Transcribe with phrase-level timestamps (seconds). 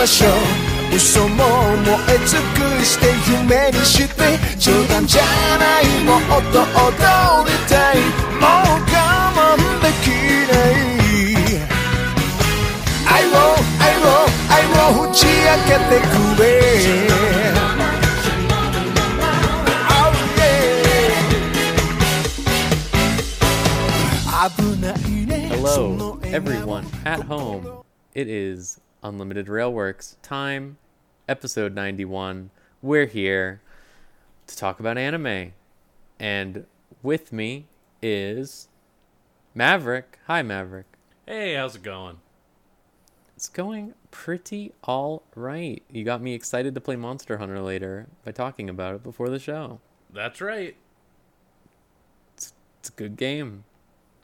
[0.00, 0.30] ましょう
[0.96, 5.22] 嘘も燃え尽くして夢にして冗談じゃ
[5.58, 6.20] ないもっ
[6.52, 7.94] と踊りたい
[8.40, 8.94] もう我
[9.34, 9.38] 慢
[9.82, 10.06] でき
[10.50, 10.78] ない
[13.06, 13.32] 愛を
[13.80, 14.06] 愛を
[14.48, 14.54] 愛
[15.00, 15.30] を打ち明
[15.64, 16.44] けてくれ
[19.88, 20.56] Oh yeah
[24.48, 27.82] 危ないね Hello, everyone at home.
[28.14, 30.77] It is Unlimited Railworks time,
[31.27, 32.51] episode 91.
[32.83, 33.61] We're here
[34.45, 35.53] to talk about anime.
[36.19, 36.65] And
[37.01, 37.65] with me
[37.99, 38.67] is
[39.55, 40.19] Maverick.
[40.27, 40.85] Hi, Maverick.
[41.25, 42.19] Hey, how's it going?
[43.35, 45.81] It's going pretty all right.
[45.89, 49.39] You got me excited to play Monster Hunter later by talking about it before the
[49.39, 49.79] show.
[50.13, 50.75] That's right.
[52.37, 52.53] It's
[52.87, 53.63] a good game.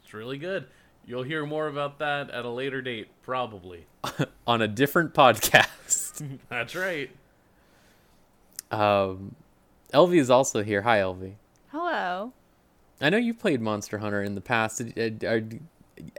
[0.04, 0.68] It's really good.
[1.08, 3.86] You'll hear more about that at a later date, probably.
[4.46, 6.38] On a different podcast.
[6.50, 7.08] That's right.
[8.70, 9.34] um,
[9.94, 10.82] Elvie is also here.
[10.82, 11.36] Hi, Elvie.
[11.72, 12.32] Hello.
[13.00, 14.82] I know you played Monster Hunter in the past.
[14.94, 15.42] Did- Are, are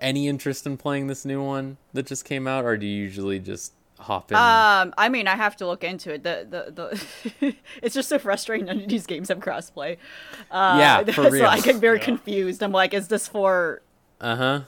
[0.01, 3.37] any interest in playing this new one that just came out, or do you usually
[3.39, 4.37] just hop in?
[4.37, 6.23] Um, I mean, I have to look into it.
[6.23, 7.03] The the
[7.39, 7.55] the.
[7.83, 8.65] it's just so frustrating.
[8.65, 9.97] None of these games have crossplay.
[10.49, 11.45] Uh, Yeah, for so real.
[11.45, 12.05] I get very Yeah.
[12.05, 12.63] confused.
[12.63, 13.81] I'm like, is this for
[14.21, 14.61] uh huh.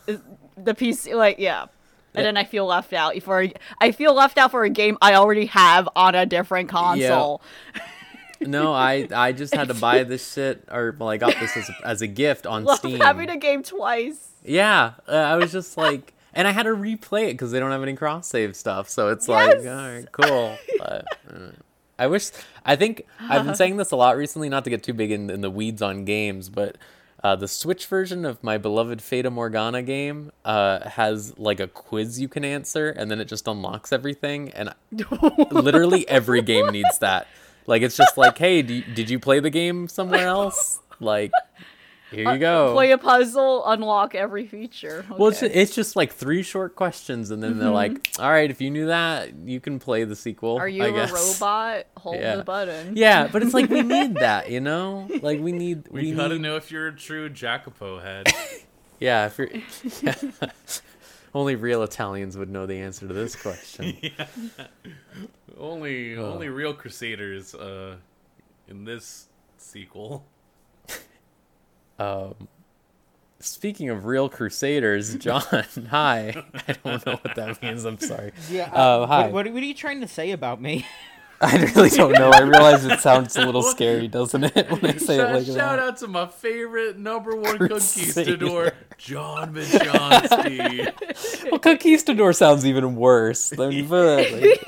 [0.57, 1.15] the PC?
[1.15, 1.65] Like, yeah.
[2.13, 3.41] And then I feel left out for.
[3.41, 7.41] a- I feel left out for a game I already have on a different console.
[7.75, 7.81] Yeah.
[8.43, 11.69] No, I I just had to buy this shit, or well, I got this as
[11.69, 12.99] a, as a gift on Love Steam.
[12.99, 14.29] having a game twice.
[14.43, 17.69] Yeah, uh, I was just like, and I had to replay it because they don't
[17.69, 18.89] have any cross save stuff.
[18.89, 20.57] So it's like, all right, cool.
[20.79, 21.51] But, uh,
[21.99, 22.31] I wish.
[22.65, 25.29] I think I've been saying this a lot recently, not to get too big in,
[25.29, 26.79] in the weeds on games, but
[27.23, 32.19] uh, the Switch version of my beloved Fata Morgana game uh, has like a quiz
[32.19, 34.49] you can answer, and then it just unlocks everything.
[34.49, 34.73] And
[35.51, 37.27] literally every game needs that.
[37.67, 40.79] Like it's just like, hey, do did you play the game somewhere else?
[40.99, 41.31] Like,
[42.11, 42.73] here you go.
[42.73, 45.05] Play a puzzle, unlock every feature.
[45.09, 45.53] Well, it's, Okay.
[45.53, 48.87] it's just like three short questions, and then they're like, "All right, if you knew
[48.87, 51.11] that, you can play the sequel." Are you I a guess.
[51.11, 51.87] robot?
[51.97, 52.35] Hold Yeah.
[52.35, 52.95] the button.
[52.97, 55.07] Yeah, but it's like we need that, you know.
[55.21, 55.87] Like we need.
[55.91, 58.27] We, We, gotta need, know if you're a true Jacopo head.
[58.99, 59.49] Yeah, if you're.
[60.03, 60.15] Yeah.
[61.33, 63.97] Only real Italians would know the answer to this question.
[65.57, 66.33] only Oh.
[66.33, 67.95] only real Crusaders uh,
[68.67, 70.25] in this sequel.
[72.01, 72.47] Um,
[73.39, 75.41] speaking of real Crusaders, John,
[75.89, 76.43] hi.
[76.67, 77.85] I don't know what that means.
[77.85, 78.31] I'm sorry.
[78.49, 78.69] Yeah.
[78.73, 79.23] Uh, uh, hi.
[79.23, 80.85] What, what, what are you trying to say about me?
[81.43, 82.29] I really don't know.
[82.29, 85.45] I realize it sounds a little scary, doesn't it, when I say it shout like
[85.47, 85.79] shout that?
[85.79, 88.37] out to my favorite number one Crusader.
[88.37, 91.49] conquistador, John Majonski.
[91.49, 93.57] Well, Conquistador sounds even worse.
[93.57, 94.61] Let me like-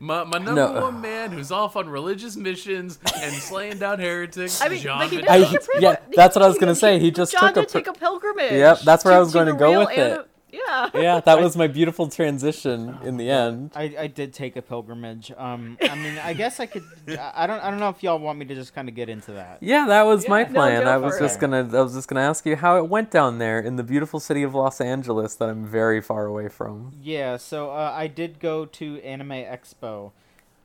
[0.00, 0.80] My, my number No.
[0.82, 5.10] one man who's off on religious missions and slaying down heretics, I mean, John like
[5.10, 5.28] he Majonski.
[5.28, 6.98] I- does take a yeah, that's what I was gonna he- say.
[7.00, 8.52] He just John took a did pri- take a pilgrimage.
[8.52, 10.27] Yep, that's where I was going to the go with ana- it.
[10.66, 10.90] Yeah.
[10.94, 13.72] Yeah, that was my beautiful transition in the end.
[13.74, 15.30] I, I did take a pilgrimage.
[15.36, 16.84] Um, I mean, I guess I could.
[17.08, 17.60] I I don't.
[17.62, 19.58] I don't know if y'all want me to just kind of get into that.
[19.60, 20.82] Yeah, that was my Yeah, no, plan.
[20.84, 21.40] go I was just it.
[21.40, 24.20] gonna, I was just gonna ask you how it went down there in the beautiful
[24.20, 26.92] city of Los Angeles that I'm very far away from.
[27.02, 27.36] Yeah.
[27.36, 30.12] So uh, I did go to Anime Expo.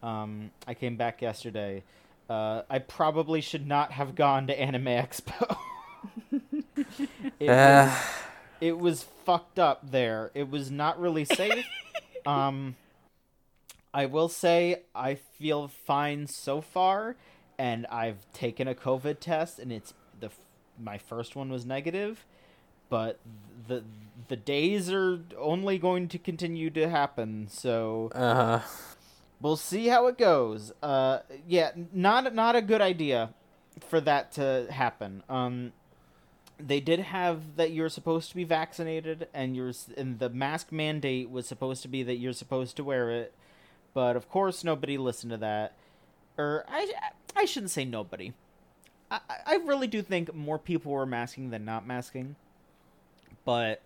[0.01, 1.83] Um, I came back yesterday.
[2.29, 5.57] Uh, I probably should not have gone to Anime Expo.
[7.39, 8.22] it, Uh, was,
[8.63, 10.31] it was fucked up there.
[10.33, 11.65] It was not really safe.
[12.25, 12.75] um,
[13.93, 17.17] I will say I feel fine so far,
[17.57, 20.29] and I've taken a COVID test, and it's the
[20.81, 22.25] my first one was negative,
[22.89, 23.19] but
[23.67, 23.83] the
[24.29, 27.47] the days are only going to continue to happen.
[27.49, 28.59] So Uh-huh.
[29.41, 30.71] we'll see how it goes.
[30.81, 33.33] Uh, yeah, not not a good idea
[33.89, 35.21] for that to happen.
[35.27, 35.73] Um,
[36.59, 41.29] they did have that you're supposed to be vaccinated, and you're and the mask mandate
[41.29, 43.33] was supposed to be that you're supposed to wear it,
[43.93, 45.73] but of course nobody listened to that.
[46.37, 46.91] Or I
[47.35, 48.33] I shouldn't say nobody.
[49.11, 52.35] I I really do think more people were masking than not masking,
[53.45, 53.81] but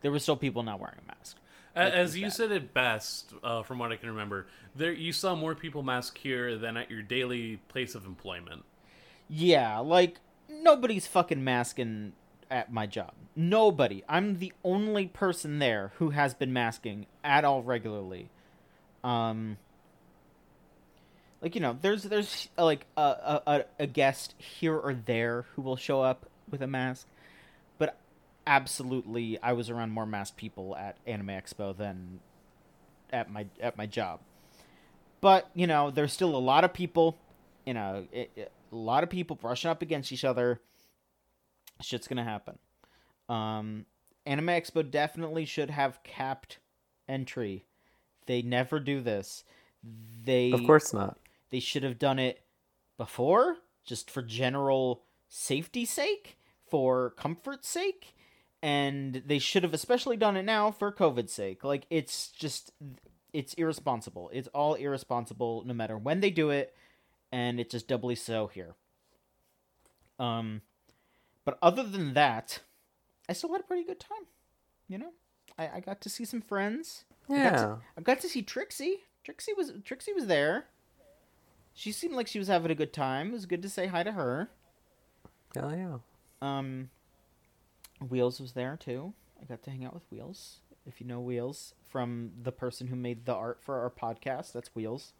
[0.00, 1.36] there were still people not wearing a mask.
[1.74, 5.12] Like, As you that- said it best, uh, from what I can remember, there you
[5.12, 8.64] saw more people mask here than at your daily place of employment.
[9.28, 10.18] Yeah, like
[10.62, 12.12] nobody's fucking masking
[12.50, 13.12] at my job.
[13.34, 14.04] Nobody.
[14.08, 18.28] I'm the only person there who has been masking at all regularly.
[19.02, 19.56] Um
[21.40, 25.62] like you know, there's there's like a, a a- a guest here or there who
[25.62, 27.06] will show up with a mask,
[27.78, 27.96] but
[28.46, 32.20] absolutely, I was around more masked people at Anime Expo than
[33.12, 34.20] at my at my job.
[35.20, 37.16] But you know, there's still a lot of people,
[37.66, 40.60] you know, it, it- a lot of people brushing up against each other.
[41.80, 42.58] Shit's gonna happen.
[43.28, 43.86] Um,
[44.26, 46.58] Anime Expo definitely should have capped
[47.08, 47.66] entry.
[48.26, 49.44] They never do this.
[50.24, 51.18] They Of course not.
[51.50, 52.44] they should have done it
[52.96, 58.14] before, just for general safety sake, for comfort's sake,
[58.62, 61.64] and they should have especially done it now for COVID's sake.
[61.64, 62.72] Like it's just
[63.32, 64.30] it's irresponsible.
[64.32, 66.76] It's all irresponsible no matter when they do it,
[67.32, 68.74] and it's just doubly so here.
[70.18, 70.62] Um
[71.44, 72.60] but other than that,
[73.28, 74.26] I still had a pretty good time.
[74.86, 75.10] You know?
[75.58, 77.04] I, I got to see some friends.
[77.28, 77.50] I got Yeah.
[77.50, 79.00] to, I got to see Trixie.
[79.24, 80.66] Trixie was Trixie was there.
[81.74, 83.28] She seemed like she was having a good time.
[83.30, 84.50] It was good to say hi to her.
[85.54, 85.98] Hell yeah.
[86.42, 86.90] Um,
[88.08, 89.14] Wheels was there too.
[89.40, 90.58] I got to hang out with Wheels.
[90.86, 94.74] If you know Wheels from the person who made the art for our podcast, that's
[94.74, 95.12] Wheels.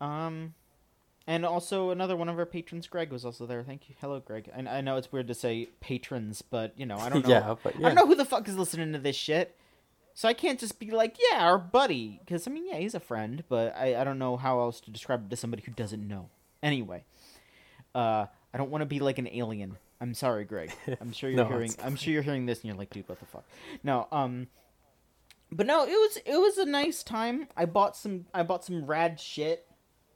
[0.00, 0.54] Um,
[1.26, 3.62] and also another one of our patrons, Greg, was also there.
[3.62, 3.94] Thank you.
[4.00, 4.50] Hello, Greg.
[4.56, 7.30] I, I know it's weird to say patrons, but you know I don't know.
[7.30, 7.86] Yeah, but yeah.
[7.86, 9.56] I don't know who the fuck is listening to this shit.
[10.14, 12.20] So I can't just be like, yeah, our buddy.
[12.24, 14.90] Because, I mean, yeah, he's a friend, but I, I don't know how else to
[14.90, 16.30] describe it to somebody who doesn't know.
[16.62, 17.04] Anyway,
[17.94, 19.76] uh, I don't want to be like an alien.
[20.00, 20.72] I'm sorry, Greg.
[21.02, 21.74] I'm sure you're No, hearing.
[21.84, 23.44] I'm sure you're hearing this, and you're like, dude, what the fuck?
[23.82, 24.46] No, um,
[25.52, 27.48] but no, it was it was a nice time.
[27.54, 28.24] I bought some.
[28.32, 29.65] I bought some rad shit.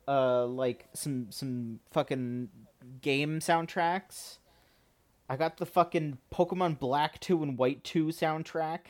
[0.09, 2.49] Uh, like some some fucking
[3.01, 4.39] game soundtracks.
[5.29, 8.81] I got the fucking Pokemon Black 2 and White 2 soundtrack,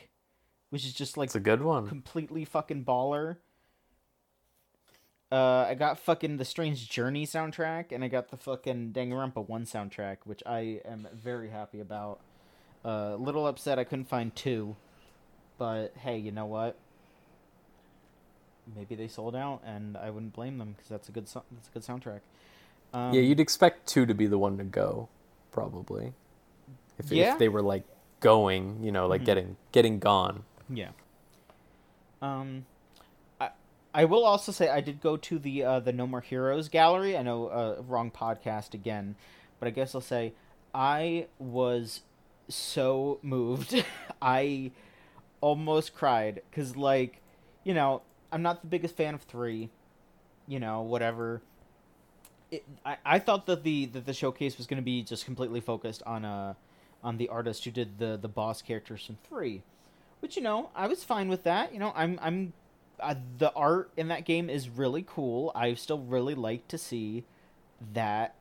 [0.70, 1.86] which is just like It's a good one.
[1.86, 3.36] completely fucking baller.
[5.30, 9.64] Uh, I got fucking the Strange Journey soundtrack, and I got the fucking Danganronpa 1
[9.64, 12.20] soundtrack, which I am very happy about.
[12.84, 14.74] Uh, little upset I couldn't find 2,
[15.58, 16.78] but hey, you know what?
[18.76, 21.68] Maybe they sold out, and I wouldn't blame them because that's a good so- that's
[21.68, 22.20] a good soundtrack.
[22.92, 25.08] Um, yeah, you'd expect two to be the one to go,
[25.52, 26.12] probably.
[26.98, 27.32] If, Yeah.
[27.32, 27.84] if they were like
[28.20, 29.26] going, you know, like Mhm.
[29.26, 30.44] getting getting gone.
[30.68, 30.90] Yeah.
[32.22, 32.66] Um,
[33.40, 33.50] I
[33.94, 37.16] I will also say I did go to the uh, the No More Heroes gallery.
[37.16, 39.16] I know uh, wrong podcast again,
[39.58, 40.34] but I guess I'll say
[40.74, 42.02] I was
[42.48, 43.84] so moved.
[44.22, 44.72] I
[45.40, 47.22] almost cried because like
[47.64, 49.70] you know I'm not the biggest fan of three.
[50.46, 51.42] You know whatever.
[52.50, 55.60] It, I, I thought that the that the showcase was going to be just completely
[55.60, 56.54] focused on uh
[57.02, 59.62] on the artist who did the the boss characters from three
[60.20, 61.72] which you know I was fine with that.
[61.72, 62.52] You know, I'm I'm
[63.00, 65.50] uh, the art in that game is really cool.
[65.54, 67.24] I still really like to see
[67.92, 68.34] that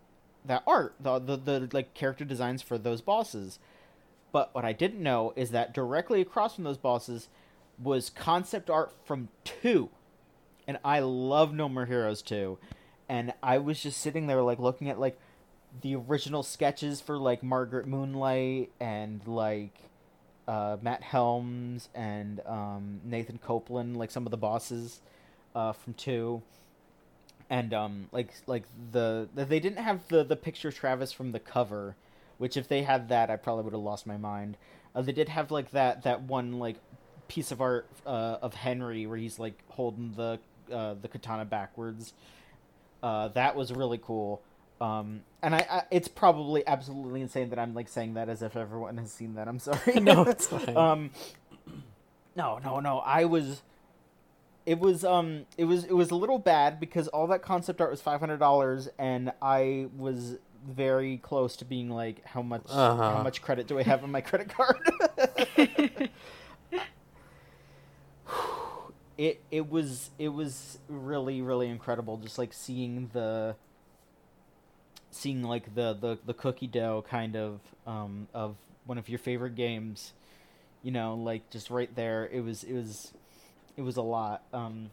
[0.46, 3.60] that art, the, the the like character designs for those bosses.
[4.32, 7.30] But what I didn't know is that directly across from those bosses
[7.82, 9.90] was concept art from 2.
[10.68, 12.58] And I love No More Heroes 2.
[13.08, 15.20] And I was just sitting there like looking at like
[15.82, 19.90] the original sketches for like Margaret Moonlight and like
[20.48, 25.00] uh, Matt Helms and um, Nathan Copeland, like some of the bosses
[25.56, 26.42] uh, from two,
[27.50, 31.40] and um, like like the, the they didn't have the the picture Travis from the
[31.40, 31.96] cover,
[32.40, 34.58] which if they had that, I probably would have lost my mind.
[34.96, 36.78] Uh, they did have like that that one like
[37.30, 40.40] piece of art uh, of Henry where he's like holding the
[40.74, 42.14] uh, the katana backwards.
[43.02, 44.42] Uh, that was really cool.
[44.82, 48.56] Um, and I, I, it's probably absolutely insane that I'm like saying that as if
[48.58, 49.48] everyone has seen that.
[49.48, 49.94] I'm sorry.
[50.02, 50.76] No, it's fine.
[50.78, 51.12] um,
[52.36, 53.00] no, no, no.
[53.00, 53.62] I was.
[54.66, 55.46] It was um.
[55.58, 58.38] It was it was a little bad because all that concept art was five hundred
[58.38, 63.24] dollars, and I was very close to being like, how much how Uh-huh.
[63.24, 64.78] much credit do I have on my credit card?
[69.20, 73.54] it it was it was really really incredible just like seeing the
[75.12, 79.56] seeing like the the, the cookie dough kind of um of one of your favorite
[79.56, 80.14] games
[80.84, 82.30] you know like just right there.
[82.32, 83.12] It was it was
[83.76, 84.44] it was a lot.
[84.54, 84.92] Um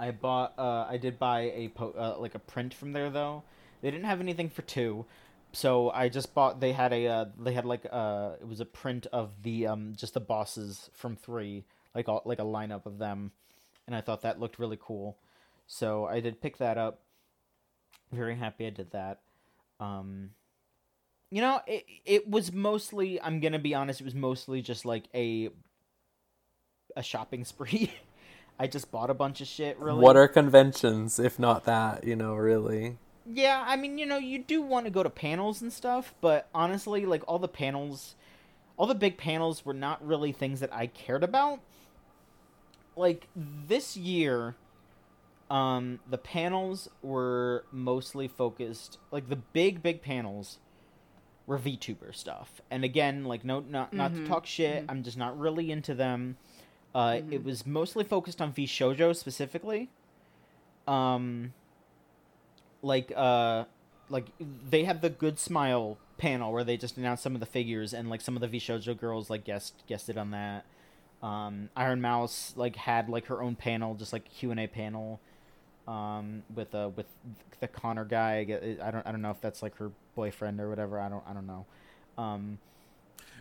[0.00, 3.42] i bought uh i did buy a po- uh, like a print from there though.
[3.82, 5.06] They didn't have anything for two
[5.50, 8.66] so i just bought they had a uh, they had like uh it was a
[8.66, 11.64] print of the um just the bosses from three
[11.98, 13.32] like all, like a lineup of them
[13.86, 15.18] and i thought that looked really cool
[15.66, 17.00] so i did pick that up
[18.12, 19.18] very happy i did that
[19.80, 20.30] um
[21.30, 25.04] you know it, it was mostly i'm gonna be honest it was mostly just like
[25.12, 25.48] a
[26.96, 27.92] a shopping spree
[28.60, 32.04] i just bought a bunch of shit really What are conventions if not that?
[32.04, 32.96] You know, really.
[33.30, 36.48] Yeah, I mean, you know, you do want to go to panels and stuff, but
[36.54, 38.14] honestly, like all the panels,
[38.78, 41.60] all the big panels were not really things that I cared about.
[42.98, 44.56] Like this year,
[45.50, 48.98] um, the panels were mostly focused.
[49.10, 50.58] Like the big big panels
[51.46, 54.84] were VTuber stuff, and again, like no, not not to talk shit.
[54.88, 56.36] I'm just not really into them.
[56.94, 59.88] Uh, It was mostly focused on VShojo specifically.
[60.86, 61.52] Um,
[62.82, 63.64] like uh,
[64.08, 64.26] like
[64.70, 68.10] they had the Good Smile panel where they just announced some of the figures, and
[68.10, 70.64] like some of the VShojo girls like guest guested on that.
[71.22, 75.20] Um, Ironmouse like had like her own panel, just like Q and A panel.
[75.86, 77.06] Um, with uh with
[77.60, 78.40] the Connor guy,
[78.82, 81.00] I don't I don't know if that's like her boyfriend or whatever.
[81.00, 81.66] I don't I don't know.
[82.18, 82.58] Um,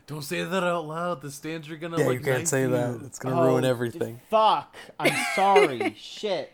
[0.06, 1.22] Don't say that out loud.
[1.22, 2.70] The stands are gonna Yeah, like you can't say you.
[2.70, 3.02] that.
[3.06, 4.22] It's gonna ruin oh, everything.
[4.30, 4.76] Fuck!
[5.00, 5.96] I'm sorry.
[5.98, 6.54] Shit.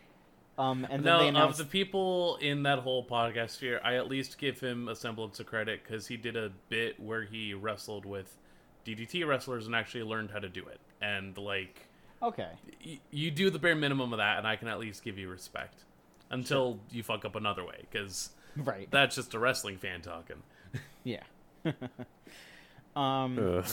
[0.58, 4.08] Um, and then No, they of the people in that whole podcast sphere, I at
[4.08, 8.06] least give him a semblance of credit because he did a bit where he wrestled
[8.06, 8.38] with
[8.86, 10.80] DDT wrestlers and actually learned how to do it.
[11.02, 11.88] And like,
[12.22, 12.50] okay.
[12.86, 15.30] y- you do the bare minimum of that, and I can at least give you
[15.30, 15.84] respect
[16.30, 18.88] until you fuck up another way because Right.
[18.92, 20.42] that's just a wrestling fan talking.
[21.04, 21.24] Yeah.
[22.96, 23.66] um, Ugh.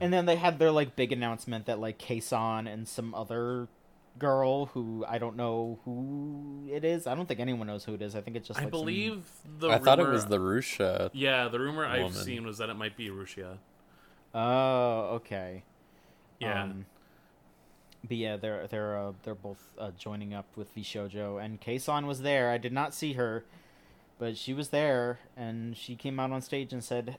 [0.00, 3.68] and then they had their like big announcement that like Kson and some other
[4.18, 7.06] girl who I don't know who it is.
[7.06, 8.14] I don't think anyone knows who it is.
[8.14, 8.58] I think it's just.
[8.60, 9.24] I Like some- believe
[9.58, 9.68] the.
[9.70, 11.10] I thought it was the Rushia.
[11.12, 13.58] Yeah, the rumor I've seen was that it might be Rushia.
[14.36, 15.62] Oh, okay.
[16.38, 16.64] Yeah.
[16.64, 16.86] Um,
[18.06, 22.20] but yeah, they're they're uh, they're both uh, joining up with VShojo, and Kson was
[22.22, 22.50] there.
[22.50, 23.44] I did not see her,
[24.18, 27.16] but she was there, and she came out on stage and said,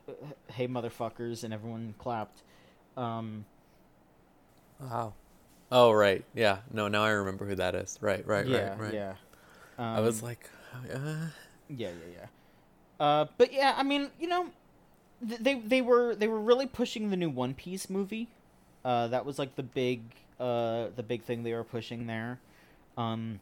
[0.51, 2.43] "Hey, motherfuckers!" and everyone clapped.
[2.95, 3.45] Um,
[4.79, 5.13] Wow.
[5.71, 6.59] Oh right, yeah.
[6.71, 7.97] No, now I remember who that is.
[7.99, 8.93] Right, right, yeah, right, right.
[8.93, 9.13] yeah.
[9.77, 10.49] Um, I was like,
[10.93, 10.97] uh,
[11.67, 12.25] yeah, yeah, yeah.
[12.99, 14.53] Uh, but yeah, I mean, you know, th-
[15.21, 18.27] they they were they were really pushing the new One Piece movie.
[18.85, 20.01] Uh, that was like the big
[20.39, 22.39] uh the big thing they were pushing there.
[22.97, 23.39] Um,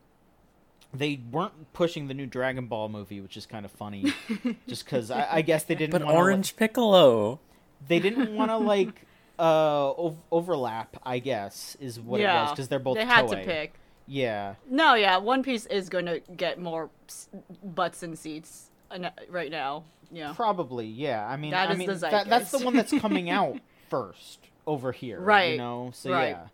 [0.93, 4.13] they weren't pushing the new Dragon Ball movie, which is kind of funny,
[4.67, 5.91] just because I, I guess they didn't.
[5.91, 7.39] but wanna, Orange Piccolo.
[7.87, 9.05] They didn't want to like
[9.37, 10.95] uh ov- overlap.
[11.05, 12.95] I guess is what it was because they're both.
[12.97, 13.73] They had to pick.
[14.07, 14.55] Yeah.
[14.69, 17.27] No, yeah, One Piece is going to get more s-
[17.63, 19.83] butts and seats uh, right now.
[20.11, 20.33] Yeah.
[20.35, 21.25] Probably, yeah.
[21.27, 23.59] I mean, That I is mean, the that, that's the one that's coming out
[23.89, 25.53] first over here, right?
[25.53, 26.29] You know, so right.
[26.29, 26.47] yeah.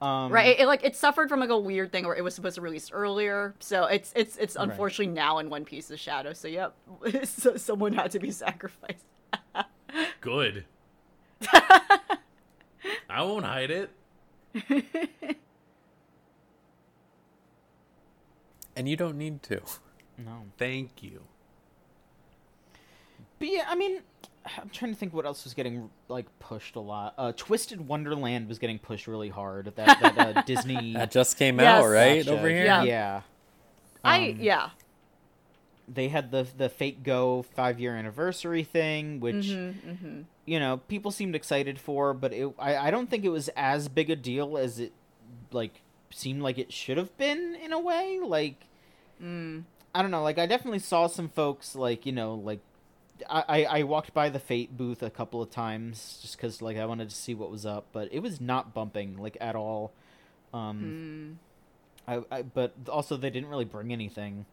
[0.00, 2.34] Um, Right, it, it, like it suffered from like a weird thing where it was
[2.34, 4.68] supposed to release earlier, so it's it's it's Right.
[4.68, 6.32] unfortunately now in One Piece's shadow.
[6.34, 6.74] So yep,
[7.24, 9.04] so someone had to be sacrificed.
[10.20, 10.64] Good.
[13.08, 13.90] I won't hide it.
[18.76, 19.60] And you don't need to.
[20.18, 21.22] No, Thank you.
[23.38, 24.00] But yeah, I mean,
[24.58, 27.14] I'm trying to think what else was getting like pushed a lot.
[27.18, 29.72] Uh, Twisted Wonderland was getting pushed really hard.
[29.76, 31.82] That that uh, Disney That just came Yes.
[31.84, 32.24] out, right?
[32.24, 32.38] gotcha.
[32.38, 32.64] Over here?
[32.64, 32.82] Yeah.
[32.84, 33.20] Yeah.
[34.04, 34.70] I Um, yeah,
[35.88, 41.10] They had the the Fate Go five year anniversary thing, which Mm-hmm, you know people
[41.10, 44.56] seemed excited for, but it, I I don't think it was as big a deal
[44.58, 44.92] as it
[45.52, 48.20] like seemed like it should have been in a way.
[48.22, 48.66] Like
[49.22, 49.64] mm.
[49.94, 50.22] I don't know.
[50.22, 52.60] Like I definitely saw some folks like you know like
[53.28, 56.84] I I, walked by the Fate booth a couple of times just because like I
[56.86, 59.92] wanted to see what was up, but it was not bumping like at all.
[60.52, 61.38] Um,
[62.08, 62.22] Mm.
[62.30, 64.46] I, I but also they didn't really bring anything,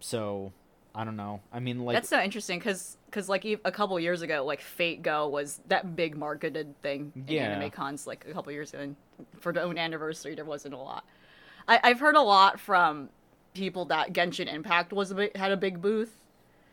[0.00, 0.52] so
[0.94, 1.40] I don't know.
[1.52, 5.02] I mean like that's so interesting because because like a couple years ago, like Fate
[5.02, 7.44] Go was that big marketed thing in Yeah.
[7.44, 8.82] anime cons like a couple years ago.
[8.82, 8.96] And
[9.40, 11.04] for the own anniversary, there wasn't a lot.
[11.68, 13.08] I, I've heard a lot from
[13.54, 16.16] people that Genshin Impact was a bit, had a big booth.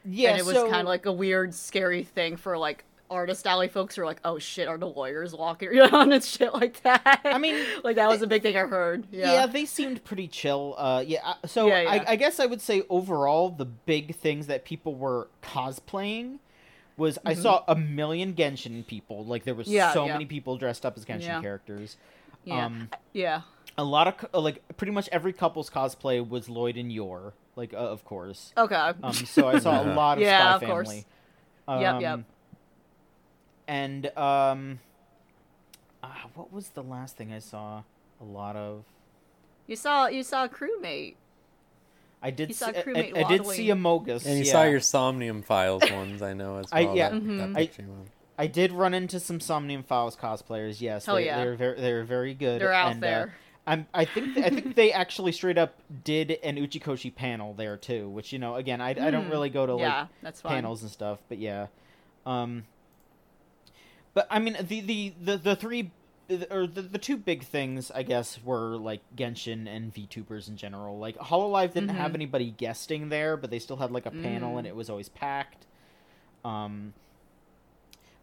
[0.09, 3.47] Yeah, and it was so- kind of like a weird, scary thing for like artist
[3.47, 6.81] alley folks who are like, "Oh shit, are the lawyers walking around and shit like
[6.83, 9.07] that?" I mean, like that was a big thing I heard.
[9.11, 9.33] Yeah.
[9.33, 10.75] Yeah, they seemed pretty chill.
[10.77, 11.19] Uh, yeah.
[11.25, 11.89] uh, So Yeah, yeah.
[11.89, 16.39] I, I guess I would say overall the big things that people were cosplaying
[16.97, 19.23] was I saw a million Genshin people.
[19.25, 19.93] Like there was Mm-hmm.
[19.93, 21.97] So many people dressed up as Genshin characters.
[22.43, 23.41] yeah, Um, yeah.
[23.79, 27.77] A lot of like pretty much every couple's cosplay was Loid and Yor, like uh,
[27.77, 28.51] of course.
[28.57, 28.75] Okay.
[28.75, 30.88] Um, so I saw a lot of Yeah, Spy of course.
[30.88, 31.05] Family.
[31.83, 32.13] Yep, yep.
[32.13, 32.25] Um,
[33.67, 34.79] And um,
[36.03, 37.83] ah, what was the last thing I saw?
[38.21, 38.83] A lot of.
[39.67, 41.15] you saw you saw a crewmate.
[42.21, 42.50] I did.
[42.50, 44.17] You See, saw I, I, crewmate I did see a waddling.
[44.17, 44.25] Mogus.
[44.25, 44.51] And you yeah.
[44.51, 46.98] saw your Somnium Files ones, I know as I- well.
[46.98, 47.09] yeah.
[47.12, 47.57] that, that Mhm.
[47.57, 47.69] I-
[48.43, 50.79] I did run into some Somnium Files cosplayers.
[50.79, 51.38] Yes, Hell they, yeah.
[51.38, 52.62] they're very they're very good.
[52.62, 53.33] They're out and, uh, there.
[53.69, 58.09] I'm I think I think they actually straight up did an Uchikoshi panel there too,
[58.09, 59.31] which you know again I, I don't Hmm.
[59.31, 60.55] really go to like yeah, that's fine.
[60.55, 61.67] panels and stuff, but yeah.
[62.25, 62.63] Um.
[64.13, 65.91] but I mean the the the, the three
[66.51, 70.97] or the, the two big things I guess were like Genshin and VTubers in general.
[70.99, 72.15] Like Hololive didn't have Mhm.
[72.15, 74.69] anybody guesting there, but they still had like a panel and Mm.
[74.69, 75.65] it was always packed.
[76.45, 76.93] Um,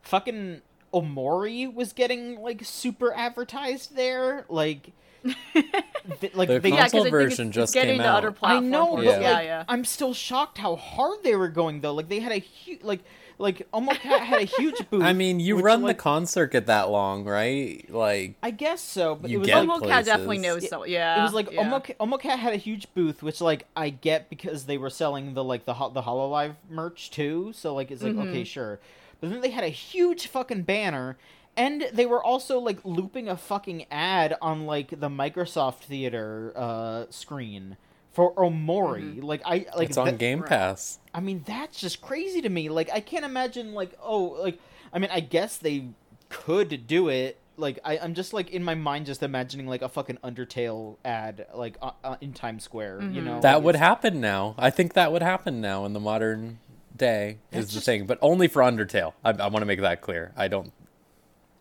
[0.03, 0.63] fucking
[0.95, 4.93] Omori was getting like super advertised there, like.
[5.25, 8.37] Th- like The they, console I think version just getting came to other out.
[8.43, 9.11] I know, Yeah.
[9.13, 9.65] but yeah, like, yeah.
[9.69, 11.95] I'm still shocked how hard they were going though.
[11.95, 13.01] Like they had a huge, like,
[13.39, 15.03] like Omocat had a huge booth.
[15.03, 17.85] I mean, you which, run like, the con circuit that long, right?
[17.91, 20.85] Like, I guess so, but You it was get like Omocat definitely knows It- so.
[20.87, 21.63] Yeah, it was like yeah.
[21.71, 25.45] Omocat, Omocat had a huge booth, which like I get because they were selling the
[25.45, 27.53] like the ho- the Hololive merch too.
[27.55, 28.29] So like it's like Mhm.
[28.31, 28.81] okay, sure.
[29.21, 31.17] But then they had a huge fucking banner,
[31.57, 37.05] and they were also like looping a fucking ad on like the Microsoft Theater uh,
[37.11, 37.77] screen
[38.13, 39.23] for Omori.
[39.23, 40.43] Like I like it's on that- Game.
[40.43, 40.99] Pass.
[41.15, 42.69] I mean, that's just crazy to me.
[42.69, 44.59] Like, I can't imagine, like, oh, like,
[44.93, 45.87] I mean, I guess they
[46.29, 47.39] could do it.
[47.57, 51.47] Like, I, I'm just, like, in my mind, just imagining, like, a fucking Undertale ad,
[51.55, 53.25] like, uh, uh, in Times Square, you Mhm.
[53.25, 53.41] know?
[53.41, 54.55] That Like, would happen now.
[54.59, 56.59] I think that would happen now in the modern
[56.95, 59.15] day That's is the just- thing, but only for Undertale.
[59.25, 60.33] I, I want to make that clear.
[60.37, 60.71] I don't.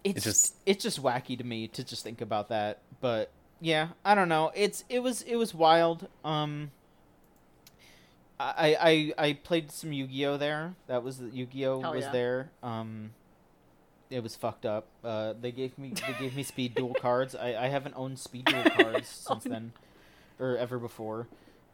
[0.05, 2.79] It's, it's just- it's just wacky to me to just think about that.
[3.01, 4.51] But, yeah, I don't know.
[4.55, 6.07] It's, it was, it was wild.
[6.23, 6.71] Um,
[8.39, 10.75] I, I, I played some Yu-Gi-Oh there.
[10.87, 12.11] That was, Yu-Gi-Oh Hell was yeah.
[12.11, 12.49] there.
[12.63, 13.11] Um,
[14.09, 14.85] it was fucked up.
[15.03, 17.35] Uh, they gave me they gave me speed duel cards.
[17.35, 19.71] I, I haven't owned speed duel cards since then,
[20.39, 21.27] or ever before.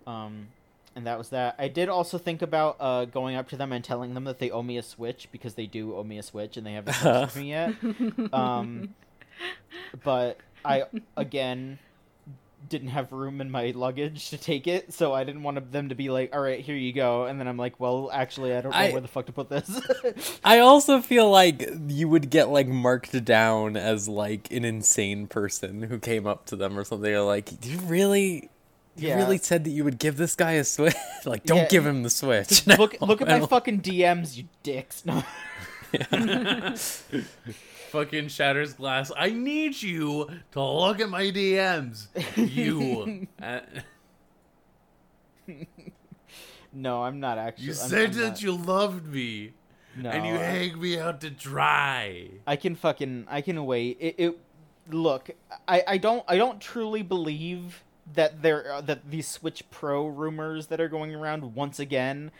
[0.08, 0.48] Um,
[0.96, 1.56] and that was that.
[1.58, 4.52] I did also think about uh, going up to them and telling them that they
[4.52, 7.36] owe me a Switch because they do owe me a Switch and they haven't switched
[7.38, 7.74] me yet.
[8.34, 8.94] Um,
[10.04, 10.84] but I
[11.18, 11.80] again
[12.70, 15.96] didn't have room in my luggage to take it, so I didn't want them to
[15.96, 18.72] be like, "All right, here you go," and then I'm like, "Well, actually, I don't
[18.72, 19.82] know I- where the fuck to put this."
[20.44, 25.82] I also feel like you would get like marked down as like an insane person
[25.84, 27.10] who came up to them or something.
[27.10, 28.50] You're like, you really,
[28.98, 29.18] you Yeah.
[29.18, 30.96] really said that you would give this guy a switch?
[31.25, 31.68] like, don't Yeah.
[31.68, 32.66] give him the switch.
[32.68, 35.06] look look at my fucking DMs, you dicks.
[35.06, 35.24] No.
[37.92, 39.12] Fucking shatters glass.
[39.18, 42.08] I need you to look at my DMs.
[42.38, 43.27] You.
[43.42, 43.60] Uh,
[46.74, 47.66] No, I'm not actually.
[47.66, 49.51] you I'm- said I'm that not- you loved me,
[49.98, 52.30] No, and you I- hang me out to dry.
[52.48, 53.98] I can fucking I can wait.
[54.00, 54.38] It, it
[54.90, 55.32] look,
[55.68, 60.68] I I don't I don't truly believe that there uh, that these Switch Pro rumors
[60.68, 62.32] that are going around once again,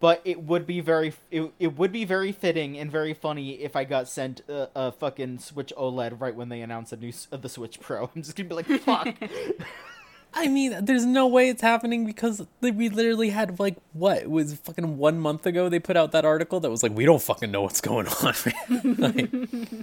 [0.00, 3.76] but it would be very it, it would be very fitting and very funny if
[3.76, 7.36] I got sent a, a fucking Switch OLED right when they announce a new uh,
[7.36, 8.10] the Switch Pro.
[8.14, 9.14] I'm just gonna be like fuck.
[10.34, 14.54] I mean, there's no way it's happening because we literally had like what it was
[14.54, 17.50] fucking one month ago they put out that article that was like we don't fucking
[17.50, 18.34] know what's going on.
[18.98, 19.30] like,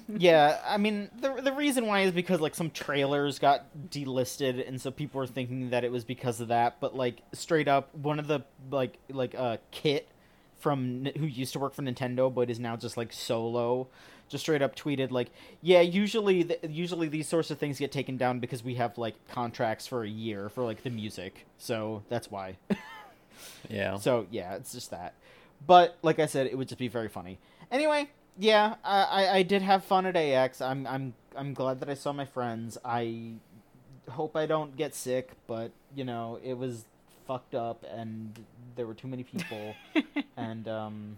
[0.07, 4.79] Yeah, I mean the the reason why is because like some trailers got delisted, and
[4.79, 6.79] so people were thinking that it was because of that.
[6.79, 10.07] But like straight up, one of the like like uh Kit
[10.57, 13.87] from who used to work for Nintendo but is now just like solo,
[14.27, 15.29] just straight up tweeted like,
[15.61, 19.15] yeah, usually th- usually these sorts of things get taken down because we have like
[19.27, 22.57] contracts for a year for like the music, so that's why.
[23.69, 23.97] yeah.
[23.97, 25.13] So yeah, it's just that.
[25.65, 27.39] But like I said, it would just be very funny.
[27.71, 30.61] Anyway, yeah, I, I, I did have fun at AX.
[30.61, 32.77] I'm I'm I'm glad that I saw my friends.
[32.83, 33.33] I
[34.09, 36.85] hope I don't get sick, but you know, it was
[37.27, 39.73] fucked up and there were too many people
[40.37, 41.17] and um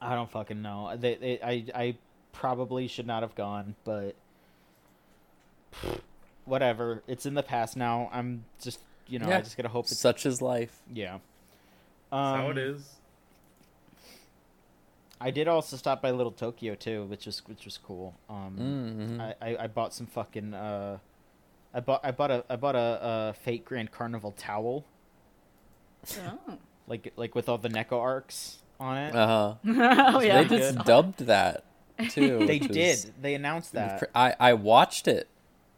[0.00, 0.94] I don't fucking know.
[0.96, 1.96] They, they I I
[2.32, 4.14] probably should not have gone, but
[6.44, 7.02] whatever.
[7.06, 8.10] It's in the past now.
[8.12, 9.38] I'm just you know, Yeah.
[9.38, 10.80] I just gotta hope it's Such is life.
[10.92, 11.18] yeah.
[12.10, 12.94] That's how Um, it is.
[15.20, 18.14] I did also stop by Little Tokyo too, which was which was cool.
[18.28, 19.20] Um, Mm-hmm.
[19.20, 20.98] I, I I bought some fucking uh,
[21.72, 22.98] I bought I bought a I bought a,
[23.30, 24.84] a Fate Grand Carnival towel,
[26.18, 26.58] Oh.
[26.86, 29.14] like like with all the Neco-Arcs on it.
[29.14, 30.12] Uh huh.
[30.16, 30.42] oh yeah.
[30.42, 30.84] They just good.
[30.86, 31.64] dubbed that
[32.10, 32.38] too.
[32.46, 32.76] they which did.
[32.76, 34.08] is- They announced that.
[34.14, 35.28] I I watched it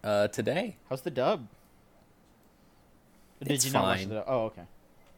[0.05, 0.77] uh, today.
[0.89, 1.47] How's the dub?
[3.43, 4.09] Did It's you not watch fine.
[4.09, 4.25] the?
[4.27, 4.63] Oh, okay.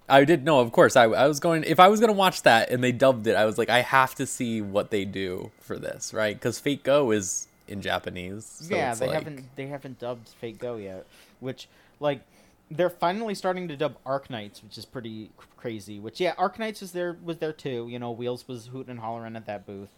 [0.09, 0.97] I did no, of course.
[0.97, 3.45] I I was going if I was gonna watch that and they dubbed it, I
[3.47, 6.35] was like, I have to see what they do for this, right?
[6.37, 8.45] Because Fate Go is in Japanese.
[8.45, 11.07] So yeah, they like- haven't they haven't dubbed Fate Go yet,
[11.39, 11.69] which
[12.01, 12.21] like
[12.71, 15.99] they're finally starting to dub Arknights, which is pretty c- crazy.
[16.01, 17.89] Which yeah, Arknights was there was there too.
[17.91, 19.91] You know, Wheels was hooting and hollering at that booth.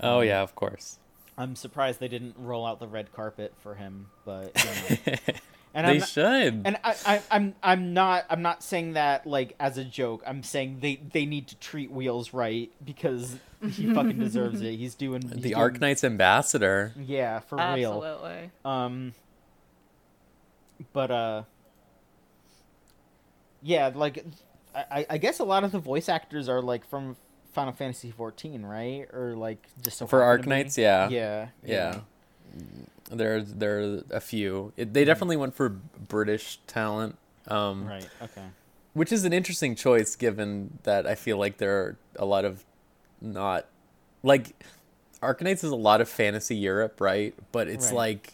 [0.00, 0.98] Oh Um, yeah, of course.
[1.38, 5.16] I'm surprised they didn't roll out the red carpet for him, but you know.
[5.74, 6.62] And they I'm not, should.
[6.64, 10.22] and I, I I'm I'm not I'm not saying that like as a joke.
[10.26, 13.36] I'm saying they they need to treat Wheels right because
[13.72, 14.76] he fucking deserves it.
[14.76, 16.94] He's doing he's the doing- Arc Knight's ambassador.
[16.98, 18.02] Yeah, for real.
[18.02, 18.50] Absolutely.
[18.64, 19.12] Um,
[20.94, 21.42] but uh,
[23.66, 24.24] yeah, like
[24.74, 27.16] I, I- guess a lot of the voice actors are like from
[27.52, 29.06] Final Fantasy 14, right?
[29.12, 30.46] Or like just so For Arc.
[30.46, 31.08] Knights, yeah.
[31.08, 32.00] yeah, Yeah.
[33.10, 34.72] There, there are a few.
[34.76, 37.16] It, they definitely went for British talent,
[37.48, 38.08] um, Right.
[38.22, 38.46] Okay.
[38.94, 42.64] which is an interesting choice given that I feel like there are a lot of
[43.20, 43.66] not
[44.22, 44.54] like
[45.22, 47.34] Arknights is a lot of fantasy Europe, right?
[47.52, 47.94] But it's Right.
[47.96, 48.32] like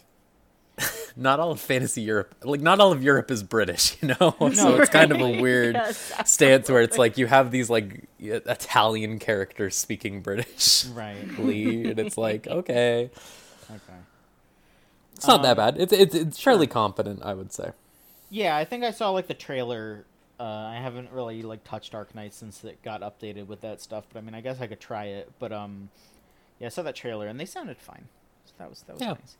[1.15, 4.35] not all of fantasy Europe, like not all of Europe is British, you know.
[4.53, 8.05] so it's kind of a weird Yes, stance where it's like you have these like
[8.19, 10.85] Italian characters speaking British.
[10.85, 11.15] Right.
[11.37, 13.11] and it's like okay,
[13.69, 13.93] Okay.
[15.15, 15.81] it's not that Um, bad.
[15.81, 17.71] It's it's it's fairly competent, I would say.
[18.29, 20.05] Yeah, I think I saw like the trailer.
[20.39, 24.19] Uh, I haven't really like touched Arknights since it got updated with that stuff, but
[24.19, 25.31] I mean, I guess I could try it.
[25.37, 25.89] But um,
[26.59, 28.07] yeah, I saw that trailer and they sounded fine.
[28.45, 29.09] So that was that was Yeah.
[29.09, 29.37] nice.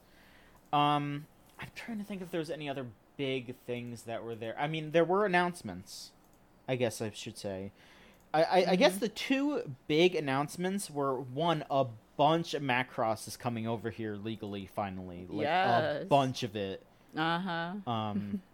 [0.74, 1.26] Um,
[1.60, 4.56] I'm trying to think if there's any other big things that were there.
[4.60, 6.12] I mean, there were announcements.
[6.68, 7.72] I guess I should say.
[8.34, 11.86] I, I, I guess the two big announcements were one a
[12.18, 15.46] bunch of Macross is coming over here legally finally, like
[16.04, 16.82] a bunch of it.
[17.16, 17.74] Uh huh.
[17.92, 18.42] Um,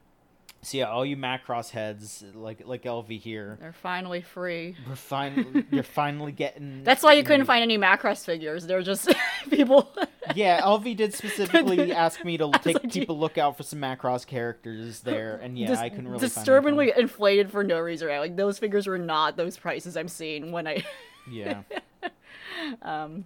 [0.61, 4.75] so yeah, all you Macross heads like like LV here, They're finally free.
[4.87, 6.83] we're finally you're finally getting.
[6.83, 8.67] That's why you couldn't find any Macross figures.
[8.67, 9.09] They're just
[9.49, 9.89] people.
[10.35, 14.25] Yeah, LV did specifically ask me to take like, keep a lookout for some Macross
[14.27, 18.07] characters there, and yeah, dis- I couldn't really disturbingly inflated for no reason.
[18.09, 18.19] Right?
[18.19, 20.83] Like those figures were not those prices I'm seeing when I.
[21.31, 21.61] yeah,
[22.81, 23.25] um,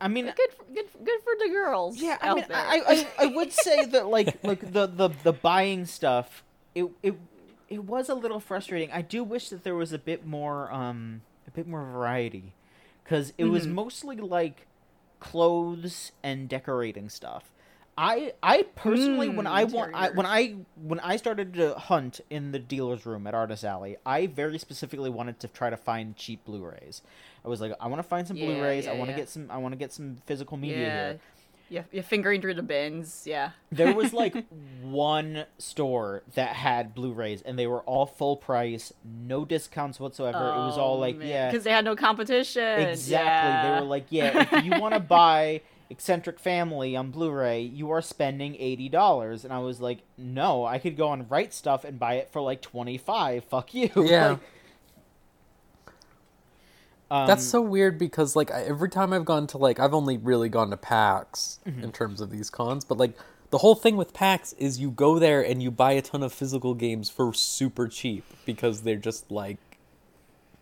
[0.00, 2.00] I mean, good, for, good, good for the girls.
[2.00, 2.44] yeah, I mean.
[2.52, 6.42] I, I I would say that like like the the the buying stuff,
[6.74, 7.14] it it
[7.68, 8.90] it was a little frustrating.
[8.92, 12.54] I do wish that there was a bit more um a bit more variety,
[13.04, 13.72] because it was Mhm.
[13.72, 14.66] mostly like
[15.20, 17.52] clothes and decorating stuff.
[17.98, 20.26] I I personally when Mm, I want I, when.
[20.26, 24.58] I when I started to hunt in the dealer's room at Artist Alley, I very
[24.58, 27.00] specifically wanted to try to find cheap Blu-rays.
[27.44, 28.86] I was like, I want to find some Yeah, Blu-rays.
[28.86, 29.16] I want to yeah.
[29.18, 29.50] get some.
[29.50, 31.20] I want to get some physical media yeah, here.
[31.70, 33.22] yeah, you're fingering through the bins.
[33.24, 33.52] Yeah.
[33.72, 34.46] There was like
[34.82, 40.38] one store that had Blu-rays, and they were all full price, no discounts whatsoever.
[40.38, 42.62] it was all like, yeah, because Oh, they had no competition.
[42.80, 43.14] exactly.
[43.16, 43.62] Yeah.
[43.74, 48.02] They were like, yeah, if you want to buy Eccentric Family on Blu-ray, you are
[48.02, 49.44] spending eighty dollars.
[49.44, 52.40] And I was like, no, I could go on Right Stuf and buy it for
[52.42, 53.44] like twenty-five.
[53.50, 53.90] Fuck you.
[53.96, 54.30] Yeah.
[54.30, 54.38] Like,
[57.10, 60.16] um, That's so weird because like I- every time I've gone to like I've only
[60.18, 61.84] really gone to PAX Mm-hmm.
[61.84, 63.16] in terms of these cons, but like
[63.50, 66.32] the whole thing with PAX is you go there and you buy a ton of
[66.32, 69.58] physical games for super cheap because they're just like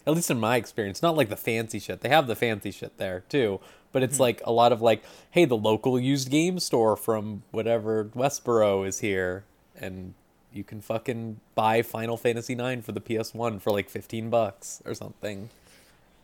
[0.07, 2.03] at least in my experience, not like the fancy shit.
[2.03, 3.59] They have the fancy shit there too,
[3.95, 4.23] but it's Mm-hmm.
[4.23, 8.99] like a lot of like, hey, the local used game store from whatever Westboro is
[8.99, 10.13] here and
[10.53, 14.95] you can fucking buy Final Fantasy IX for the PS1 for like 15 bucks or
[14.95, 15.49] something.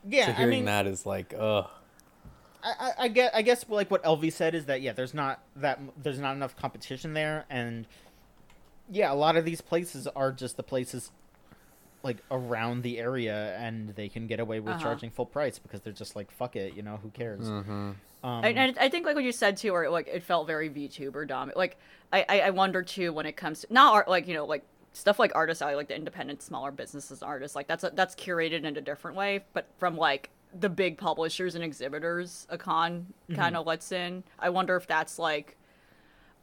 [0.08, 1.68] yeah, so I mean, that is like, ugh.
[2.62, 5.40] I, I, I get I guess like what LV said is that yeah, there's not
[5.56, 7.86] that there's not enough competition there, and
[8.90, 11.10] yeah, a lot of these places are just the places
[12.02, 14.82] like around the area, and they can get away with Uh-huh.
[14.82, 17.46] charging full price because they're just like fuck it, you know, who cares?
[17.46, 17.90] Mm-hmm.
[18.22, 20.68] Um, And, and I think like what you said too, or like it felt very
[20.70, 21.56] VTuber dominant.
[21.56, 21.76] Like
[22.12, 24.64] I, I, I wonder too when it comes to not art, like you know like
[24.92, 28.64] stuff like artists alley, like the independent smaller businesses artists, like that's a, that's curated
[28.64, 29.44] in a different way.
[29.52, 34.24] But from like the big publishers and exhibitors, a con kind of lets in.
[34.38, 35.56] I wonder if that's like.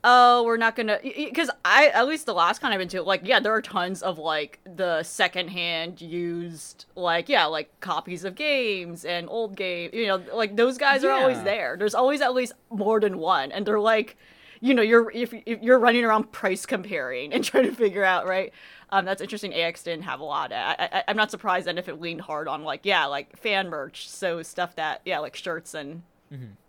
[0.10, 3.24] Oh, we're not gonna because I at least the last con I've been to like
[3.26, 9.04] yeah there are tons of like the secondhand used like yeah like copies of games
[9.04, 11.76] and old game you know like those guys are always there.
[11.78, 14.16] There's always at least more than one, and they're like,
[14.62, 18.26] you know, you're if, if you're running around price comparing and trying to figure out
[18.26, 18.54] right.
[18.90, 19.54] Um, that's interesting.
[19.54, 20.54] AX didn't have a lot.
[20.54, 23.68] I, I, I'm not surprised then if it leaned hard on like yeah like fan
[23.68, 26.04] merch, so stuff that yeah like shirts and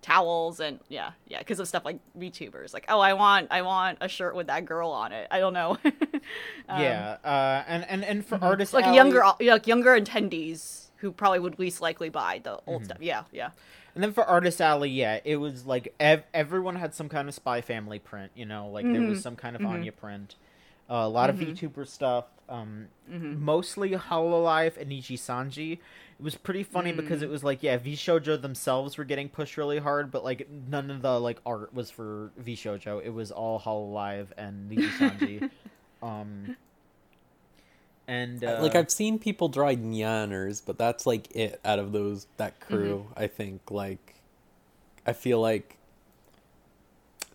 [0.02, 3.98] towels and yeah yeah because of stuff like VTubers like oh I want I want
[4.00, 5.26] a shirt with that girl on it.
[5.30, 5.78] I don't know.
[6.68, 11.10] Um, yeah, uh, and and and for artists like Alley- younger like younger attendees who
[11.12, 12.70] probably would least likely buy the Mm-hmm.
[12.70, 12.98] old stuff.
[13.00, 13.50] Yeah yeah.
[13.94, 17.34] And then for Artist Alley, yeah, it was like ev- everyone had some kind of
[17.34, 20.34] Spy Family print, you know, like there was some kind of Anya print.
[20.90, 22.26] Uh, a lot of VTuber stuff.
[22.48, 25.78] Um, mostly Hololive and Nijisanji.
[26.18, 29.78] It was pretty funny because it was like, yeah, VShojo themselves were getting pushed really
[29.78, 33.00] hard, but like none of the like art was for VShojo.
[33.04, 35.48] It was all Hololive and Nijisanji.
[36.02, 36.56] um,
[38.08, 42.26] and uh, like I've seen people draw Nyanners, but that's like it out of those
[42.38, 43.06] that crew.
[43.16, 44.16] I think like
[45.06, 45.76] I feel like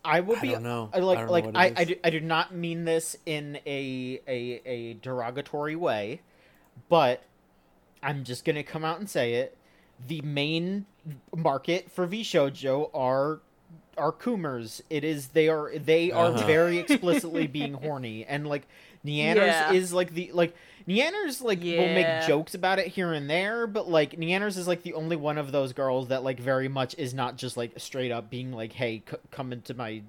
[0.03, 0.49] I will I be.
[0.49, 0.89] don't know.
[0.93, 1.73] I like I don't know like what it I, is.
[1.77, 6.21] I, do, I do not mean this in a, a a derogatory way,
[6.89, 7.23] but
[8.03, 9.57] I'm just gonna come out and say it.
[10.07, 10.85] The main
[11.35, 13.39] market for VShojo are
[13.97, 14.81] are Coomers.
[14.89, 16.45] It is they are they are Uh-huh.
[16.45, 18.67] very explicitly being horny and like
[19.05, 19.71] Nyanners Yeah.
[19.73, 20.55] is like the like
[20.87, 24.83] Nyanners like will make jokes about it here and there, but like Nyanners is like
[24.83, 28.11] the only one of those girls that like very much is not just like straight
[28.11, 30.01] up being like, "Hey, c- come into my,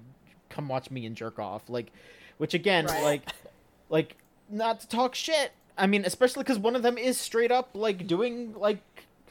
[0.49, 1.91] come watch me and jerk off," like,
[2.39, 3.03] which again, Right.
[3.03, 3.29] like,
[3.89, 4.17] like
[4.49, 5.51] not to talk shit.
[5.77, 8.81] I mean, especially because one of them is straight up like doing like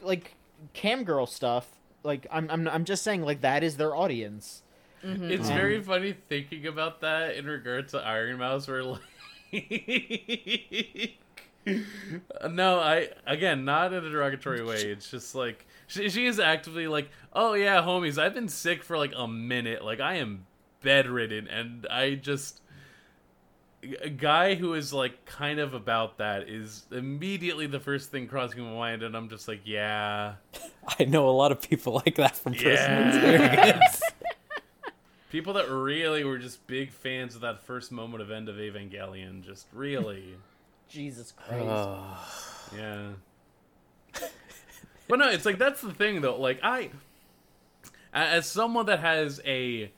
[0.01, 0.35] like
[0.73, 1.67] cam girl stuff.
[2.03, 4.61] Like I'm I'm I'm just saying like that is their audience.
[5.03, 9.01] It's Um, very funny thinking about that in regard to Ironmouse, where like,
[12.49, 14.83] no, I again not in a derogatory way.
[14.91, 18.97] It's just like she, she is actively like, oh yeah, homies, I've been sick for
[18.97, 20.45] like a minute, like I am
[20.81, 22.61] bedridden, and I just
[24.01, 28.63] a guy who is like kind of about that is immediately the first thing crossing
[28.63, 30.35] my mind, and I'm just like, yeah.
[30.99, 33.07] I know a lot of people like that from personal Yeah.
[33.77, 34.01] experience.
[35.31, 39.43] People that really were just big fans of that first moment of End of Evangelion,
[39.43, 40.35] just really,
[40.89, 41.65] Jesus Christ.
[41.67, 42.17] Ugh.
[42.77, 43.07] yeah.
[45.07, 46.39] But no, it's like that's the thing though.
[46.39, 46.89] Like I,
[48.13, 49.91] as someone that has a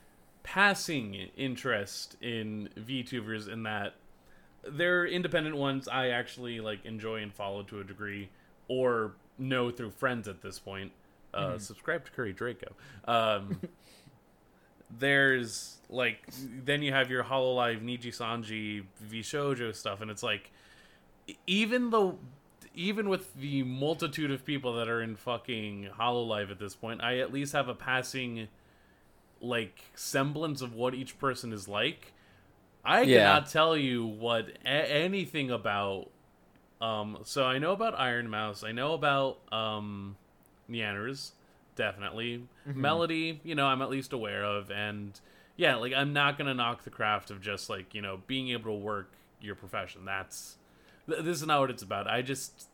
[0.48, 3.94] passing interest in VTubers, in that
[4.66, 8.30] they're independent ones I actually like enjoy and follow to a degree,
[8.66, 10.92] or know through friends at this point.
[11.34, 12.72] Uh, Subscribe to Curry Draco.
[13.06, 13.60] Um,
[14.98, 16.26] there's like
[16.64, 20.50] then you have your Hollow Hololive Niji Sanji VShojo stuff, and it's like
[21.46, 22.18] even though
[22.74, 27.02] even with the multitude of people that are in fucking Hollow Hololive at this point,
[27.02, 28.48] I at least have a passing
[29.40, 32.12] like semblance of what each person is like.
[32.84, 33.18] I Yeah.
[33.18, 36.10] cannot tell you what a- anything about.
[36.80, 38.62] Um, so I know about Ironmouse.
[38.64, 40.16] I know about um,
[40.70, 41.32] Nyanners,
[41.76, 42.46] definitely.
[42.64, 45.18] Melody, you know, I'm at least aware of, and
[45.56, 48.72] yeah, like I'm not gonna knock the craft of just like you know being able
[48.76, 50.04] to work your profession.
[50.04, 50.56] That's
[51.08, 52.06] th- this is not what it's about.
[52.08, 52.68] I just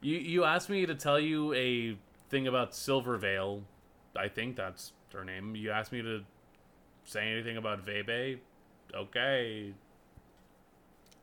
[0.00, 1.98] you you asked me to tell you a
[2.30, 3.62] thing about Silvervale.
[4.16, 5.54] I think that's her name.
[5.56, 6.22] You asked me to
[7.04, 8.38] say anything about Veibae.
[8.94, 9.72] Okay,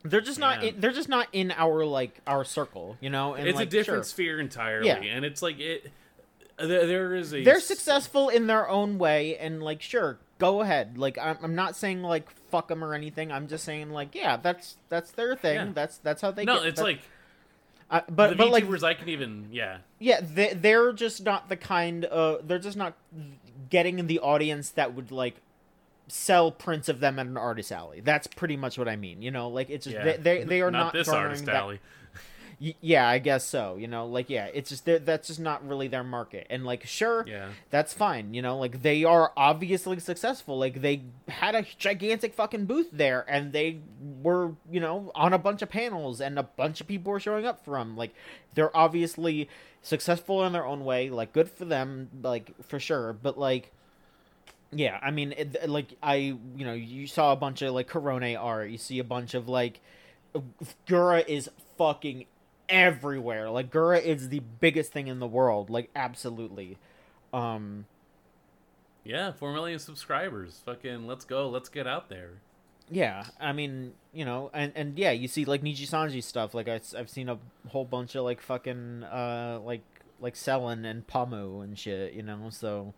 [0.02, 0.64] They're just not.
[0.64, 3.34] In, they're just not in our like our circle, you know.
[3.34, 4.96] And it's like, a different sure, sphere entirely, Yeah.
[4.96, 5.90] and it's like it.
[6.56, 10.96] There, there is a they're successful in their own way, and like sure, go ahead.
[10.98, 13.30] Like I'm, I'm not saying like fuck them or anything.
[13.30, 15.54] I'm just saying like yeah, that's that's their thing.
[15.54, 15.72] Yeah.
[15.74, 16.44] That's that's how they.
[16.44, 17.00] No, get, it's like
[17.90, 19.78] uh, but the but like VTubers I can even yeah.
[19.98, 22.04] yeah, they, they're just not the kind.
[22.04, 22.94] of they're just not
[23.70, 25.36] getting in the audience that would like
[26.08, 28.00] sell prints of them at an artist alley.
[28.00, 29.20] That's pretty much what I mean.
[29.22, 30.04] You know, like it's just Yeah.
[30.04, 31.80] they they, they are not, not, this artist that- alley.
[32.80, 33.76] Yeah, I guess so.
[33.76, 36.48] You know, like yeah, it's just that's just not really their market.
[36.50, 37.50] And like sure, Yeah.
[37.70, 38.34] that's fine.
[38.34, 40.58] You know, like they are obviously successful.
[40.58, 43.78] Like they had a gigantic fucking booth there, and they
[44.24, 47.46] were you know on a bunch of panels, and a bunch of people were showing
[47.46, 47.96] up for them.
[47.96, 48.12] Like
[48.54, 49.48] they're obviously
[49.88, 51.10] successful in their own way.
[51.10, 52.10] Like good for them.
[52.22, 53.12] Like for sure.
[53.12, 53.72] But like.
[54.70, 58.34] Yeah, I mean, it, like I, you know, you saw a bunch of like Corona
[58.34, 58.68] art.
[58.68, 59.80] You see a bunch of like,
[60.86, 61.48] Gura is
[61.78, 62.26] fucking
[62.68, 63.48] everywhere.
[63.48, 65.70] Like Gura is the biggest thing in the world.
[65.70, 66.76] Like absolutely.
[67.32, 67.86] Um,
[69.04, 70.60] Yeah, four million subscribers.
[70.66, 71.48] Fucking let's go.
[71.48, 72.32] Let's get out there.
[72.90, 76.54] Yeah, I mean, you know, and and yeah, you see like Nijisanji stuff.
[76.54, 79.82] Like I, have seen a whole bunch of like fucking uh like
[80.20, 82.12] like Selen and Pomu and shit.
[82.14, 82.94] You know, so.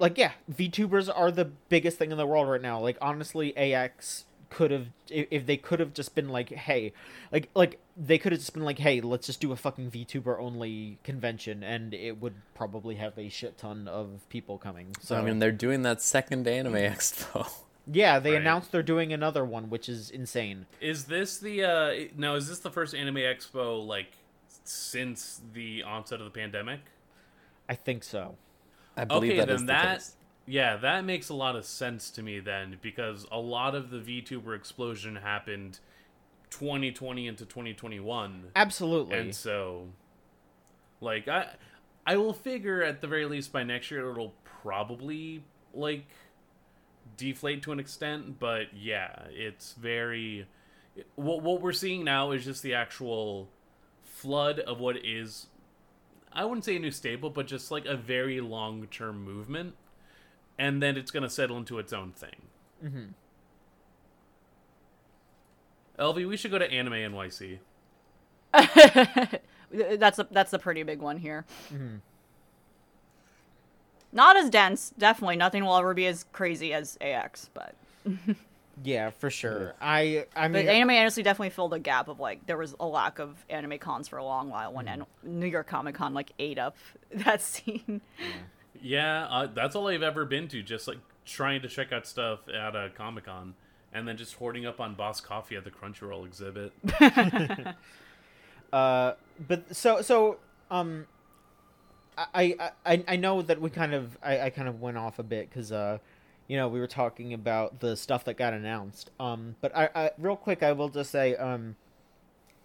[0.00, 2.80] Like yeah, VTubers are the biggest thing in the world right now.
[2.80, 6.92] Like honestly, AX could have if if they could have just been like, hey,
[7.32, 10.38] like like they could have just been like, hey, let's just do a fucking VTuber
[10.40, 14.94] only convention, and it would probably have a shit ton of people coming.
[15.00, 17.50] So I mean, they're doing that second anime expo.
[17.90, 18.40] Yeah, they Right.
[18.40, 20.66] announced they're doing another one, which is insane.
[20.80, 24.12] Is this the uh no, is this the first anime expo like
[24.64, 26.80] since the onset of the pandemic?
[27.68, 28.36] I think so.
[28.96, 30.16] I believe Okay, that then is the that case.
[30.46, 33.98] Yeah, that makes a lot of sense to me then because a lot of the
[33.98, 35.78] VTuber explosion happened
[36.50, 38.50] 2020 into 2021.
[38.54, 39.18] Absolutely.
[39.18, 39.88] And so
[41.00, 41.48] like I
[42.06, 45.42] I will figure at the very least by next year it'll probably
[45.72, 46.04] like
[47.16, 50.46] deflate to an extent, but yeah, it's very
[51.16, 53.48] what what we're seeing now is just the actual
[54.02, 55.46] flood of what is
[56.32, 59.74] I wouldn't say a new staple, but just like a very long-term movement
[60.58, 62.42] and then it's going to settle into its own thing.
[62.80, 63.04] hmm
[65.98, 67.58] LV, we should go to Anime NYC.
[69.72, 71.44] that's a that's a pretty big one here.
[71.72, 71.96] Mm-hmm.
[74.14, 75.36] Not as dense, definitely.
[75.36, 77.74] Nothing will ever be as crazy as AX, but
[78.82, 79.74] Yeah, for sure.
[79.80, 82.74] I I mean, but mean, anime honestly definitely filled a gap of like there was
[82.80, 85.02] a lack of anime cons for a long while when Mm-hmm.
[85.26, 86.76] an- New York Comic Con like ate up
[87.14, 88.00] that scene.
[88.80, 90.62] Yeah, uh, that's all I've ever been to.
[90.62, 93.54] Just like trying to check out stuff at a Comic Con,
[93.92, 96.72] and then just hoarding up on Boss Coffee at the Crunchyroll exhibit.
[98.72, 99.12] uh,
[99.48, 100.38] but so so
[100.70, 101.06] um,
[102.16, 105.22] I I I, know that we kind of I, I kind of went off a
[105.22, 105.98] bit because uh,
[106.46, 109.10] you know we were talking about the stuff that got announced.
[109.18, 111.76] Um, but I, I real quick I will just say um,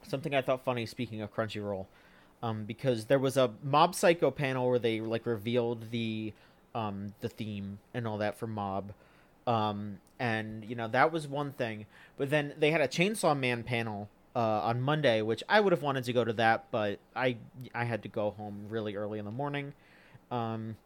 [0.08, 0.86] something I thought funny.
[0.86, 1.86] Speaking of Crunchyroll,
[2.44, 6.34] um, because there was a Mob Psycho panel where they like revealed the
[6.76, 8.94] um the theme and all that for Mob.
[9.48, 11.86] Um, and you know that was one thing,
[12.18, 15.82] but then they had a Chainsaw Man panel uh, on Monday, which I would have
[15.82, 17.38] wanted to go to that, but I
[17.74, 19.74] I had to go home really early in the morning.
[20.32, 20.78] Um,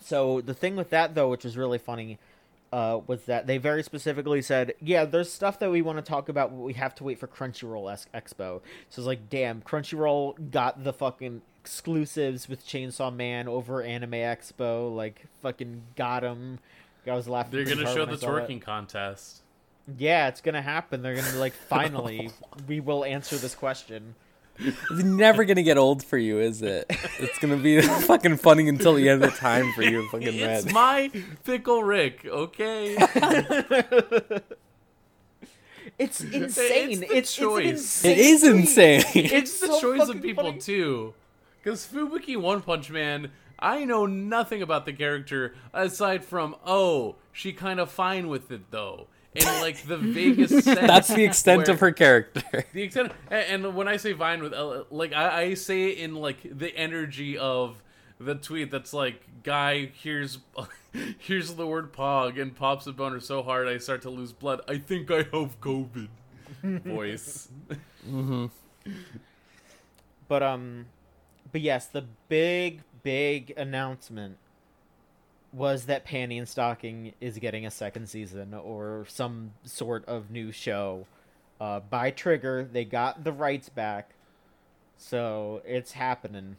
[0.00, 2.18] so the thing with that though, which was really funny,
[2.72, 6.28] uh, was that they very specifically said, "Yeah, there's stuff that we want to talk
[6.28, 10.84] about, but we have to wait for Crunchyroll Expo." So it's like, damn, Crunchyroll got
[10.84, 16.60] the fucking exclusives with Chainsaw Man over Anime Expo, like fucking got them.
[17.06, 17.52] I was laughing.
[17.52, 19.42] They're gonna show the twerking contest.
[19.98, 21.02] Yeah, it's gonna happen.
[21.02, 22.30] They're gonna be like, finally,
[22.66, 24.14] we will answer this question.
[24.58, 26.86] It's never gonna get old for you, is it?
[27.18, 30.72] It's gonna be fucking funny until the end of time for you, fucking It's red.
[30.72, 31.10] my
[31.44, 32.96] pickle Rick, okay?
[35.98, 37.00] It's insane.
[37.00, 38.04] the It's, choice.
[38.04, 39.02] It's an It is insane.
[39.14, 40.58] it's the so choice of people funny.
[40.58, 41.14] too.
[41.62, 47.52] Because Fubuki One Punch Man, I know nothing about the character aside from oh, she
[47.52, 50.80] kind of fine with it though, in like the vaguest sense.
[50.80, 52.42] That's the extent of her character.
[52.72, 54.52] The extent, and, when I say Vine with,
[54.90, 57.82] like I, I say it in like the energy of
[58.18, 60.38] the tweet that's like, guy, here's
[61.18, 64.60] here's the word pog and pops a boner so hard I start to lose blood.
[64.68, 66.08] I think I have COVID.
[66.62, 67.48] Voice.
[70.28, 70.86] But um,
[71.52, 74.38] but yes, the big big announcement
[75.56, 80.52] was that Panty and Stocking is getting a second season or some sort of new
[80.52, 81.06] show.
[81.58, 84.10] Uh, by Trigger, they got the rights back,
[84.98, 86.56] so it's happening.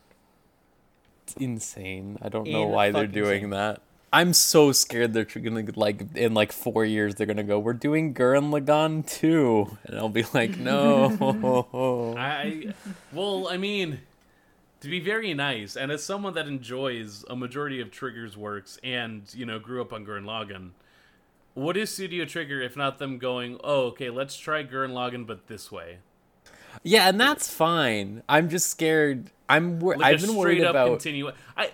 [1.23, 2.17] It's insane.
[2.23, 3.49] I don't know In why they're doing insane.
[3.51, 3.81] that.
[4.11, 7.59] I'm so scared they're gonna like in like four years they're gonna go.
[7.59, 12.15] We're doing Gurren Lagann too, and I'll be like, no.
[12.17, 12.73] I
[13.11, 13.99] well, I mean,
[14.81, 19.23] to be very nice, and as someone that enjoys a majority of Trigger's works, and
[19.33, 20.71] you know, grew up on Gurren Lagann,
[21.53, 25.47] what is Studio Trigger if not them going, oh, okay, let's try Gurren Lagann, but
[25.47, 25.97] this way,
[26.83, 28.23] yeah, and that's fine.
[28.29, 29.31] I'm just scared.
[29.49, 29.79] I'm.
[29.79, 30.89] Wor- like I've been worried about.
[30.89, 31.31] continue.
[31.55, 31.71] I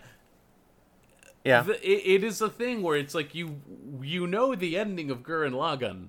[1.43, 1.61] yeah.
[1.61, 3.61] the, it, it is a thing where it's like you
[4.01, 6.07] you know the ending of Gurren Lagann.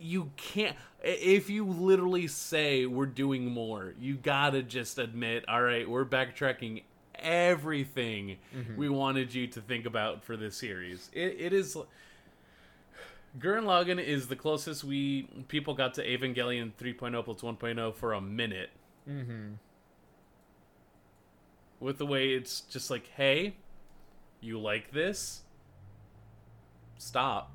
[0.00, 3.94] You can't if you literally say we're doing more.
[3.98, 6.82] You gotta just admit, all right, we're backtracking
[7.14, 8.36] everything
[8.76, 11.10] we wanted you to think about for this series.
[11.12, 11.76] It, it is.
[13.38, 18.20] Gurren Lagann is the closest we people got to Evangelion 3.0 plus 1.0 for a
[18.20, 18.70] minute
[19.08, 19.52] Mm-hmm.
[21.80, 23.54] with the way it's just like, hey,
[24.40, 25.42] you like this?
[26.98, 27.50] Stop.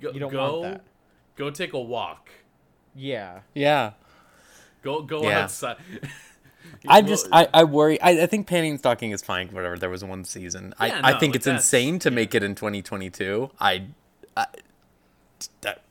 [0.00, 0.84] Go, You don't go, want that.
[1.36, 2.30] Go take a walk.
[2.94, 3.40] Yeah.
[3.54, 3.92] Yeah.
[4.82, 5.42] Go go Yeah.
[5.44, 5.76] outside.
[6.88, 9.78] I Well, just I, I worry I, I think Panty and Stocking is fine whatever
[9.78, 13.50] there was one season Yeah, I, I think it's insane to make it in 2022
[13.60, 13.84] I,
[14.36, 14.46] I
[15.60, 15.82] that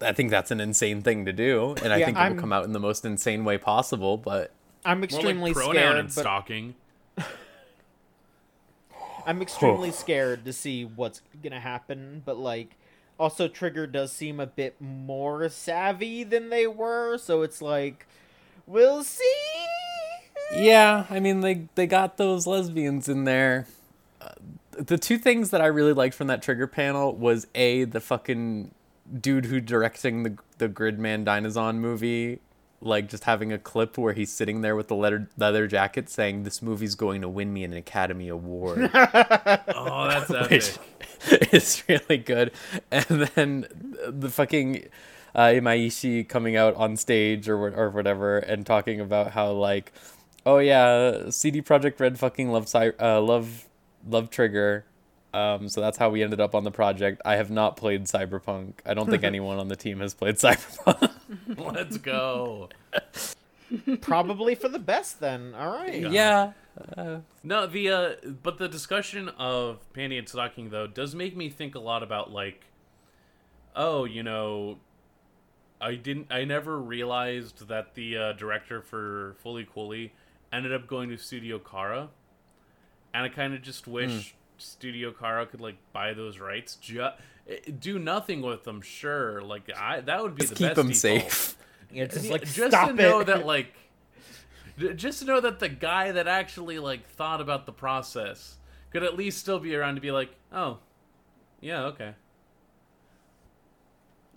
[0.00, 2.40] I think that's an insane thing to do and I Yeah, think it I'm- will
[2.40, 4.50] come out in the most insane way possible but
[4.84, 6.74] I'm more extremely like pronoun scared, and but stalking.
[9.26, 12.22] I'm extremely scared to see what's gonna happen.
[12.24, 12.76] But like,
[13.18, 18.06] also Trigger does seem a bit more savvy than they were, so it's like,
[18.66, 19.24] we'll see.
[20.54, 23.66] Yeah, I mean they they got those lesbians in there.
[24.20, 24.30] Uh,
[24.70, 28.70] the two things that I really liked from that trigger panel was a the fucking
[29.20, 32.38] dude who directing the the Gridman Dynazenon movie,
[32.80, 36.44] like just having a clip where he's sitting there with the leather leather jacket saying
[36.44, 38.90] this movie's going to win me an Academy Award.
[38.94, 40.50] Oh, that's epic.
[40.50, 40.78] which
[41.52, 42.52] is really good.
[42.90, 43.04] And
[43.34, 43.66] then
[44.06, 44.88] the fucking
[45.34, 49.92] uh, Imaishi coming out on stage or or whatever and talking about how like,
[50.46, 53.66] oh yeah, CD Projekt Red fucking love Cy- uh, love
[54.06, 54.84] love Trigger.
[55.34, 57.20] Um, so that's how we ended up on the project.
[57.24, 58.74] I have not played Cyberpunk.
[58.86, 61.12] I don't think anyone on the team has played Cyberpunk.
[61.56, 62.70] Let's go.
[64.00, 65.54] Probably for the best then.
[65.54, 66.00] All right.
[66.10, 66.52] yeah.
[67.42, 68.10] No, the uh,
[68.42, 72.30] but the discussion of panty and stocking though does make me think a lot about
[72.30, 72.66] like,
[73.74, 74.78] oh, you know,
[75.80, 80.12] I didn't, I never realized that the uh, director for Fooly Cooly
[80.52, 82.08] ended up going to Studio Khara,
[83.12, 87.08] and I kind of just wish Studio Khara could like buy those rights, ju-
[87.80, 88.80] do nothing with them.
[88.82, 91.32] Sure, like I that would be Just the keep best them default.
[91.32, 91.56] safe.
[91.92, 93.74] It's just Yeah, like just to know that like
[94.76, 98.56] just to know that the guy that actually like thought about the process
[98.90, 100.78] could at least still be around to be like oh
[101.60, 102.14] yeah okay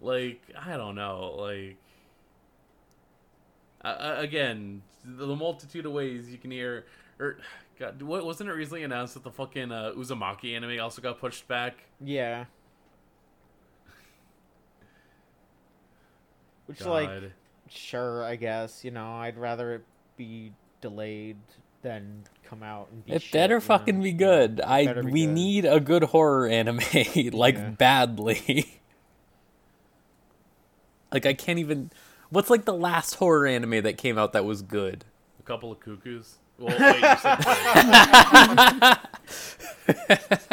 [0.02, 1.78] like i don't know like
[3.84, 6.86] uh, again the, multitude of ways you can hear
[7.20, 7.38] or
[7.80, 11.48] God, what wasn't it recently announced that the fucking uh, Uzumaki anime also got pushed
[11.48, 11.78] back?
[12.00, 12.46] yeah.
[16.68, 16.90] Which God.
[16.90, 17.32] like
[17.72, 19.84] sure, I guess, you know, I'd rather it
[20.18, 20.52] be
[20.82, 21.38] delayed
[21.82, 23.66] than come out and be It shit, better you know?
[23.66, 24.60] fucking be good.
[24.60, 25.34] it I be we good.
[25.34, 26.80] need a good horror anime
[27.32, 27.70] like Yeah.
[27.72, 28.80] badly.
[31.12, 31.92] like I can't even
[32.30, 35.04] What's like the last horror anime that came out that was good?
[35.40, 36.38] a couple of cuckoos.
[36.60, 37.40] Well, wait, you said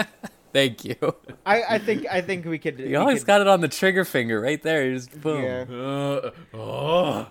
[0.53, 0.97] Thank you.
[1.45, 4.41] I, I think I think we could You always got it on the trigger finger
[4.41, 4.89] right there.
[4.89, 5.43] You just boom.
[5.43, 5.77] Yeah.
[5.77, 7.29] uh, oh.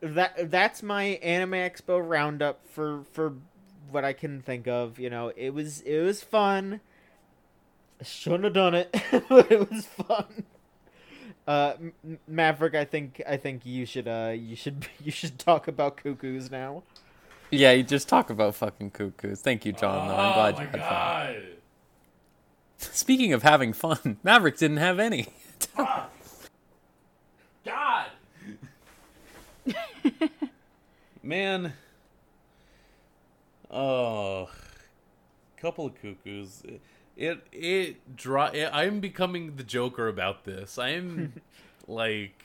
[0.00, 3.34] that that's my anime expo roundup for for
[3.90, 4.98] what I can think of.
[4.98, 6.80] You know, it was it was fun.
[8.00, 8.94] I shouldn't have done it,
[9.28, 10.44] but it was fun.
[11.46, 15.38] Uh, M- M- Maverick, I think I think you should uh you should you should
[15.38, 16.82] talk about cuckoos now.
[17.50, 19.40] Yeah, you just talk about fucking cuckoos.
[19.40, 20.08] Thank you, John.
[20.08, 20.16] though.
[20.16, 21.44] I'm glad oh you my had fun.
[22.86, 22.94] God.
[22.94, 25.28] Speaking of having fun, Maverick didn't have any.
[27.64, 28.06] God.
[31.22, 31.72] Man.
[33.70, 34.50] Oh.
[35.56, 36.62] Couple of cuckoos.
[37.16, 38.46] It it draw.
[38.46, 40.78] It, I'm becoming the Joker about this.
[40.78, 41.40] I'm
[41.88, 42.44] like,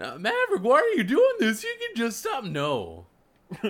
[0.00, 1.62] "Uh, Maverick, why are you doing this?
[1.62, 2.44] You can just stop.
[2.44, 3.06] No,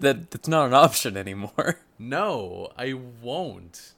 [0.00, 1.80] that that's not an option anymore.
[1.98, 3.92] no, I won't.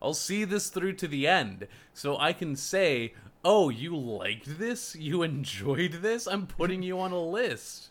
[0.00, 3.14] I'll see this through to the end, so I can say,
[3.44, 4.94] "Oh, you liked this?
[4.94, 6.26] You enjoyed this?
[6.26, 7.88] I'm putting you on a list."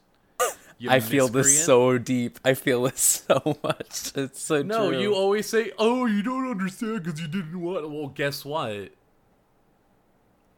[0.77, 2.39] You I feel this so deep.
[2.45, 4.13] I feel this so much.
[4.15, 5.01] It's so No, true.
[5.01, 8.89] you always say, "Oh, you don't understand because you didn't want." Well, guess what?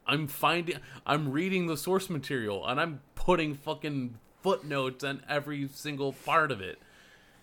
[0.09, 6.13] I'm finding, I'm reading the source material, and I'm putting fucking footnotes on every single
[6.13, 6.79] part of it.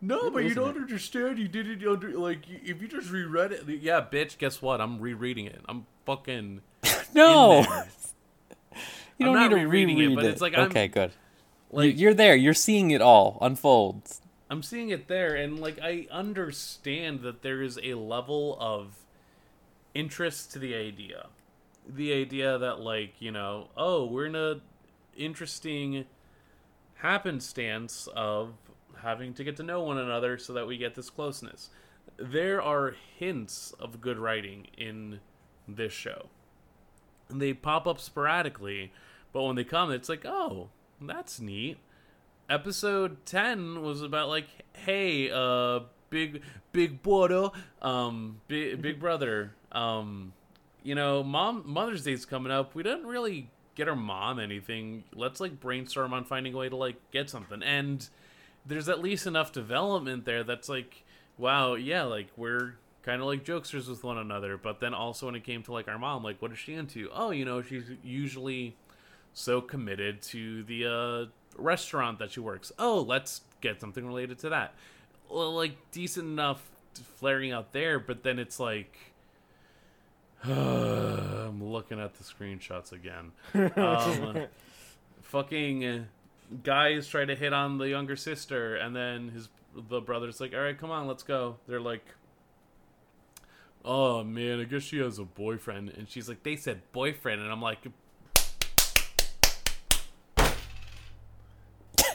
[0.00, 1.38] no, but you don't understand.
[1.38, 3.68] You didn't under like if you just reread it.
[3.68, 4.36] Yeah, bitch.
[4.38, 4.80] Guess what?
[4.80, 5.60] I'm rereading it.
[5.68, 6.62] I'm fucking.
[7.14, 7.64] no.
[9.18, 11.12] You I'm don't need to rereading it, reread but it's like I'm- okay, good.
[11.70, 12.34] Like You're there.
[12.34, 14.10] You're seeing it all unfold.
[14.48, 18.99] I'm seeing it there, and like I understand that there is a level of
[19.94, 21.26] interest to the idea,
[21.88, 24.60] the idea that like you know, oh, we're in a
[25.16, 26.04] interesting
[26.96, 28.54] happenstance of
[29.02, 31.70] having to get to know one another so that we get this closeness.
[32.16, 35.20] There are hints of good writing in
[35.66, 36.28] this show.
[37.30, 38.92] And they pop up sporadically,
[39.32, 40.68] but when they come, it's like, oh,
[41.00, 41.78] that's neat
[42.50, 45.78] episode 10 was about like hey uh
[46.10, 50.32] big big brother um big, big brother um
[50.82, 52.74] you know mom mother's day's coming up.
[52.74, 55.04] We didn't really get our mom anything.
[55.14, 57.62] Let's like brainstorm on finding a way to like get something.
[57.62, 58.08] And
[58.66, 61.04] there's at least enough development there that's like
[61.38, 64.56] wow yeah like we're kind of like jokesters with one another.
[64.56, 67.08] But then also when it came to like our mom like what is she into?
[67.12, 68.76] Oh you know she's usually
[69.32, 72.72] so committed to the uh, restaurant that she works.
[72.78, 74.74] Oh, let's get something related to that.
[75.28, 76.62] Well, like decent enough
[77.16, 78.96] flaring out there, but then it's like,
[80.44, 83.32] I'm looking at the screenshots again.
[83.76, 84.46] Um,
[85.22, 86.06] fucking
[86.64, 89.48] guys try to hit on the younger sister, and then his
[89.88, 92.04] the brother's like, "All right, come on, let's go." They're like,
[93.84, 97.52] "Oh man, I guess she has a boyfriend," and she's like, "They said boyfriend," and
[97.52, 97.82] I'm like,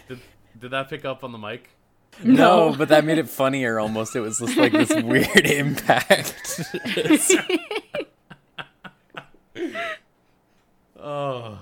[0.08, 0.20] "Did
[0.60, 1.70] did that pick up on the mic?"
[2.24, 4.16] No, but that made it funnier almost.
[4.16, 6.34] It was just like this weird impact.
[10.98, 11.60] Oh.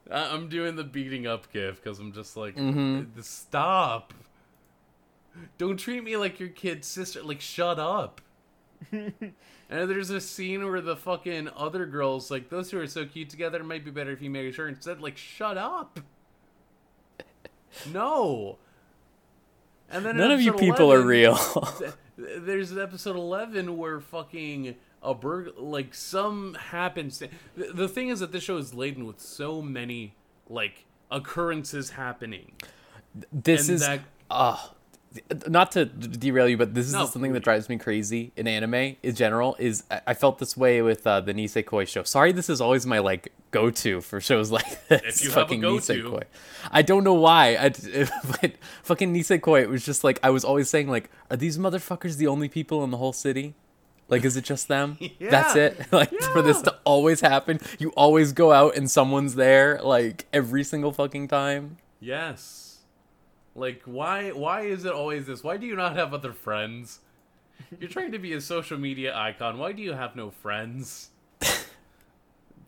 [0.11, 3.07] I'm doing the beating up gif because I'm just like, Mhm.
[3.23, 4.13] stop.
[5.57, 7.23] Don't treat me like your kid's sister.
[7.23, 8.19] Like, shut up.
[8.91, 9.13] and
[9.69, 13.59] there's a scene where the fucking other girls, like, those two are so cute together,
[13.59, 14.67] it might be better if you married her.
[14.67, 15.99] Instead, like, shut up.
[17.93, 18.57] No.
[19.89, 21.37] And then None of you people are real.
[21.77, 27.29] th- there's episode 11 where fucking a burg like some happens the,
[27.73, 30.13] the thing is that this show is laden with so many
[30.49, 32.51] like occurrences happening.
[33.31, 34.57] This And is that- uh
[35.49, 38.95] not to derail you but this is No, something that drives me crazy in anime
[39.03, 42.03] in general is I- felt this way with uh, the nisekoi show.
[42.03, 45.01] Sorry this is always my like go-to for shows like this.
[45.19, 45.93] If you have a fucking go-to.
[46.03, 46.23] nisekoi
[46.71, 47.57] i don't know why.
[47.57, 47.69] I,
[48.41, 52.15] but fucking nisekoi it was just like i was always saying like are these motherfuckers
[52.15, 53.53] the only people in the whole city
[54.11, 54.99] like is it just them?
[55.19, 55.87] That's it?
[55.91, 60.63] Like for this to always happen you always go out and someone's there like every
[60.63, 61.77] single fucking time?
[61.99, 62.79] Yes.
[63.55, 65.43] Like why why is it always this?
[65.43, 66.99] Why do you not have other friends?
[67.79, 69.57] You're trying to be a social media icon.
[69.57, 71.09] Why do you have no friends?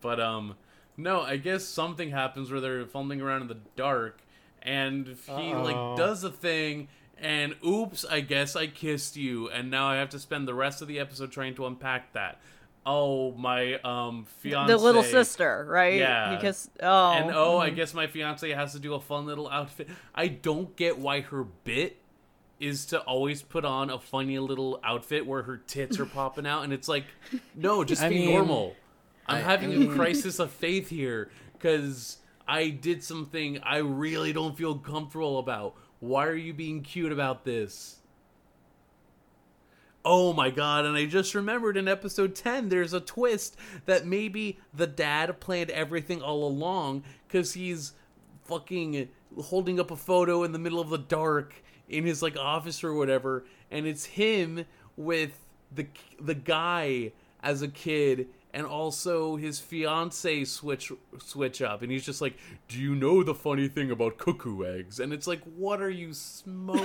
[0.00, 0.56] But um
[0.96, 4.20] no i guess something happens where they're fumbling around in the dark
[4.62, 5.62] and he Uh-oh.
[5.62, 6.88] like does a thing
[7.24, 10.82] and oops i guess i kissed you and now i have to spend the rest
[10.82, 12.38] of the episode trying to unpack that
[12.86, 15.94] oh my um fiance the little sister, right?
[15.98, 16.34] Yeah.
[16.36, 19.88] Because oh, and oh, I guess my fiance has to do a fun little outfit.
[20.14, 21.96] I don't get why her bit
[22.60, 26.62] is to always put on a funny little outfit where her tits are popping out,
[26.64, 27.04] and it's like,
[27.54, 28.76] no, just I be mean, normal.
[29.26, 33.78] I'm I- having I mean- a crisis of faith here because I did something I
[33.78, 35.74] really don't feel comfortable about.
[36.04, 38.00] Why are you being cute about this?
[40.04, 44.58] Oh my god, and I just remembered in episode 10 there's a twist that maybe
[44.74, 47.94] the dad planned everything all along cuz he's
[48.44, 49.08] fucking
[49.44, 51.54] holding up a photo in the middle of the dark
[51.88, 54.66] in his like office or whatever and it's him
[54.98, 55.40] with
[55.74, 55.86] the
[56.20, 62.20] the guy as a kid and also his fiance switch switch up and he's just
[62.22, 62.38] like
[62.68, 66.14] do you know the funny thing about cuckoo eggs and it's like what are you
[66.14, 66.84] smoking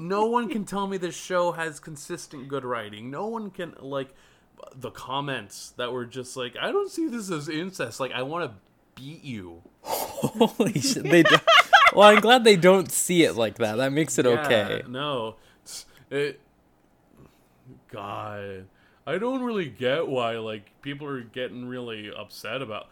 [0.00, 3.10] no one can tell me this show has consistent good writing.
[3.10, 4.14] No one can like
[4.74, 8.00] the comments that were just like, I don't see this as incest.
[8.00, 8.56] Like, I want to
[9.00, 9.62] beat you.
[9.82, 11.02] Holy shit!
[11.04, 11.36] They do-
[11.94, 13.76] well, I'm glad they don't see it like that.
[13.76, 14.82] That makes it okay.
[14.82, 15.36] Yeah, no,
[16.10, 16.40] it.
[17.90, 18.66] God,
[19.06, 22.88] I don't really get why like people are getting really upset about.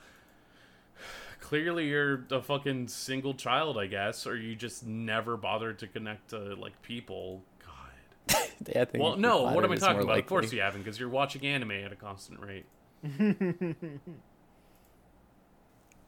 [1.41, 6.31] Clearly, you're a fucking single child, I guess, or you just never bothered to connect
[6.31, 7.43] to like people.
[7.65, 8.39] God.
[8.67, 9.43] Yeah, I think Well, no.
[9.43, 10.19] What am I talking about?
[10.19, 12.67] Of course you haven't, because you're watching anime at a constant rate.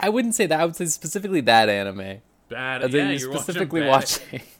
[0.01, 0.59] I wouldn't say that.
[0.59, 2.22] I would say specifically that anime.
[2.49, 2.93] Bad.
[2.93, 4.41] Yeah, you're you're specifically watching.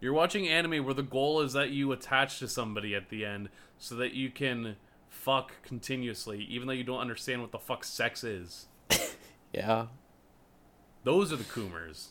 [0.00, 3.48] You're watching anime where the goal is that you attach to somebody at the end,
[3.78, 4.76] so that you can
[5.08, 8.66] fuck continuously, even though you don't understand what the fuck sex is.
[9.52, 9.86] yeah.
[11.04, 12.10] Those are the Coomers.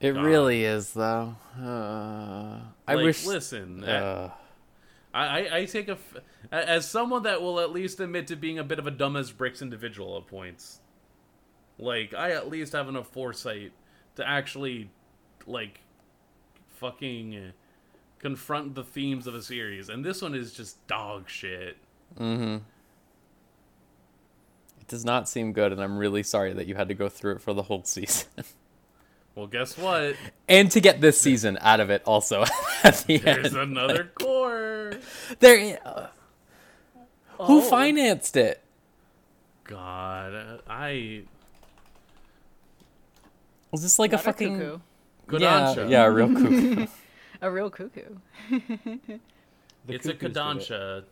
[0.00, 0.24] It God.
[0.24, 1.36] really is, though.
[1.58, 3.24] Uh, I Like, wish.
[3.24, 4.30] Listen, Uh,
[5.14, 6.16] I, I, I take a f-
[6.50, 9.30] as someone that will at least admit to being a bit of a dumb as
[9.30, 10.80] bricks individual at points.
[11.78, 13.72] Like I at least have enough foresight
[14.16, 14.90] to actually,
[15.46, 15.80] like,
[16.78, 17.52] fucking
[18.18, 21.76] confront the themes of a series, and this one is just dog shit.
[22.18, 22.58] mm-hmm.
[24.80, 27.36] It does not seem good, and I'm really sorry that you had to go through
[27.36, 28.28] it for the whole season.
[29.36, 30.14] Well, guess what?
[30.48, 32.42] and to get this season out of it also
[32.84, 33.56] at the There's end.
[33.56, 34.92] another core.
[35.40, 36.06] There, uh,
[37.40, 37.60] who Oh.
[37.62, 38.62] financed it?
[39.64, 41.22] God, I
[43.74, 44.78] Was this like Not a fucking cuckoo.
[45.40, 45.90] yeah, Kodansha.
[45.90, 46.86] yeah, a real cuckoo?
[47.42, 48.14] a real cuckoo.
[49.88, 50.36] It's a cuckoos.
[50.36, 51.02] Kodansha,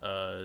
[0.00, 0.44] uh,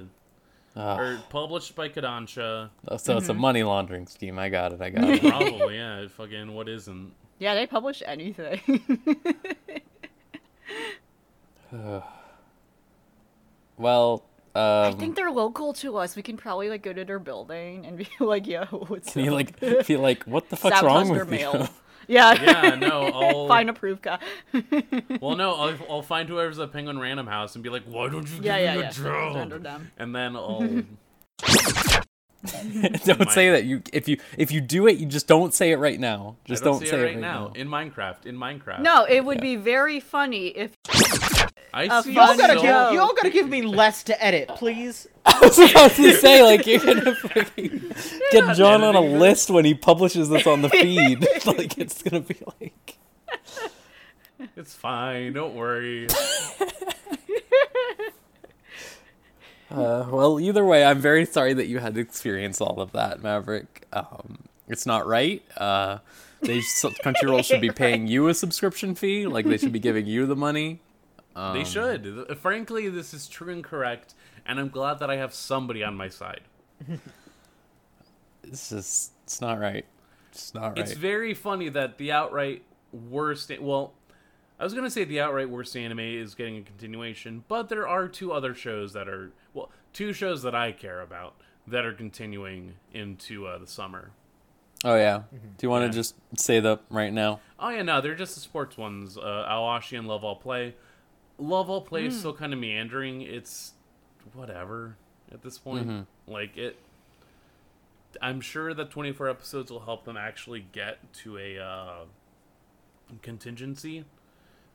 [0.75, 2.71] Ah, or published by Kodansha.
[2.97, 4.39] so it's a money laundering scheme.
[4.39, 4.81] I got it.
[4.81, 5.21] I got it.
[5.21, 6.07] Probably, yeah.
[6.07, 7.11] Fucking what isn't?
[7.37, 8.59] Yeah, they publish anything.
[13.77, 14.23] Well,
[14.55, 16.15] um, I think they're local to us.
[16.15, 19.31] We can probably like go to their building and be like, "Yo, what's can you
[19.31, 21.37] like feel like what the fuck's wrong their with you?
[21.39, 21.69] mail.
[22.07, 22.33] Yeah.
[22.41, 24.17] Yeah, no, I'll Find a proof guy.
[25.21, 28.27] well, no, I'll, I'll find whoever's at Penguin Random House and be like, "Why don't
[28.27, 28.89] you Yeah, give yeah, me yeah.
[28.89, 29.91] a job?" Under them.
[29.95, 30.59] And then I'll
[33.05, 33.65] don't My- say that.
[33.65, 36.37] You if you if you do it, you just don't say it right now.
[36.45, 37.47] Just I don't, don't, see say it it right right now.
[37.47, 37.53] now.
[37.53, 38.25] in Minecraft.
[38.25, 38.79] In Minecraft.
[38.81, 39.41] No, it would Yeah.
[39.43, 40.75] be very funny if
[41.73, 44.23] I a see You all gotta so- give, you all gotta give me less to
[44.23, 45.07] edit, please.
[45.25, 47.93] I was about to say like you're gonna fucking
[48.31, 49.21] get John on a editing this.
[49.21, 51.21] list when he publishes this on the feed.
[51.45, 52.97] like it's gonna be like
[54.55, 55.33] It's fine.
[55.33, 56.07] Don't worry.
[59.71, 63.21] Uh, well, either way, I'm very sorry that you had to experience all of that,
[63.21, 63.85] Maverick.
[63.93, 65.43] Um, it's not right.
[65.55, 65.99] Uh,
[66.41, 69.27] they so- Crunchyroll should be paying you a subscription fee.
[69.27, 70.81] Like they should be giving you the money.
[71.35, 72.37] Um, They should.
[72.39, 74.15] Frankly, this is true and correct,
[74.45, 76.41] and I'm glad that I have somebody on my side.
[78.43, 79.85] It's just it's not right.
[80.31, 80.77] It's not right.
[80.79, 83.51] It's very funny that the outright worst.
[83.59, 83.93] Well,
[84.59, 88.07] I was gonna say the outright worst anime is getting a continuation, but there are
[88.07, 91.35] two other shows that are well, two shows that I care about
[91.67, 94.11] that are continuing into uh, the summer.
[94.83, 95.23] oh yeah.
[95.31, 96.01] Do you want to Yeah.
[96.01, 97.41] just say them right now?
[97.59, 99.17] Oh yeah, no, they're just the sports ones.
[99.17, 100.75] Uh, Aoashi and Love All Play.
[101.39, 102.07] Love All Play Hmm.
[102.09, 103.21] is still kind of meandering.
[103.21, 103.73] It's
[104.33, 104.97] whatever
[105.31, 105.87] at this point.
[105.87, 106.31] Mm-hmm.
[106.31, 106.77] Like it.
[108.21, 112.05] I'm sure that 24 episodes will help them actually get to a uh,
[113.21, 114.03] contingency,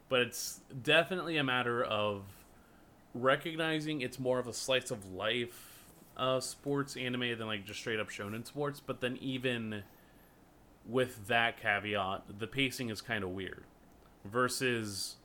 [0.08, 2.22] but it's definitely a matter of
[3.12, 5.70] recognizing it's more of a slice of life
[6.16, 8.80] uh, sports anime than like just straight up shonen sports.
[8.80, 9.82] But then even
[10.88, 13.64] with that caveat, the pacing is kind of weird.
[14.24, 15.16] Versus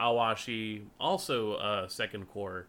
[0.00, 2.66] Aoashi, also uh, second core,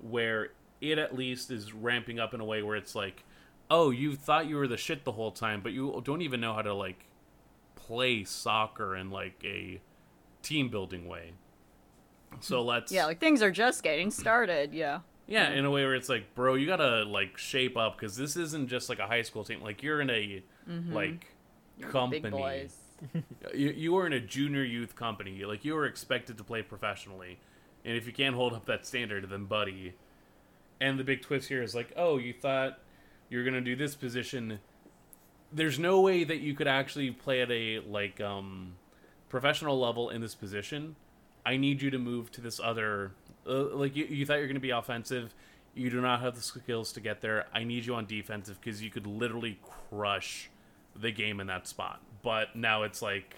[0.00, 0.50] where
[0.80, 3.24] it at least is ramping up in a way where it's like,
[3.70, 6.52] oh, you thought you were the shit the whole time, but you don't even know
[6.52, 7.06] how to like
[7.74, 9.80] play soccer in like a
[10.42, 11.32] team building way.
[12.40, 14.74] So let's yeah, like things are just getting started.
[14.74, 15.00] Yeah.
[15.26, 18.36] yeah, in a way where it's like, bro, you gotta like shape up because this
[18.36, 19.62] isn't just like a high school team.
[19.62, 20.42] Like you're in a
[20.90, 21.26] like
[21.90, 22.68] company.
[23.54, 25.44] You, you are in a junior youth company.
[25.44, 27.38] Like you are expected to play professionally,
[27.84, 29.94] and if you can't hold up that standard, then buddy.
[30.80, 32.78] And the big twist here is like, oh, you thought
[33.28, 34.58] you were gonna do this position.
[35.52, 38.74] There's no way that you could actually play at a like um
[39.28, 40.96] professional level in this position.
[41.46, 43.12] I need you to move to this other.
[43.46, 45.34] Uh, like you, you thought you're gonna be offensive.
[45.74, 47.46] You do not have the skills to get there.
[47.52, 49.58] I need you on defensive because you could literally
[49.90, 50.48] crush
[50.94, 52.00] the game in that spot.
[52.24, 53.36] But now it's like,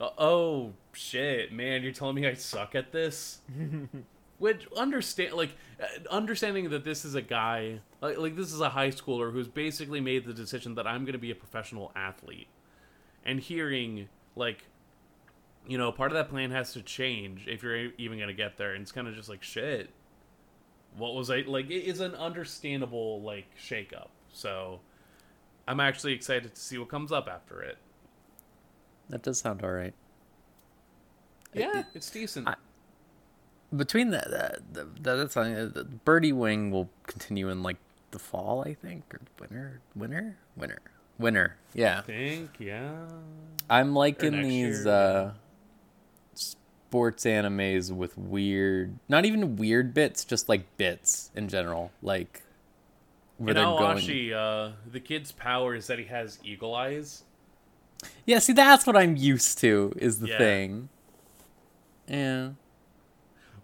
[0.00, 3.38] uh, oh shit, man, you're telling me I suck at this?
[4.38, 8.70] Which understand like uh, understanding that this is a guy like, like this is a
[8.70, 12.48] high schooler who's basically made the decision that I'm going to be a professional athlete,
[13.24, 14.64] and hearing like,
[15.68, 18.56] you know, part of that plan has to change if you're even going to get
[18.58, 19.90] there, and it's kind of just like shit.
[20.96, 21.70] What was I like?
[21.70, 24.08] It is an understandable like shakeup.
[24.32, 24.80] So,
[25.68, 27.78] I'm actually excited to see what comes up after it.
[29.08, 29.94] That does sound all right.
[31.54, 32.48] Yeah, it's decent.
[32.48, 32.54] I-
[33.76, 35.54] Between that, that, that that's something.
[35.54, 37.76] uh, the Birdie Wing will continue in like
[38.10, 40.80] the fall, I think, or winter, winter, winter,
[41.18, 41.56] winter.
[41.74, 42.92] Yeah, I think, yeah.
[43.68, 45.30] I'm liking these year, uh,
[46.34, 52.42] sports animes with weird, not even weird bits, just like bits in general, like
[53.38, 53.96] where In they're going.
[53.98, 57.24] Aoashi, uh, the kid's power is that he has eagle eyes.
[58.26, 59.92] Yeah, see, that's what I'm used to.
[59.96, 60.38] Is the Yeah.
[60.38, 60.88] thing.
[62.08, 62.50] Yeah.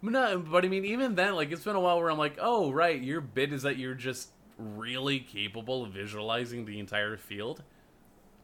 [0.01, 2.37] But No, but I mean, even then, like, it's been a while where I'm like,
[2.39, 7.63] oh, right, your bit is that you're just really capable of visualizing the entire field.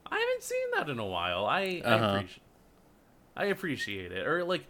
[0.09, 1.45] I haven't seen that in a while.
[1.45, 2.05] I, I Uh-huh.
[2.17, 2.41] appreciate,
[3.37, 4.27] I appreciate it.
[4.27, 4.65] Or like,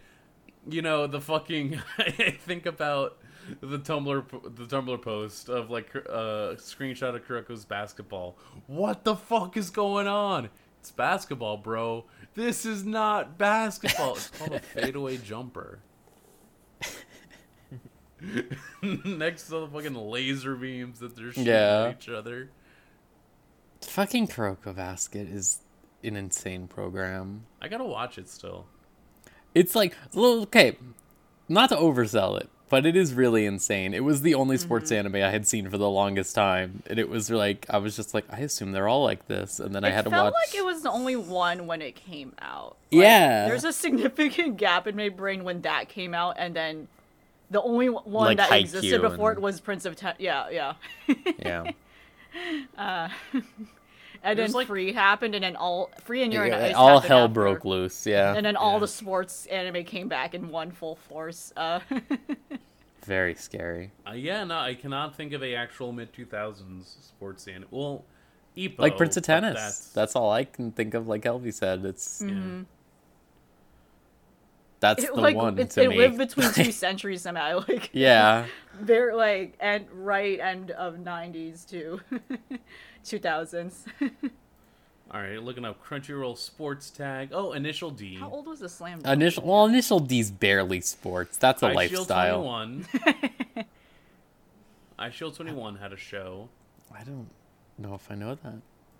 [0.68, 1.80] you know, the fucking.
[1.98, 2.10] I
[2.40, 3.18] think about
[3.60, 8.36] the Tumblr, the Tumblr post of like a screenshot of Kuroko's basketball.
[8.66, 10.48] What the fuck is going on?
[10.86, 12.04] It's basketball, bro.
[12.36, 14.12] This is not basketball.
[14.14, 15.80] It's called a fadeaway jumper.
[18.82, 21.86] Next to the fucking laser beams that they're shooting Yeah.
[21.88, 22.50] at each other.
[23.82, 25.58] Fucking Kuroko Basket is
[26.04, 27.46] an insane program.
[27.60, 28.66] I gotta watch it still.
[29.56, 30.78] It's like, okay,
[31.48, 33.94] not to oversell it, but it is really insane.
[33.94, 35.06] It was the only sports Mm-hmm.
[35.06, 38.12] anime I had seen for the longest time, and it was like I was just
[38.14, 40.16] like, I assume they're all like this, and then I had to watch.
[40.18, 42.76] It felt like it was the only one when it came out.
[42.92, 43.46] Like, Yeah.
[43.48, 46.88] There's a significant gap in my brain when that came out, and then
[47.50, 50.14] The only one Like that Haikyuu existed before and- it was Prince of Ten.
[50.18, 50.74] Yeah, yeah.
[51.38, 51.70] Yeah.
[54.26, 57.32] and then like, free happened, and then all free and Yuri yeah, all hell after.
[57.32, 58.06] broke loose.
[58.06, 61.52] Yeah, and then all the sports anime came back in one full force.
[61.56, 61.80] Uh,
[63.04, 63.92] Very scary.
[64.06, 67.68] Uh, yeah, no, I cannot think of a actual mid two thousands sports anime.
[67.70, 68.04] Well,
[68.56, 69.54] Epo, like Prince of Tennis.
[69.54, 69.88] That's...
[69.90, 70.16] that's...
[70.16, 71.06] all I can think of.
[71.06, 72.22] Like Elvie said, it's.
[72.22, 72.62] Mm-hmm.
[74.80, 75.98] That's it, the like, one it, to it me.
[75.98, 77.64] lived between two centuries somehow.
[77.66, 78.46] Like yeah,
[78.80, 82.00] they're like and right end of nineties too.
[83.06, 83.86] 2000s.
[85.10, 87.30] All right, looking up Crunchyroll sports tag.
[87.32, 88.16] Oh, Initial D.
[88.16, 89.00] How old was the slam?
[89.00, 89.14] Dunk?
[89.14, 91.36] Initial well, Initial D's barely sports.
[91.36, 92.42] That's a I lifestyle.
[92.42, 93.64] Shield 21.
[94.98, 96.48] Eyeshield 21 had a show.
[96.92, 97.28] I don't
[97.78, 98.54] know if I know that.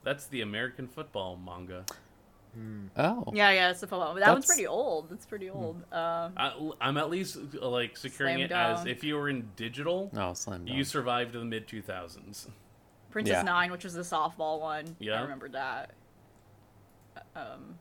[0.05, 1.85] That's the American football manga.
[2.57, 2.89] Mm.
[2.97, 3.25] Oh.
[3.35, 4.15] Yeah, yeah, it's a football.
[4.15, 4.33] That That's...
[4.33, 5.11] one's pretty old.
[5.13, 5.59] It's pretty hmm.
[5.59, 5.91] old.
[5.91, 6.33] Mm.
[6.37, 8.81] I, um, am at least like securing it dunk.
[8.81, 10.11] as if you were in digital.
[10.17, 10.77] Oh, slam dunk.
[10.77, 12.47] You survived the mid 2000s.
[13.17, 13.43] Princess Yeah.
[13.45, 14.95] Nine, which was the softball one.
[14.99, 15.15] Yeah.
[15.15, 15.93] I remember that.
[17.35, 17.79] Um,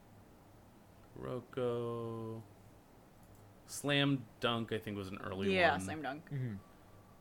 [1.22, 2.40] Roko.
[3.68, 5.80] Slam Dunk, I think, was an early yeah, one.
[5.82, 6.22] Yeah, Slam dunk.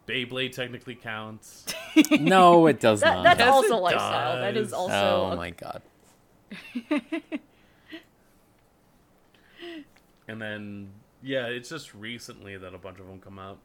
[0.07, 1.67] Beyblade technically counts.
[2.13, 3.25] no, it does That, not.
[3.25, 4.41] that's Yes, also it lifestyle.
[4.43, 4.95] That is also.
[4.95, 5.83] oh a- my god.
[10.27, 10.89] And then,
[11.23, 13.59] yeah, it's just recently that a bunch of them come out.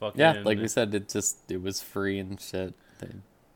[0.00, 2.74] Fucking Yeah, like we said, it just it was free and shit.
[3.00, 3.08] They-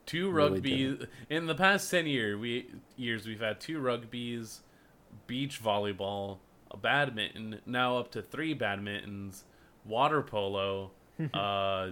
[0.06, 2.66] two really rugby in the past 10 year we
[2.96, 4.60] years we've had two rugbies
[5.26, 6.38] beach volleyball
[6.70, 9.44] a badminton now up to three badmintons
[9.86, 10.90] water polo
[11.32, 11.88] uh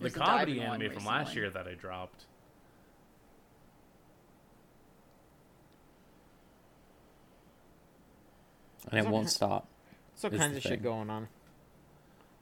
[0.00, 2.24] the comedy diving one anime from last year that i dropped.
[8.90, 9.66] And it won't stop.
[10.14, 11.28] So kinds the of shit going on.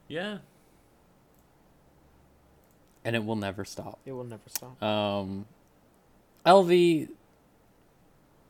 [0.08, 0.38] yeah
[3.04, 3.98] And it will never stop.
[4.06, 4.82] It will never stop.
[4.82, 5.46] Um
[6.46, 7.08] LV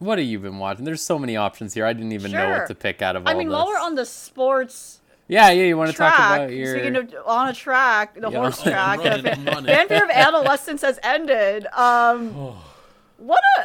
[0.00, 0.84] what have you been watching?
[0.84, 1.86] There's so many options here.
[1.86, 3.54] I didn't even know what to pick out of I all mean, this.
[3.54, 6.96] while we're on the sports yeah, yeah, you want to track, talk about your speaking
[6.96, 8.36] of on a track, the Yeah.
[8.38, 9.74] horse Oh, track, run the it, fan- run it.
[9.74, 11.66] Fanfare of Adolescence has ended.
[11.72, 12.34] Um,
[13.16, 13.64] what a!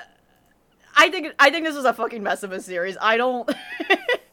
[0.96, 2.96] I think I think this was a fucking mess of a series.
[3.02, 3.50] I don't.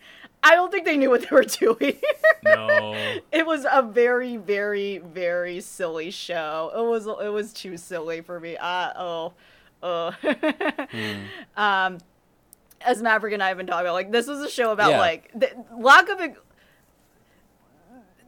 [0.47, 1.97] I don't think they knew what they were doing.
[2.45, 2.95] no
[3.33, 6.71] it was a very, very, very silly show.
[6.77, 8.57] It was it was too silly for me.
[8.57, 9.33] Uh oh,
[9.83, 10.13] oh.
[11.57, 11.99] Um,
[12.83, 15.01] as Maverick and I have been talking about, like this was a show about Yeah.
[15.01, 16.21] like the lack of.
[16.21, 16.35] A,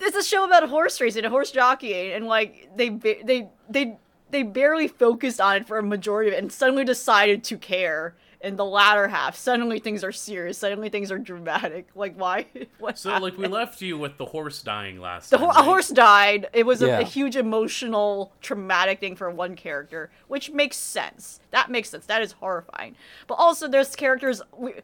[0.01, 3.97] it's a show about horse racing, a horse jockeying, and like they they they
[4.31, 8.14] they barely focused on it for a majority of it, and suddenly decided to care
[8.41, 9.34] in the latter half.
[9.34, 10.57] Suddenly things are serious.
[10.59, 11.89] Suddenly things are dramatic.
[11.95, 12.47] Like why?
[12.78, 15.55] What so like we left you with the horse dying last The time ho- a
[15.57, 15.64] right?
[15.64, 16.47] horse died.
[16.53, 17.01] It was a, Yeah.
[17.01, 21.41] a huge emotional, traumatic thing for one character, which makes sense.
[21.51, 22.07] That makes sense.
[22.07, 22.95] That is horrifying.
[23.26, 24.41] But also, there's characters.
[24.57, 24.74] We,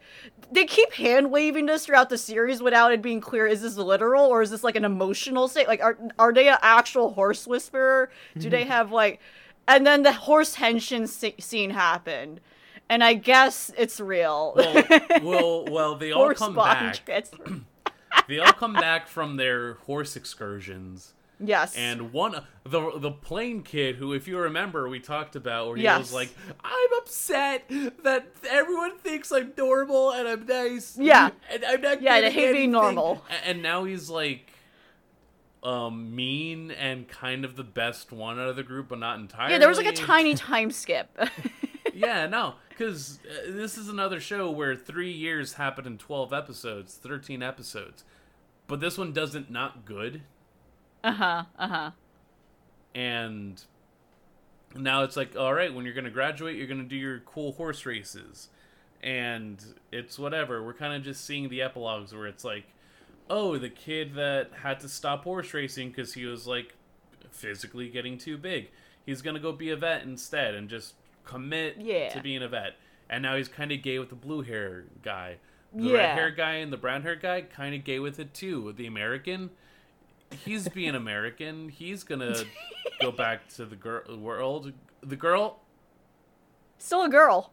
[0.51, 4.25] they keep hand waving this throughout the series without it being clear: is this literal
[4.27, 5.69] or is this like an emotional state?
[5.69, 8.11] Like, are are they an actual horse whisperer?
[8.37, 9.21] Do they have like?
[9.69, 12.41] And then the horse henshin sce- scene happened,
[12.89, 14.53] and I guess it's real.
[14.57, 14.85] well,
[15.23, 17.01] well, well, they all come back.
[18.29, 21.13] They all come back from their horse excursions.
[21.41, 21.75] Yes.
[21.77, 25.83] And one, the the plain kid, who, if you remember, we talked about, where he
[25.83, 25.99] Yes.
[25.99, 26.29] was like,
[26.63, 27.69] "I'm upset
[28.05, 30.97] that everyone thinks I'm normal and I'm nice.
[30.97, 31.31] Yeah.
[31.53, 32.01] and I'm not.
[32.01, 33.23] Yeah, they hate being normal.
[33.45, 34.53] And now he's like,
[35.63, 39.53] um, mean and kind of the best one out of the group, but not entirely.
[39.55, 41.19] yeah, there was like a tiny time skip.
[41.95, 46.95] yeah, no, because uh, this is another show where three years happen in twelve episodes,
[46.95, 48.05] thirteen episodes,
[48.67, 50.23] but this one doesn't not good.
[51.03, 51.45] uh huh.
[51.59, 51.91] Uh huh.
[52.95, 53.63] and
[54.77, 57.87] now it's like all right when you're gonna graduate you're gonna do your cool horse
[57.87, 58.49] races
[59.03, 59.63] and
[59.93, 62.65] it's whatever we're kind of just seeing the epilogues where it's like
[63.31, 66.75] oh the kid that had to stop horse racing because he was like
[67.31, 68.69] physically getting too big
[69.07, 70.95] he's gonna go be a vet instead and just
[71.25, 72.09] commit Yeah.
[72.11, 72.77] to being a vet
[73.11, 75.37] and now he's kind of gay with the blue hair guy
[75.73, 75.95] the Yeah.
[75.97, 78.87] red hair guy and the brown hair guy kind of gay with it too the
[78.87, 79.51] american
[80.45, 81.69] he's being American.
[81.69, 82.35] He's gonna
[83.01, 84.73] go back to the girl world.
[85.01, 85.61] The girl.
[86.79, 87.53] Still a girl.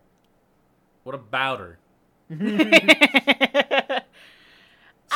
[1.04, 1.78] What about her?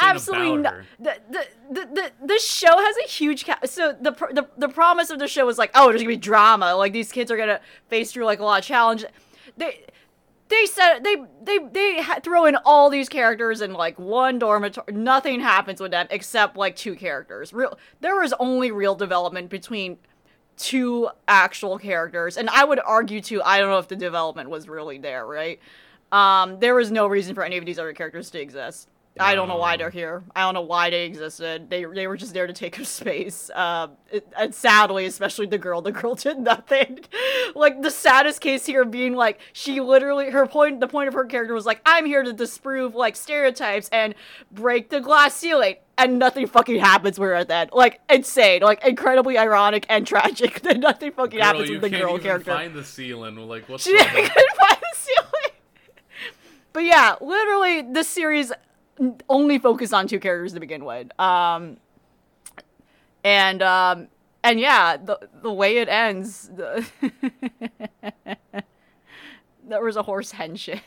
[0.05, 0.73] Absolutely not.
[0.73, 0.85] her.
[0.99, 5.19] The, the, the, the, show has a huge ca- so the, the the promise of
[5.19, 8.11] the show was like oh there's gonna be drama like these kids are gonna face
[8.11, 9.05] through like a lot of challenge
[9.57, 9.85] they
[10.47, 14.93] they said they they they ha- throw in all these characters in like one dormitory.
[14.93, 17.51] Nothing happens with them except like two characters.
[17.51, 19.97] Real, there was only real development between
[20.57, 23.41] two actual characters, and I would argue too.
[23.43, 25.59] I don't know if the development was really there, right?
[26.11, 28.87] Um, there was no reason for any of these other characters to exist.
[29.17, 30.23] I don't know why they're here.
[30.35, 31.69] I don't know why they existed.
[31.69, 33.49] They they were just there to take up space.
[33.51, 36.99] Um, it, and sadly, especially the girl, the girl did nothing.
[37.55, 41.23] like the saddest case here being like she literally her point the point of her
[41.25, 44.15] character was like I'm here to disprove like stereotypes and
[44.51, 45.75] break the glass ceiling.
[45.97, 47.73] And nothing fucking happens with her at that.
[47.73, 50.59] Like insane, like incredibly ironic and tragic.
[50.63, 52.51] that nothing fucking Girl, happens with the can't girl even character.
[52.51, 53.37] find the ceiling.
[53.37, 55.55] Like what's She couldn't find the ceiling.
[56.73, 58.51] But yeah, literally, this series
[59.29, 61.17] only focused on two characters to begin with.
[61.19, 61.77] Um,
[63.23, 64.07] and um,
[64.43, 66.85] and yeah, the the way it ends, the
[69.67, 70.79] there was a horse henshin.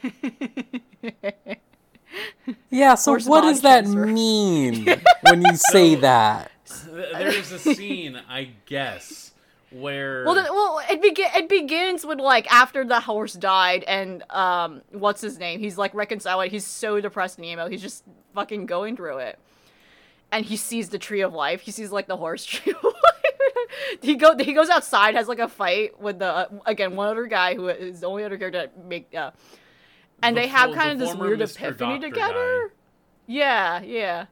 [2.71, 4.07] Yeah, so Horse what does that transfer.
[4.07, 4.87] mean
[5.23, 6.51] when you say that?
[6.67, 9.28] Th- There's a scene, I guess,
[9.71, 14.83] where Well, well, it begin it begins with like after the horse died and um,
[14.91, 15.61] what's his name?
[15.61, 16.51] He's like reconciling.
[16.51, 17.69] He's so depressed and emo.
[17.69, 18.05] He's just
[18.35, 19.39] fucking going through it,
[20.33, 21.61] and he sees the tree of life.
[21.61, 22.73] He sees like the horse tree.
[22.73, 22.95] of life.
[24.01, 27.27] he go he goes outside, has like a fight with the uh, again one other
[27.27, 29.15] guy who is the only other character that make.
[29.15, 29.33] Uh,
[30.23, 31.57] and The they have kind of this weird Mr.
[31.57, 32.73] epiphany Doctor together.
[33.27, 34.27] Yeah, yeah.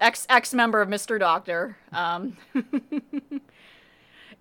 [0.00, 1.18] Ex ex member of Mr.
[1.18, 1.76] Doctor.
[1.92, 2.36] Um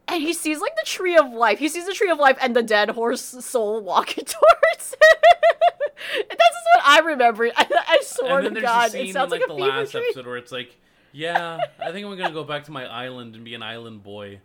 [0.08, 1.60] and he sees like the tree of life.
[1.60, 5.00] He sees the tree of life and the dead horse soul walking towards it.
[6.30, 7.46] That's just what I remember.
[7.56, 9.58] I, I swear and then to there's God, a scene it sounds in like like
[9.58, 10.04] the last dream.
[10.06, 10.76] episode where it's like,
[11.12, 14.40] yeah, I think I'm gonna go back to my island and be an island boy.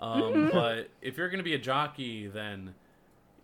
[0.00, 0.56] Um, Mm-hmm.
[0.56, 2.74] but if you're gonna be a jockey, then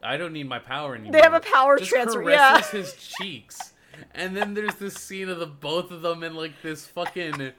[0.02, 1.12] I don't need my power anymore.
[1.12, 2.78] They have a power Just transfer, caresses yeah.
[2.80, 3.72] his cheeks,
[4.14, 7.52] and then there's this scene of the both of them in like this fucking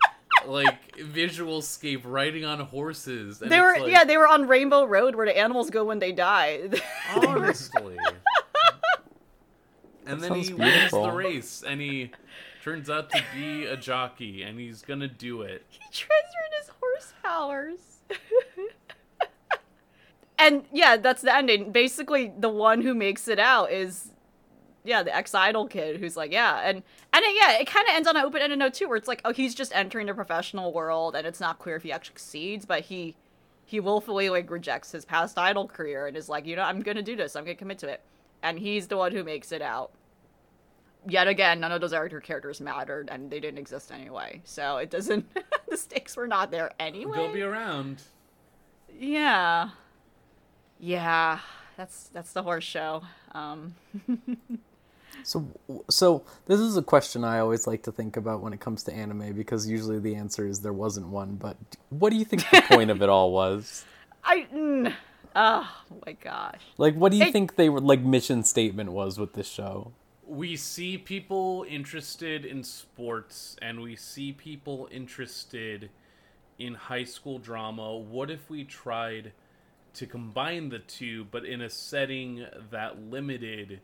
[0.46, 3.42] like visual scape riding on horses.
[3.42, 6.00] And They were like, yeah, they were on Rainbow Road where the animals go when
[6.00, 6.70] they die.
[7.16, 7.98] honestly.
[10.06, 12.12] and then sounds he wins the race, and he
[12.64, 15.66] turns out to be a jockey, and he's gonna do it.
[15.70, 17.80] he transferred his horse powers.
[20.40, 21.72] and yeah, that's the ending.
[21.72, 24.12] Basically, the one who makes it out is
[24.88, 26.82] yeah, the ex idol kid who's like, yeah, and
[27.14, 29.08] and it, yeah, it kind of ends on an open ended note too, where it's
[29.08, 32.14] like, oh, he's just entering the professional world, and it's not clear if he actually
[32.14, 33.16] succeeds, but he
[33.66, 37.02] he willfully like rejects his past idol career and is like, you know, I'm gonna
[37.04, 38.02] do this, I'm gonna commit to it,
[38.42, 39.92] and he's the one who makes it out.
[41.06, 44.42] Yet again, none of those other characters mattered, and they didn't exist anyway.
[44.46, 45.26] So it doesn't.
[45.70, 47.18] the stakes were not there anyway.
[47.18, 48.04] They'll be around.
[48.98, 49.70] Yeah.
[50.80, 51.40] Yeah.
[51.78, 53.04] That's that's the horse show.
[53.34, 53.76] Um
[55.24, 55.47] So,
[55.89, 58.93] so this is a question I always like to think about when it comes to
[58.93, 61.36] anime because usually the answer is there wasn't one.
[61.36, 61.57] But
[61.89, 63.86] what do you think the point of it all was?
[64.24, 64.93] I mm,
[65.36, 65.70] oh
[66.05, 66.61] my gosh.
[66.78, 69.91] Like, what do you It- think they were like mission statement was with this show?
[70.26, 75.89] We see people interested in sports, and we see people interested
[76.59, 77.95] in high school drama.
[77.97, 79.32] What if we tried
[79.93, 83.80] to combine the two, but in a setting that limited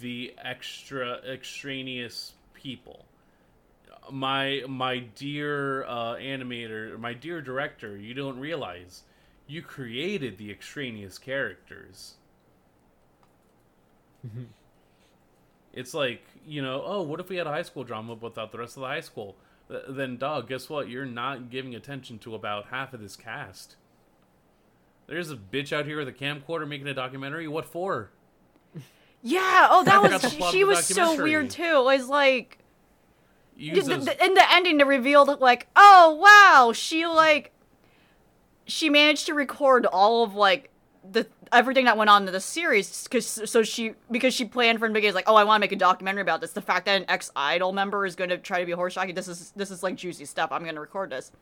[0.00, 3.04] the extra extraneous people?
[4.10, 9.02] My my dear uh, animator, my dear director, you don't realize
[9.46, 12.14] you created the extraneous characters.
[15.78, 18.58] It's like, you know, oh, what if we had a high school drama without the
[18.58, 19.36] rest of the high school?
[19.68, 20.88] Th- then, dog, guess what?
[20.88, 23.76] You're not giving attention to about half of this cast.
[25.06, 27.46] There's a bitch out here with a camcorder making a documentary.
[27.46, 28.10] What for?
[29.22, 31.62] Yeah, oh that was she was so weird too.
[31.62, 32.58] It was like
[33.56, 37.52] Use the- those- the- in the ending they revealed like, oh wow, she like
[38.66, 40.70] she managed to record all of like
[41.10, 44.90] the everything that went on in the series because so she because she planned from
[44.90, 47.00] the beginning like oh I want to make a documentary about this the fact that
[47.00, 49.52] an ex idol member is going to try to be a horse jockey this is
[49.56, 51.32] this is like juicy stuff I'm going to record this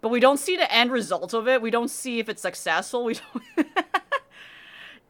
[0.00, 3.04] but we don't see the end result of it we don't see if it's successful
[3.04, 3.66] we don't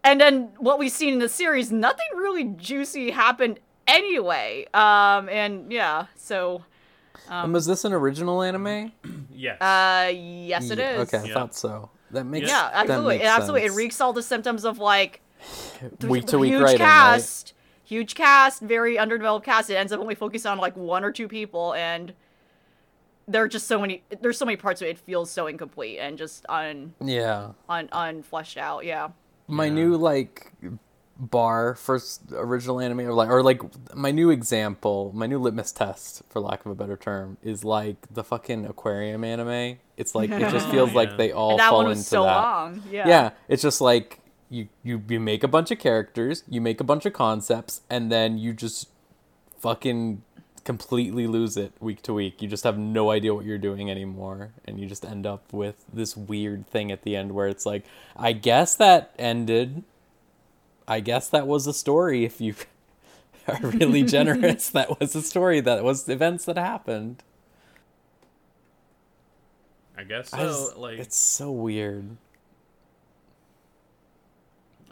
[0.04, 5.72] and then what we've seen in the series nothing really juicy happened anyway um and
[5.72, 6.62] yeah so
[7.28, 8.92] and was this an original anime?
[9.32, 9.60] yes.
[9.60, 11.34] uh yes it Yeah, is Okay, I Yeah.
[11.34, 11.90] thut so.
[12.10, 13.16] That makes Yeah, that absolutely.
[13.16, 13.66] It makes absolutely.
[13.66, 15.20] It reeks all the symptoms of like
[16.02, 19.70] week to week huge writing, cast, huge cast, very underdeveloped cast.
[19.70, 22.12] It ends up only focusing on like one or two people, and
[23.26, 24.04] there are just so many.
[24.20, 24.90] There's so many parts of it.
[24.90, 26.94] It feels so incomplete and just un?
[27.00, 27.52] Yeah.
[27.68, 28.84] un unfleshed out.
[28.84, 29.08] Yeah.
[29.46, 30.52] My new like
[31.16, 33.62] bar for s- original anime or like or like
[33.94, 37.96] my new example my new litmus test for lack of a better term is like
[38.10, 40.96] the fucking aquarium anime it's like it just feels Yeah.
[40.96, 42.82] like they all And that fall one was into so that long.
[42.90, 43.06] Yeah.
[43.08, 44.18] yeah it's just like
[44.50, 48.10] you, you you make a bunch of characters you make a bunch of concepts and
[48.10, 48.88] then you just
[49.60, 50.22] fucking
[50.64, 52.40] completely lose it week to week.
[52.42, 55.84] You just have no idea what you're doing anymore and you just end up with
[55.92, 57.84] this weird thing at the end where it's like
[58.16, 59.82] i guess that ended.
[60.86, 62.54] I guess that was a story if you
[63.48, 64.68] are really generous.
[64.70, 65.60] That was a story.
[65.60, 67.22] That was events that happened.
[69.96, 70.46] I guess I so.
[70.46, 72.16] just- like it's so weird.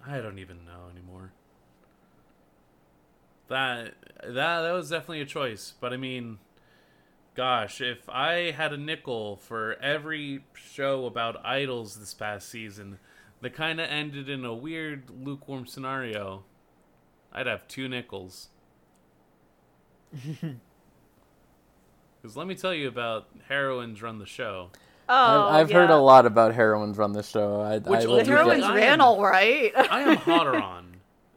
[0.07, 1.33] I don't even know anymore.
[3.53, 3.95] That
[4.25, 6.39] that that was definitely a choice, but I mean,
[7.35, 12.99] gosh, if I had a nickel for every show about idols this past season
[13.43, 16.45] that kind of ended in a weird lukewarm scenario,
[17.31, 18.49] I'd have two nickels.
[22.23, 24.71] Because let me tell you about heroines run the show.
[25.09, 28.13] Oh, I've, I've heard a lot about heroines run the show I, Which I will
[28.13, 28.45] will The do do that.
[28.47, 29.73] heroines ran all right.
[29.77, 30.87] I am hotter on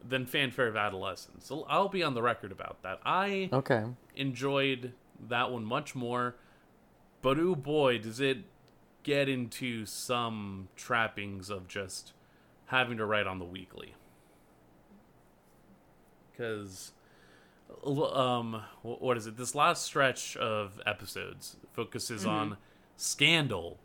[0.07, 1.45] than Fanfare of Adolescence.
[1.47, 2.99] So I'll be on the record about that.
[3.05, 3.85] I okay
[4.15, 4.93] enjoyed
[5.27, 6.35] that one much more.
[7.21, 8.45] But oh boy, does it
[9.05, 12.11] get into some trappings of just
[12.65, 13.93] having to write on the weekly.
[16.31, 16.91] Because,
[17.85, 19.37] um, what is it?
[19.37, 22.57] This last stretch of episodes focuses on
[22.97, 23.77] scandal.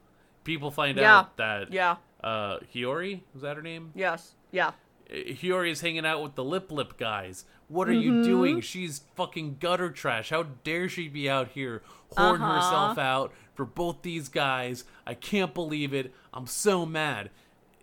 [0.43, 1.18] People find Yeah.
[1.18, 1.97] out that yeah.
[2.25, 3.93] uh, Hiyori was that her name?
[3.95, 4.35] Yes.
[4.51, 4.73] Yeah.
[5.11, 7.45] Hiyori is hanging out with the lip lip guys.
[7.69, 8.61] What are you doing?
[8.61, 10.31] She's fucking gutter trash.
[10.31, 11.83] How dare she be out here
[12.17, 12.55] hoarding Uh-huh.
[12.57, 14.85] herself out for both these guys?
[15.07, 16.13] I can't believe it.
[16.33, 17.31] I'm so mad.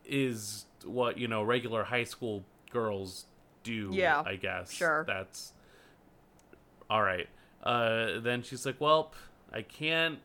[0.06, 3.26] Is what, you know, regular high school girls
[3.64, 4.72] do, Yeah, I guess.
[4.72, 5.04] sure.
[5.06, 5.54] That's
[6.90, 7.28] all right.
[7.64, 9.14] Uh, then she's like, "Well,
[9.52, 10.20] I can't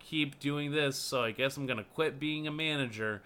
[0.00, 3.22] keep doing this, so I guess I'm gonna quit being a manager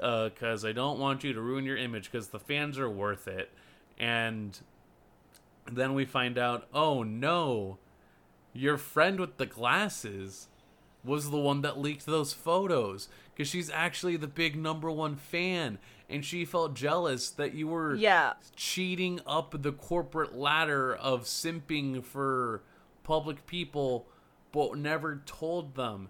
[0.00, 3.28] Uh, because I don't want you to ruin your image because the fans are worth
[3.28, 3.50] it."
[3.98, 4.58] And
[5.70, 7.78] then we find out, oh no,
[8.52, 10.48] your friend with the glasses
[11.04, 15.78] was the one that leaked those photos because she's actually the big number one fan
[16.10, 18.34] and she felt jealous that you were Yeah.
[18.56, 22.62] cheating up the corporate ladder of simping for
[23.02, 24.06] public people
[24.52, 26.08] but never told them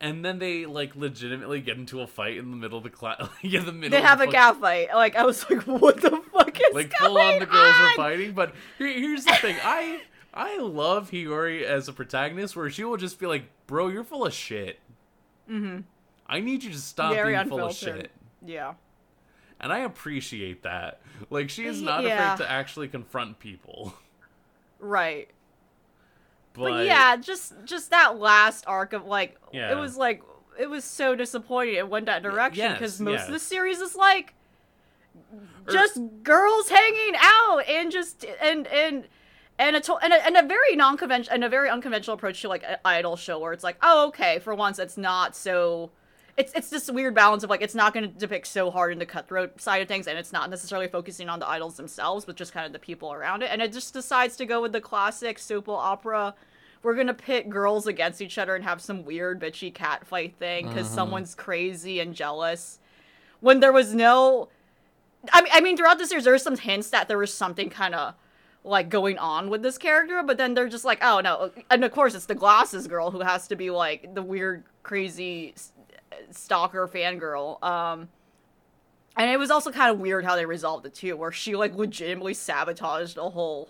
[0.00, 3.20] and then they like legitimately get into a fight in the middle of the class
[3.42, 4.88] in the middle They have a cat fight.
[4.94, 7.82] Like I was like, what the fuck is like going full on the girls on?
[7.82, 10.00] are fighting but here, here's the thing i
[10.34, 14.26] i love hiyori as a protagonist where she will just be like bro you're full
[14.26, 14.78] of shit
[15.48, 15.80] mm-hmm.
[16.26, 18.10] i need you to stop Very being full of shit
[18.44, 18.74] Yeah.
[19.60, 22.34] and i appreciate that like she is not Yeah.
[22.34, 23.94] afraid to actually confront people
[24.80, 25.28] Right.
[26.54, 29.72] But, But, yeah, just just that last arc of like Yeah.
[29.72, 30.22] it was like
[30.58, 33.96] it was so disappointing it went that direction yes, because most of the series is
[33.96, 34.34] like
[35.66, 39.08] Or- just girls hanging out and just and and
[39.58, 42.48] and a, to- and a and a very non-conventional and a very unconventional approach to
[42.48, 45.90] like an idol show where it's like oh okay for once it's not so
[46.36, 48.98] it's it's this weird balance of like it's not going to depict so hard in
[48.98, 52.36] the cutthroat side of things and it's not necessarily focusing on the idols themselves but
[52.36, 54.80] just kind of the people around it and it just decides to go with the
[54.80, 56.34] classic soap opera
[56.82, 60.68] we're gonna pit girls against each other and have some weird bitchy cat fight thing
[60.68, 60.96] because uh-huh.
[60.96, 62.78] someone's crazy and jealous
[63.40, 64.48] when there was no
[65.32, 67.70] I mean, I mean, throughout the series, there were some hints that there was something
[67.70, 68.14] kind of
[68.62, 71.92] like going on with this character, but then they're just like, oh no, and of
[71.92, 75.54] course it's the glasses girl who has to be like the weird, crazy
[76.30, 77.62] stalker fangirl.
[77.62, 78.08] Um,
[79.16, 81.74] and it was also kind of weird how they resolved it too, where she like
[81.76, 83.68] legitimately sabotaged a whole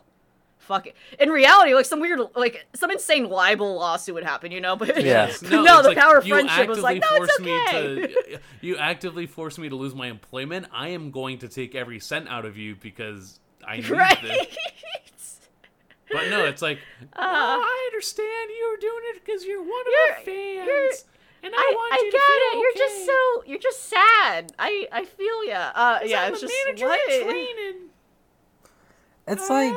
[0.59, 0.95] fucking.
[1.19, 4.75] In reality, like some weird, like some insane libel lawsuit would happen, you know?
[4.85, 5.27] But Yeah.
[5.43, 7.95] no, it's the power of friendship was like, no, it's okay.
[7.97, 10.67] Me to, you actively forced me to lose my employment.
[10.73, 14.23] I am going to take every cent out of you because I need right?
[14.23, 14.57] this.
[16.11, 19.87] But no, it's like, Uh, oh, I understand you're doing it because you're one of
[19.87, 20.97] You're- our fans, you're-
[21.45, 22.63] and I, I, want I you get to feel it.
[22.63, 24.53] You're just so you're just sad.
[24.59, 25.73] I I feel ya.
[25.75, 27.07] Uh, yeah, I'm it's the just manager what?
[27.07, 27.89] training.
[29.27, 29.75] It's like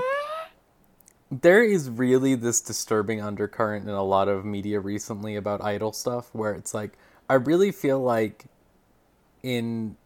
[1.31, 6.29] there is really this disturbing undercurrent in a lot of media recently about idol stuff
[6.33, 6.97] where it's like
[7.29, 8.45] I really feel like
[9.43, 9.97] in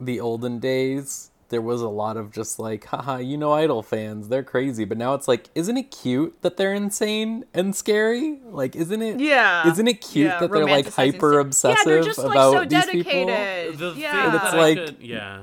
[0.00, 4.28] the olden days there was a lot of just like haha you know idol fans
[4.28, 8.74] they're crazy but now it's like isn't it cute that they're insane and scary like
[8.74, 9.68] isn't it Yeah.
[9.68, 12.52] isn't it cute Yeah, that they're like hyper sta- obsessive Yeah, they're just like about
[12.52, 13.78] so these people dedicated.
[13.78, 14.26] The yeah.
[14.26, 15.42] And it's like- could- yeah.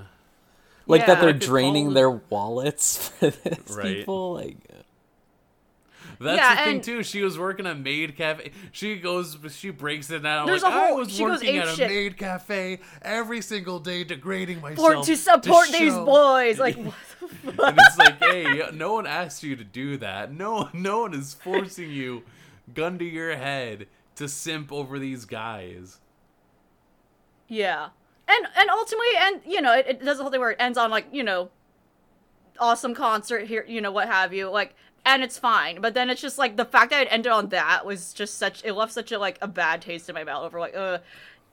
[0.87, 3.83] Like that they're draining their wallets for this Right.
[3.97, 4.33] people.
[4.33, 4.57] Like,
[6.21, 7.03] That's Yeah, the thing too.
[7.03, 8.51] She was working at Maid Cafe.
[8.71, 10.45] She goes, she breaks it down.
[10.45, 11.87] There's like, a whole- I was she goes working at a apeshit.
[11.87, 17.27] Maid Cafe every single day, degrading For myself to support these boys, like what the
[17.51, 17.67] fuck?
[17.69, 20.31] And it's like, hey, no one asked you to do that.
[20.31, 22.21] No, no one is forcing you,
[22.73, 25.99] gun to your head, to simp over these guys.
[27.47, 27.89] Yeah,
[28.27, 30.77] and and ultimately, and you know, it, it does the whole thing where it ends
[30.77, 31.49] on like you know,
[32.59, 35.81] awesome concert here, you know, what have you, like, and it's fine.
[35.81, 38.63] But then it's just like the fact that it ended on that was just such
[38.63, 40.99] it left such a like a bad taste in my mouth over like uh.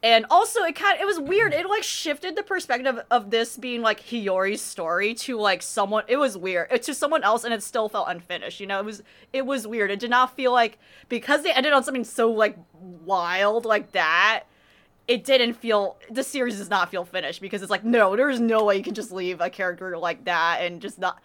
[0.01, 1.53] And also, it kind of, it was weird.
[1.53, 6.05] It like shifted the perspective of this being like Hiyori's story to like someone.
[6.07, 6.69] It was weird.
[6.71, 8.61] It's to someone else, and it still felt unfinished.
[8.61, 9.91] You know, it was it was weird.
[9.91, 10.79] It did not feel like
[11.09, 14.45] because they ended on something so like wild like that
[15.09, 18.65] it didn't feel the series does not feel finished because it's like no there's no
[18.65, 21.21] way you can just leave a character like that and just not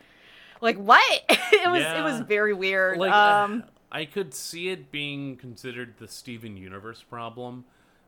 [0.64, 1.22] like what?
[1.53, 6.07] It was it was very weird Like, um I could see it being considered the
[6.07, 7.66] Steven Universe problem,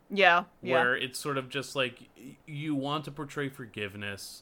[0.10, 0.74] yeah yeah.
[0.82, 2.10] Where it's sort of just like
[2.48, 4.42] you want to portray forgiveness,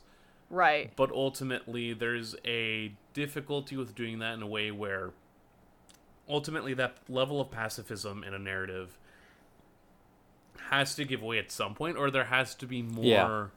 [0.50, 0.94] right.
[0.96, 5.12] but ultimately there's a difficulty with doing that in a way where
[6.30, 8.98] ultimately that level of pacifism in a narrative
[10.70, 13.48] has to give way at some point or there has to be more Yeah.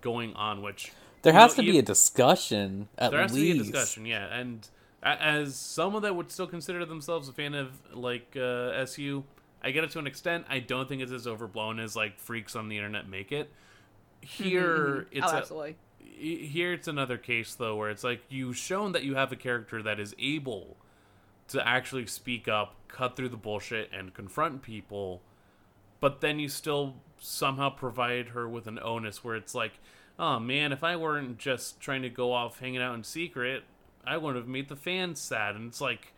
[0.00, 0.92] going on which
[1.22, 3.12] there you know, has to be a discussion at least.
[3.12, 3.46] there has least.
[3.46, 4.68] to be a discussion yeah and
[5.02, 9.24] a- as someone that would still consider themselves a fan of like uh, su
[9.62, 12.56] i get it to an extent i don't think it's as overblown as like freaks
[12.56, 13.50] on the internet make it
[14.20, 18.56] here it's oh a, absolutely I- here it's another case though where it's like you've
[18.56, 20.76] shown that you have a character that is able
[21.48, 25.22] to actually speak up cut through the bullshit and confront people
[26.00, 29.72] but then you still somehow provide her with an onus where it's like
[30.20, 33.64] oh man if i weren't just trying to go off hanging out in secret
[34.06, 35.54] i wouldn't have made the fans sad.
[35.54, 36.12] And it's like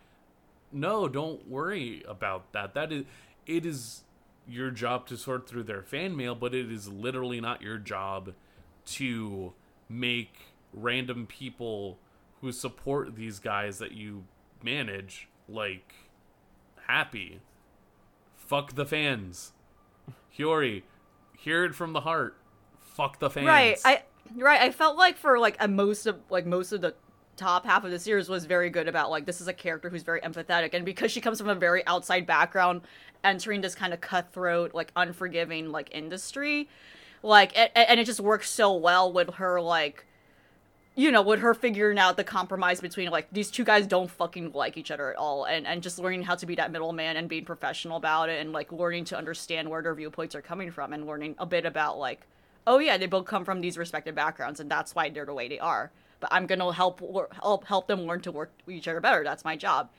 [0.73, 2.75] no don't worry about that.
[2.75, 3.05] That is
[3.47, 4.03] it is
[4.49, 8.33] your job to sort through their fan mail but it is literally not your job
[8.85, 9.53] to
[9.89, 10.35] make
[10.73, 11.99] random people
[12.41, 14.25] who support these guys that you
[14.63, 15.95] manage like
[16.87, 17.41] happy.
[18.37, 19.53] Fuck the fans.
[20.37, 20.83] Hiyori,
[21.39, 22.37] hear it from the heart
[22.93, 23.47] fuck the fans.
[23.47, 24.03] Right i
[24.37, 26.95] right i felt like for like a most of like most of the
[27.37, 30.03] top half of the series was very good about like this is a character who's
[30.03, 32.83] very empathetic and because she comes from a very outside background
[33.25, 36.69] entering this kind of cutthroat like unforgiving like industry
[37.23, 40.07] like and, and it just works so well with her like
[40.95, 44.53] you know, with her figuring out the compromise between like these two guys don't fucking
[44.53, 47.29] like each other at all, and and just learning how to be that middleman and
[47.29, 50.93] being professional about it, and like learning to understand where their viewpoints are coming from,
[50.93, 52.27] and learning a bit about like,
[52.67, 55.49] oh yeah, they both come from these respective backgrounds, and that's why they're the way
[55.49, 55.91] they are.
[56.21, 57.01] But I'm gonna help
[57.43, 59.25] help help them learn to work with each other better.
[59.25, 59.91] That's my job.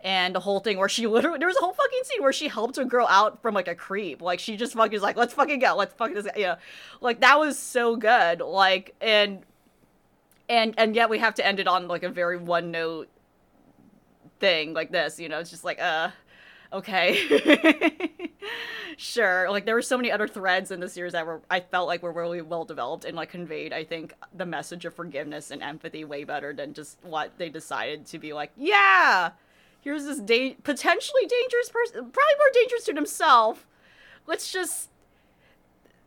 [0.00, 2.48] And the whole thing where she literally there was a whole fucking scene where she
[2.48, 4.22] helped a girl out from like a creep.
[4.22, 6.32] Like she just fucking was like, let's fucking go, let's fucking this guy.
[6.36, 6.56] Yeah.
[7.00, 8.40] Like that was so good.
[8.40, 9.44] Like and
[10.48, 13.08] and and yet we have to end it on like a very one note
[14.40, 16.10] thing like this you know it's just like uh
[16.72, 18.10] okay.
[19.00, 19.48] Sure.
[19.48, 22.02] Like there were so many other threads in the series that were i felt like
[22.02, 26.04] were really well developed and like conveyed i think the message of forgiveness and empathy
[26.04, 29.30] way better than just what they decided to be like yeah
[29.82, 33.66] here's this da- potentially dangerous person probably more dangerous to himself.
[34.26, 34.90] Let's just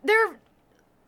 [0.03, 0.39] they're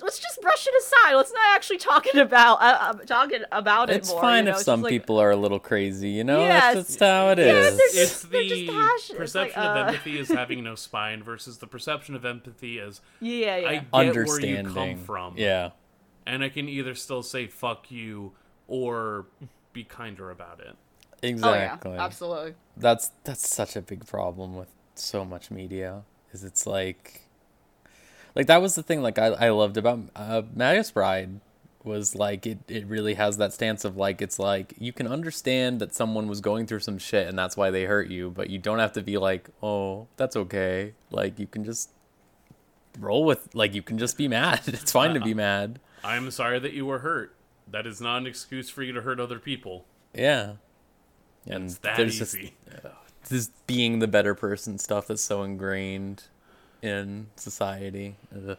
[0.04, 1.16] let's just brush it aside.
[1.16, 4.22] Let's not actually talking about uh, uh, talking about it It's more.
[4.22, 4.52] fine you know?
[4.52, 6.40] if It's some like, people are a little crazy, you know?
[6.42, 6.76] Yes.
[6.76, 7.78] That's just how it Yeah, is.
[7.78, 9.22] they're it's they're the passionate.
[9.22, 12.80] It's like, perception uh, of empathy as having no spine versus the perception of empathy
[12.80, 13.68] as Yeah, yeah.
[13.68, 14.74] I get where you Understanding.
[14.74, 15.34] come from.
[15.38, 15.72] Yeah.
[16.28, 18.34] And I can either still say fuck you
[18.68, 19.26] or
[19.74, 20.76] be kinder about it.
[21.22, 21.92] Exactly.
[21.92, 22.54] Oh yeah, absolutely.
[22.78, 26.04] That's that's such a big problem with so much media.
[26.34, 27.23] Is it's like
[28.36, 31.40] like that was the thing like I, I loved about uh Magus Bride
[31.84, 35.80] was like it, it really has that stance of like it's like you can understand
[35.80, 38.58] that someone was going through some shit and that's why they hurt you, but you
[38.58, 40.94] don't have to be like, Oh, that's okay.
[41.12, 41.90] Like you can just
[43.00, 44.62] roll with like you can just be mad.
[44.68, 45.80] It's fine to be mad.
[46.04, 47.36] I'm sorry that you were hurt.
[47.70, 49.86] That is not an excuse for you to hurt other people.
[50.14, 50.54] Yeah.
[51.48, 52.54] And It's that there's just easy.
[53.30, 56.24] this being the better person stuff that's so ingrained
[56.84, 58.16] in society.
[58.36, 58.58] Ugh.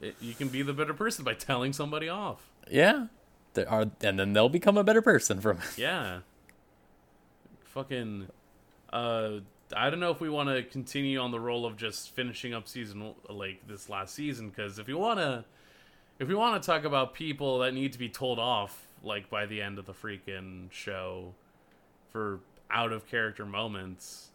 [0.00, 2.50] It- you can be the better person by telling somebody off.
[2.70, 3.06] Yeah,
[3.54, 5.78] there are, and then they'll become a better person from it.
[5.78, 6.20] Yeah.
[7.64, 8.28] Fucking.
[8.92, 9.40] Uh,
[9.74, 12.68] I don't know if we want to continue on the role of just finishing up
[12.68, 15.44] season like this last season because if you want to,
[16.18, 19.44] if we want to talk about people that need to be told off, like by
[19.46, 21.34] the end of the freaking show,
[22.12, 22.40] for
[22.70, 24.30] out of character moments,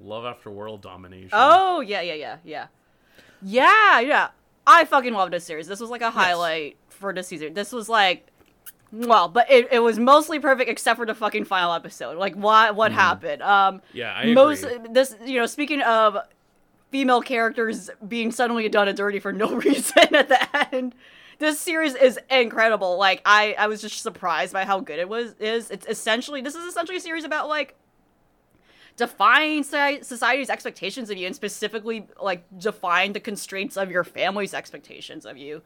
[0.00, 1.30] love after world domination.
[1.32, 2.66] Oh yeah, yeah, yeah, yeah,
[3.42, 4.28] yeah, yeah.
[4.66, 5.68] I fucking love this series.
[5.68, 7.54] This was like a highlight for this season.
[7.54, 8.26] This was like,
[8.92, 12.18] well, but it, it was mostly perfect except for the fucking final episode.
[12.18, 13.42] Like, what what happened?
[13.42, 14.88] Um, yeah, I most agree.
[14.92, 16.18] this you know speaking of
[16.90, 20.94] female characters being suddenly done and dirty for no reason at the end
[21.38, 25.34] this series is incredible like i i was just surprised by how good it was
[25.40, 27.74] is it's essentially this is essentially a series about like
[28.96, 35.26] soci- society's expectations of you and specifically like define the constraints of your family's expectations
[35.26, 35.62] of you.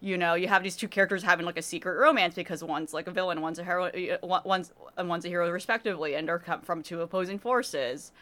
[0.00, 3.06] You know you have these two characters having like a secret romance because one's like
[3.06, 3.90] a villain one's a hero
[4.22, 8.12] one's and one's a hero respectively and they're from two opposing forces.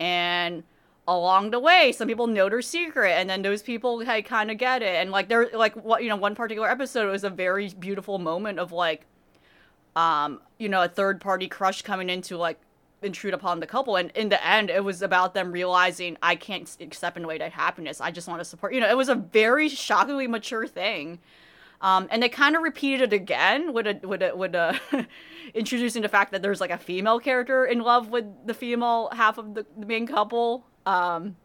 [0.00, 0.64] And
[1.06, 4.58] along the way some people know their secret and then those people like, kind of
[4.58, 4.96] get it.
[4.96, 8.58] And like they're like what you know one particular episode was a very beautiful moment
[8.58, 9.06] of like
[9.94, 12.58] um you know a third party crush coming into like
[13.04, 13.96] intrude upon the couple.
[13.96, 17.52] And in the end it was about them realizing i can't accept and wait at
[17.52, 18.00] happiness.
[18.00, 21.18] I just want to support you know it was a very shockingly mature thing.
[21.82, 24.78] Um, and they kind of repeated it again with a with a with a
[25.54, 29.36] introducing the fact that there's like a female character in love with the female half
[29.36, 30.64] of the, the main couple.
[30.86, 31.36] Um,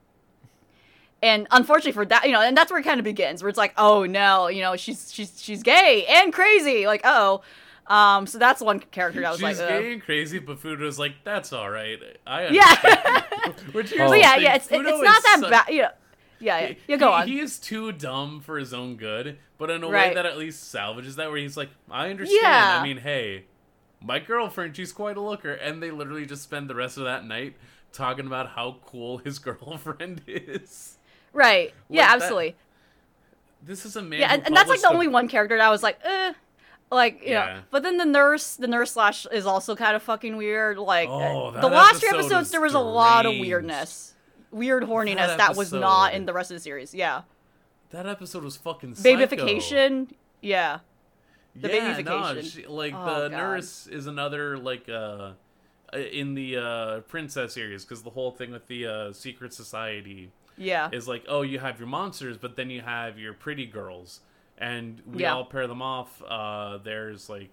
[1.24, 3.58] and unfortunately for that, you know, and that's where it kind of begins, where it's
[3.58, 7.42] like, oh no, you know, she's she's she's gay and crazy, like oh,
[7.88, 11.14] um, so that's one character that was She's like, gay and crazy, but Fudo's like,
[11.24, 12.00] that's all right.
[12.26, 13.56] I yeah, understand.
[13.74, 14.14] Which here's Oh.
[14.14, 15.90] the yeah, yeah, it's Fudo it's not that such- bad, you know,
[16.40, 19.70] yeah, yeah, yeah, go he, on, He is too dumb for his own good, but
[19.72, 22.40] in a way that at least salvages that, where he's like, I understand.
[22.44, 22.80] Yeah.
[22.80, 23.46] I mean, hey,
[24.02, 27.26] my girlfriend, she's quite a looker, and they literally just spend the rest of that
[27.26, 27.56] night
[27.92, 30.98] talking about how cool his girlfriend is.
[31.34, 32.56] right, yeah, that- absolutely.
[33.64, 34.20] This is a man.
[34.20, 36.34] yeah, and, and that's like the a- only one character that I was like, eh.
[36.90, 37.46] Like, you Yeah.
[37.46, 40.78] know, but then the nurse, the nurse slash is also kind of fucking weird.
[40.78, 44.16] Like, Oh, uh, the last three episode episodes, there was a lot of weirdness,
[44.52, 46.94] weird horniness That that, was not in the rest of the series.
[46.94, 47.24] Yeah,
[47.90, 49.10] That episode was fucking psycho.
[50.42, 50.80] Yeah,
[51.56, 53.32] the yeah, no, she, like Oh, the God.
[53.32, 55.32] nurse is another like uh
[55.94, 60.32] uh, in the uh princess series because the whole thing with the uh secret society
[60.58, 64.20] yeah, is like oh you have your monsters but then you have your pretty girls
[64.58, 65.34] and we Yeah.
[65.36, 67.52] all pair them off uh there's like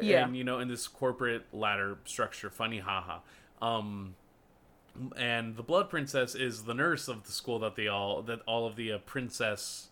[0.00, 0.24] Yeah.
[0.24, 3.18] and you know in this corporate ladder structure funny haha
[3.60, 4.14] um
[5.16, 8.66] and the blood princess is the nurse of the school that they all that all
[8.66, 9.88] of the uh, princess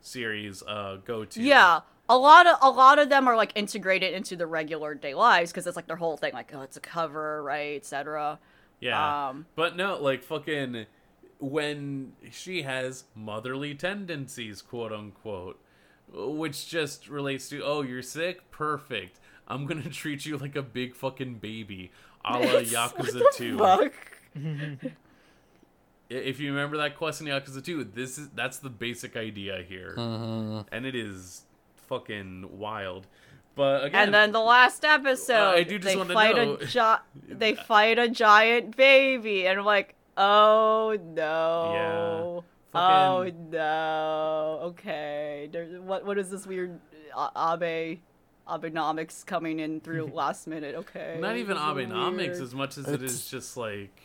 [0.00, 1.80] series uh go to yeah.
[2.08, 5.52] A lot of a lot of them are like integrated into the regular day lives
[5.52, 8.40] because it's like their whole thing, like oh, it's a cover, right, etc.
[8.80, 9.28] Yeah.
[9.28, 10.86] Um, but no, like fucking
[11.40, 15.58] when she has motherly tendencies, quote unquote,
[16.12, 18.50] which just relates to, oh, you're sick?
[18.50, 19.18] Perfect.
[19.48, 21.90] I'm gonna treat you like a big fucking baby,
[22.24, 23.58] a la It's- Yakuza what the 2.
[23.58, 23.92] fuck?
[26.08, 29.94] If you remember that quest in Yakuza 2, this is that's the basic idea here.
[29.96, 31.42] And it is
[31.88, 33.06] fucking wild.
[33.54, 36.54] But again, And then the last episode, Uh, I do just they wanna fight know-
[36.60, 42.44] a gi- they fight a giant baby, and I'm like, oh no,
[42.74, 45.48] oh Fucking- no, okay.
[45.52, 46.78] There's what what is this weird
[47.16, 47.98] uh, Abe
[48.48, 50.74] Abenomics coming in through last minute?
[50.76, 52.42] Okay, not even this Abenomics weird.
[52.42, 53.96] as much as it is It's- just like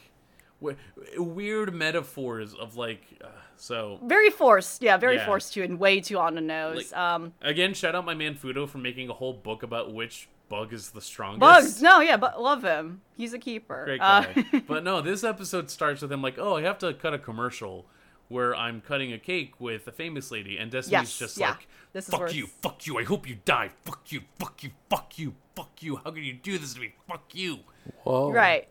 [0.61, 0.77] w-
[1.17, 3.27] weird metaphors of like uh,
[3.57, 5.25] so Very forced, yeah, very Yeah.
[5.25, 6.91] forced too, and way too on the nose.
[6.91, 10.27] Like- um, again shout out my man Fudo for making a whole book about which
[10.49, 13.01] bug is the strongest Bugs, no, yeah, but love him.
[13.17, 13.83] He's a keeper.
[13.85, 16.93] great Uh, guy but no this episode starts with him like oh I have to
[16.93, 17.85] cut a commercial
[18.27, 21.51] where I'm cutting a cake with a famous lady and Destiny's Yes, just yeah.
[21.51, 24.21] like This is fuck where you it's- fuck you I hope you die fuck you
[24.39, 27.59] fuck you fuck you fuck you how can you do this to me fuck you
[28.03, 28.31] Whoa.
[28.31, 28.67] right.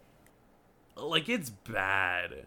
[0.97, 2.47] like it's bad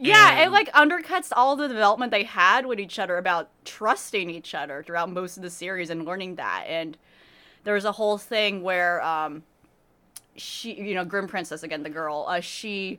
[0.00, 4.54] Yeah, it like undercuts all the development they had with each other about trusting each
[4.54, 6.66] other throughout most of the series and learning that.
[6.68, 6.96] And
[7.68, 9.42] there was a whole thing where um
[10.36, 12.98] she you know, Grim Princess again, the girl, uh she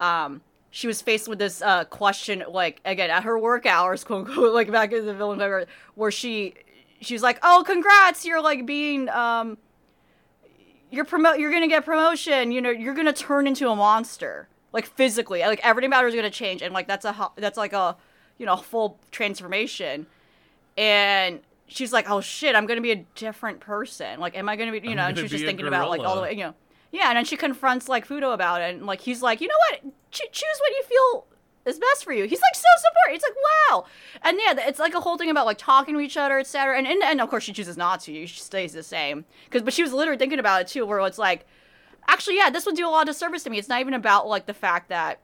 [0.00, 0.40] um
[0.70, 4.54] she was faced with this uh question like again at her work hours, quote unquote,
[4.54, 6.54] like back in the villain where she
[7.02, 9.58] she was like, Oh, congrats, you're like being um
[10.90, 14.86] you're promote you're gonna get promotion you know you're gonna turn into a monster like
[14.86, 17.74] physically like everything about her is gonna change and like that's a ho- that's like
[17.74, 17.94] a
[18.38, 20.06] you know full transformation
[20.78, 24.72] and she's like oh shit i'm gonna be a different person like am i gonna
[24.72, 26.54] be you I'm know and she's just thinking about like all the way you know
[26.90, 29.54] yeah and then she confronts like fudo about it and like he's like you know
[29.70, 31.26] what Ch- choose what you feel
[31.68, 32.24] is best for you.
[32.24, 33.16] He's like so supportive.
[33.16, 33.36] It's like
[33.70, 33.84] wow,
[34.22, 36.76] and yeah, it's like a whole thing about like talking to each other, etc.
[36.76, 38.26] And in the end, of course, she chooses not to.
[38.26, 41.18] She stays the same because, but she was literally thinking about it too, where it's
[41.18, 41.46] like,
[42.08, 43.58] actually, yeah, this would do a lot of service to me.
[43.58, 45.20] It's not even about like the fact that.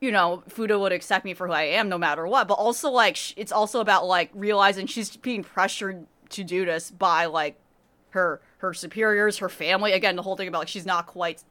[0.00, 2.90] You know, Fudo would accept me for who I am no matter what, but also
[2.90, 7.58] like sh- it's also about like realizing she's being pressured to do this by like
[8.10, 9.92] her her superiors, her family.
[9.92, 11.42] Again, the whole thing about like she's not quite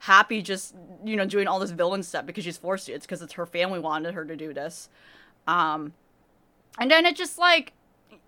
[0.00, 2.92] happy just you know doing all this villain stuff because she's forced to.
[2.92, 4.88] It's because it's her family wanted her to do this.
[5.46, 5.94] Um,
[6.78, 7.72] and then it just like,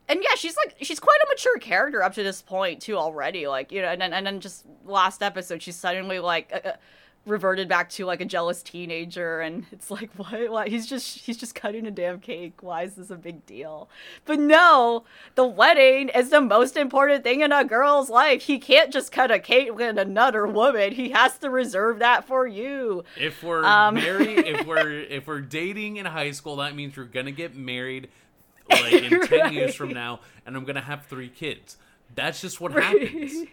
[0.09, 3.47] and yeah, she's like she's quite a mature character up to this point too already.
[3.47, 6.51] Like you know, and then and then just last episode she's suddenly like.
[6.53, 6.77] Uh, uh
[7.27, 11.37] reverted back to like a jealous teenager and it's like what what he's just he's
[11.37, 13.91] just cutting a damn cake why is this a big deal
[14.25, 18.91] but no the wedding is the most important thing in a girl's life he can't
[18.91, 23.43] just cut a cake with another woman he has to reserve that for you If
[23.43, 23.95] we're Um.
[23.97, 28.09] married, if we're if we're dating in high school, that means we're gonna get married
[28.71, 31.77] like in ten years from now, and I'm gonna have three kids.
[32.15, 32.85] That's just what Right.
[33.03, 33.47] happens.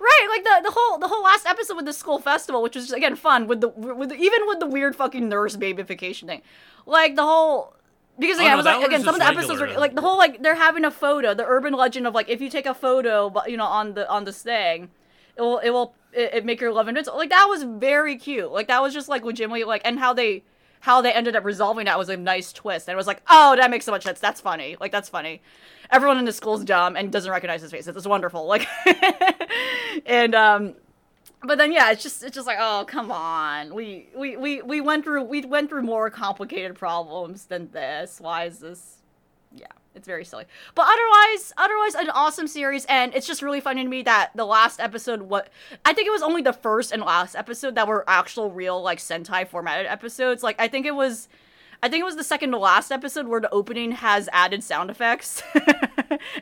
[0.00, 2.92] Right, like the, the whole the whole last episode with the school festival, which was
[2.92, 6.42] again fun with the with the, even with the weird fucking nurse babyfication thing,
[6.86, 7.74] like the whole
[8.18, 9.76] because Oh, no, it was like again some of the episodes regular.
[9.76, 12.40] are like the whole like they're having a photo, the urban legend of like if
[12.40, 14.90] you take a photo, but you know on the on this thing,
[15.36, 17.18] it will it will it, it make your love invincible.
[17.18, 18.52] Like that was very cute.
[18.52, 20.44] Like that was just like legitimately like and how they
[20.80, 22.88] how they ended up resolving that was a nice twist.
[22.88, 24.20] And it was like, oh, that makes so much sense.
[24.20, 24.76] That's funny.
[24.80, 25.42] Like that's funny.
[25.90, 27.86] Everyone in the school's dumb and doesn't recognize his face.
[27.86, 28.46] It's wonderful.
[28.46, 28.66] Like
[30.06, 30.74] and um
[31.44, 33.74] but then yeah, it's just it's just like, oh come on.
[33.74, 38.20] We we we, we went through we went through more complicated problems than this.
[38.20, 38.98] Why is this
[39.54, 40.44] yeah, it's very silly.
[40.74, 44.44] But otherwise, otherwise an awesome series, and it's just really funny to me that the
[44.44, 45.48] last episode, what
[45.84, 48.98] I think it was only the first and last episode that were actual real like
[48.98, 50.42] Sentai formatted episodes.
[50.42, 51.28] Like I think it was,
[51.80, 54.90] I think it was the second to last episode where the opening has added sound
[54.90, 55.42] effects,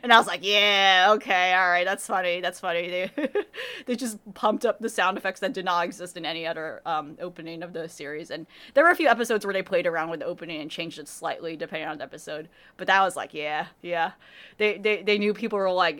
[0.01, 2.89] and I was like, yeah, okay, all right, that's funny, that's funny.
[2.89, 3.29] They
[3.85, 7.17] they just pumped up the sound effects that did not exist in any other um,
[7.21, 10.21] opening of the series, and there were a few episodes where they played around with
[10.21, 12.49] the opening and changed it slightly depending on the episode.
[12.75, 14.13] But that was like, yeah, yeah,
[14.57, 15.97] they they they knew people were like,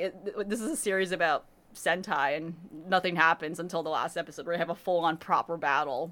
[0.48, 1.46] this is a series about
[1.76, 2.56] Sentai, and
[2.88, 6.12] nothing happens until the last episode where they have a full on proper battle.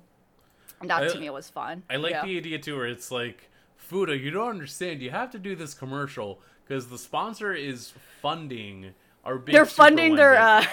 [0.85, 1.83] And that I- to me was fun.
[1.89, 2.25] I like yeah.
[2.25, 3.49] the idea too, where it's like,
[3.89, 5.01] Fudo, you don't understand.
[5.01, 8.91] You have to do this commercial because the sponsor is funding
[9.23, 9.53] our big.
[9.53, 10.65] They're super funding their uh,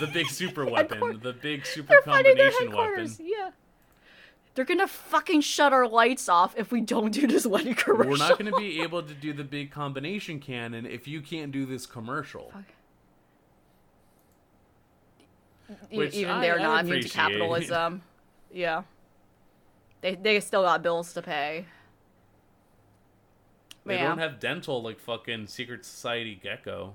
[0.00, 3.10] the big super weapon, the big super combination weapon.
[3.20, 3.50] Yeah.
[4.54, 8.12] They're gonna fucking shut our lights off if we don't do this wedding commercial.
[8.12, 11.66] We're not to be able to do the big combination cannon if you can't do
[11.66, 12.52] this commercial.
[15.90, 18.02] Which even I- they're I not immune to capitalism.
[18.52, 18.82] yeah.
[20.04, 21.64] They they still got bills to pay.
[23.86, 24.08] They Yeah.
[24.08, 26.92] don't have dental like fucking Secret Society Gekko.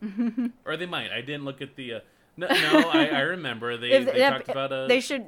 [0.64, 1.12] or they might.
[1.12, 1.94] I didn't look at the.
[1.94, 2.00] Uh...
[2.38, 4.86] No, no I, I remember they, If- they if- talked about a.
[4.88, 5.26] They should.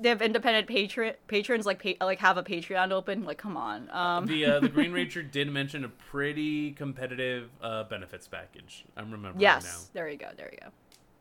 [0.00, 3.24] They have independent patron patrons like pa- like have a Patreon open.
[3.24, 3.90] Like, come on.
[3.90, 8.86] Um, the uh, the Green Ranger did mention a pretty competitive uh, benefits package.
[8.96, 10.30] I'm remembering yes, now there you go.
[10.34, 10.68] There you go.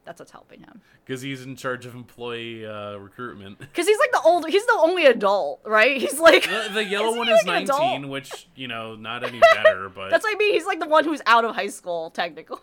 [0.08, 0.82] That's what's helping him.
[1.06, 3.60] because he's in charge of employee uh, recruitment.
[3.60, 4.48] Because he's like the older.
[4.48, 5.98] He's the only adult, right?
[6.02, 6.44] He's like.
[6.44, 10.24] The, the yellow one is like 19, which you know not any better, but That's
[10.24, 10.54] what I mean.
[10.54, 12.58] He's like the one who's out of high school, technically.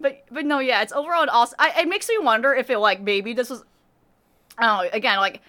[0.00, 1.56] but but no, yeah, it's overall an awesome.
[1.58, 3.64] I, it makes me wonder if it like maybe this was.
[4.56, 4.90] I don't know.
[4.96, 5.40] Again, like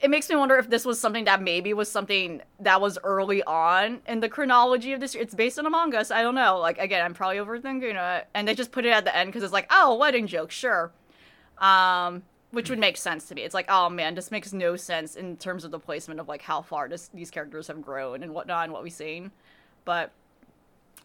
[0.00, 3.42] it makes me wonder if this was something that maybe was something that was early
[3.42, 5.14] on in the chronology of this.
[5.14, 6.10] It's based on Among Us.
[6.10, 6.58] I don't know.
[6.58, 9.42] Like again, I'm probably overthinking it, and they just put it at the end because
[9.42, 10.92] it's like, oh, wedding joke, sure.
[11.58, 13.42] Um, which would make sense to me.
[13.42, 16.42] It's like, oh man, this makes no sense in terms of the placement of like
[16.42, 19.32] how far this, these characters have grown and whatnot and what we've seen.
[19.84, 20.12] But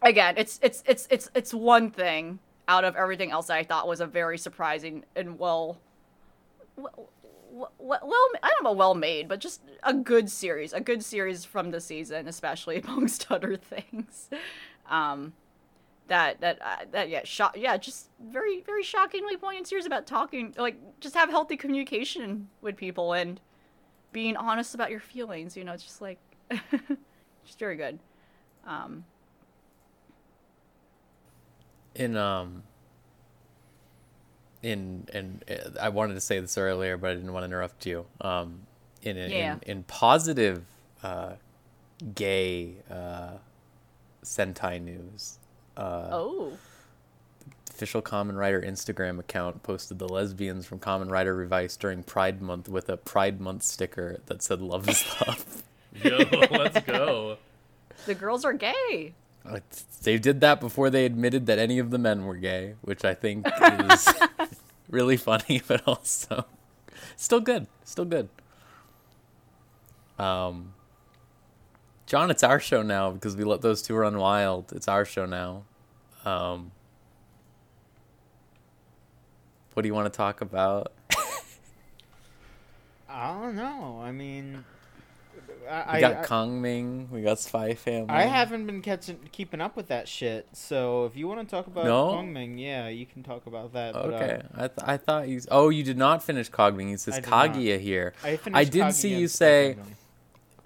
[0.02, 2.38] again, it's it's it's it's it's one thing
[2.68, 5.78] out of everything else that I thought was a very surprising and well,
[6.76, 7.08] well,
[7.78, 11.70] well, I don't know well made, but just a good series, a good series from
[11.70, 14.28] the season, especially amongst other things.
[14.88, 15.34] Um,
[16.08, 20.54] that that uh, that yeah shock yeah just very very shockingly poignant series about talking
[20.58, 23.40] like just have healthy communication with people and
[24.12, 26.18] being honest about your feelings you know it's just like
[27.46, 27.98] just very good
[28.66, 29.02] um
[31.94, 32.62] in um
[34.64, 37.86] in in uh, I wanted to say this earlier, but I didn't want to interrupt
[37.86, 38.06] you.
[38.20, 38.60] Um,
[39.02, 39.54] in in, Yeah.
[39.62, 40.64] in, in positive
[41.02, 41.32] uh,
[42.14, 43.34] gay uh,
[44.24, 45.38] Sentai news,
[45.76, 46.58] uh, oh
[47.70, 52.68] official Kamen Rider Instagram account posted the lesbians from Kamen Rider Revice during Pride Month
[52.68, 55.62] with a Pride Month sticker that said "Love is Love."
[56.02, 56.18] Yo,
[56.50, 57.36] let's go.
[58.06, 59.14] The girls are gay.
[60.02, 63.14] They did that before they admitted that any of the men were gay, which I
[63.14, 64.08] think is
[64.88, 66.46] really funny, but also
[67.16, 67.66] still good.
[67.84, 68.28] Still good.
[70.18, 70.74] Um,
[72.06, 74.72] John, it's our show now because we let those two run wild.
[74.72, 75.64] It's our show now.
[76.24, 76.72] Um,
[79.74, 80.92] what do you want to talk about?
[83.08, 84.00] I don't know.
[84.02, 84.64] I mean,
[85.64, 87.08] We I got I, Kong Ming.
[87.10, 88.10] We got Spy Family.
[88.10, 90.46] I haven't been catching keeping up with that shit.
[90.52, 92.08] So if you want to talk about No?
[92.12, 93.94] Kongming, yeah, you can talk about that.
[93.94, 95.40] But, uh, Okay, I, th- I thought you.
[95.50, 96.92] Oh, you did not finish Kongming.
[96.92, 97.20] It says I.
[97.22, 98.12] Kaguya here.
[98.22, 99.76] I, finished did Kaguya see you say-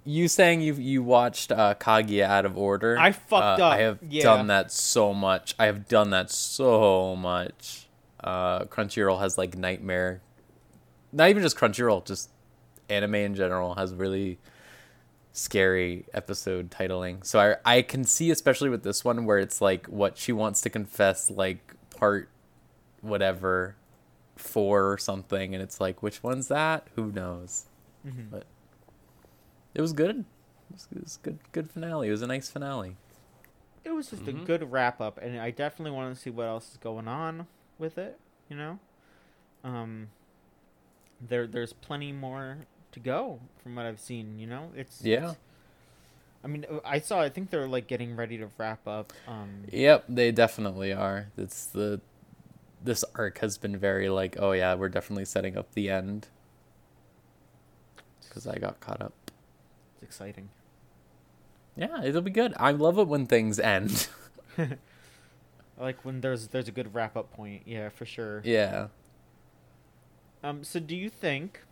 [0.05, 2.99] You saying you you watched uh, Kaguya out of order?
[2.99, 3.73] I fucked Uh, up.
[3.75, 4.23] I have Yeah.
[4.25, 5.55] done that so much.
[5.59, 7.87] I have done that so much.
[8.25, 10.23] Uh, Crunchyroll has like nightmare.
[11.12, 12.31] Not even just Crunchyroll, just
[12.89, 14.39] anime in general has really
[15.39, 17.24] scary episode titling.
[17.24, 20.60] So I I can see especially with this one where it's like what she wants
[20.62, 22.28] to confess like part
[23.01, 23.77] whatever
[24.36, 26.86] four or something and it's like which one's that?
[26.97, 27.66] Who knows?
[28.06, 28.31] Mhm.
[28.31, 28.44] But
[29.74, 30.20] it was good.
[30.20, 32.09] It was, it was good good finale.
[32.09, 32.97] It was a nice finale.
[33.85, 34.43] It was just Mhm.
[34.43, 37.47] a good wrap up, and I definitely want to see what else is going on
[37.78, 38.19] with it.
[38.51, 38.78] You know,
[39.65, 40.09] um,
[41.20, 44.39] there there's plenty more to go from what I've seen.
[44.39, 45.16] You know, it's Yeah.
[45.19, 45.36] it's-
[46.44, 47.20] I mean, uh, I saw.
[47.20, 49.12] I think they're like getting ready to wrap up.
[49.27, 51.28] Um, Yep, they definitely are.
[51.36, 52.01] It's the
[52.82, 56.28] this arc has been very like, oh yeah, we're definitely setting up the end.
[58.20, 59.12] Because I got caught up.
[59.94, 60.51] it's exciting.
[61.77, 62.55] Yeah, it'll be good.
[62.56, 64.09] I love it when things end.
[65.81, 67.62] Like when there's there's a good wrap up point.
[67.65, 68.43] Yeah, for sure.
[68.44, 68.89] yeah.
[70.43, 71.62] Um, so do you think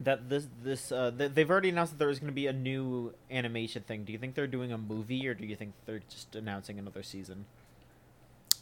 [0.00, 2.52] that this this uh th- they've already announced that there is going to be a
[2.52, 4.04] new animation thing?
[4.04, 7.02] Do you think they're doing a movie or do you think they're just announcing another
[7.02, 7.46] season?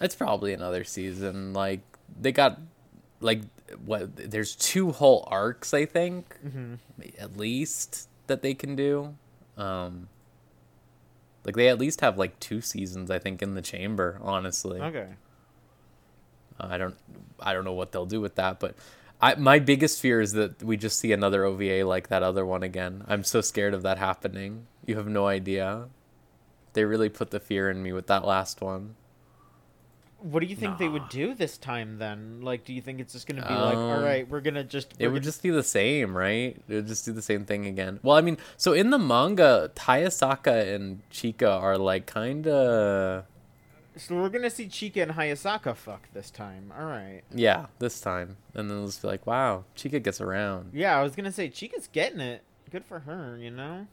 [0.01, 1.52] It's probably another season.
[1.52, 1.81] Like
[2.20, 2.61] they got
[3.20, 3.43] like
[3.85, 6.74] what there's two whole arcs I think Mm-hmm.
[7.19, 9.16] at least that they can do.
[9.56, 10.09] Um
[11.44, 14.81] like they at least have like two seasons I think in the chamber, honestly.
[14.81, 15.09] Okay.
[16.61, 16.97] Uh, I don't
[17.40, 18.77] I don't know what they'll do with that, but
[19.20, 22.62] I my biggest fear is that we just see another OVA like that other one
[22.62, 23.05] again.
[23.09, 24.66] I'm so scared of that happening.
[24.86, 25.89] You have no idea.
[26.74, 28.97] They really put the fear in me with that last one.
[30.19, 32.41] What do you think they would do this time then?
[32.41, 34.95] Like, do you think it's just going to be like, all Um, we're gonna just
[34.99, 36.57] It would gonna- just be the same, right?
[36.66, 38.01] It would just do the same thing again.
[38.03, 43.24] Well, I mean, so in the manga, Hayasaka and Chika are like kind of
[43.96, 46.72] so we're gonna see Chika and Hayasaka fuck this time.
[46.78, 47.22] All right.
[47.34, 48.36] yeah, this time.
[48.54, 50.70] And then it'll just be like, wow, Chika gets around.
[50.72, 52.42] Yeah, I was gonna say Chika's getting it.
[52.70, 53.86] Good for her, you know.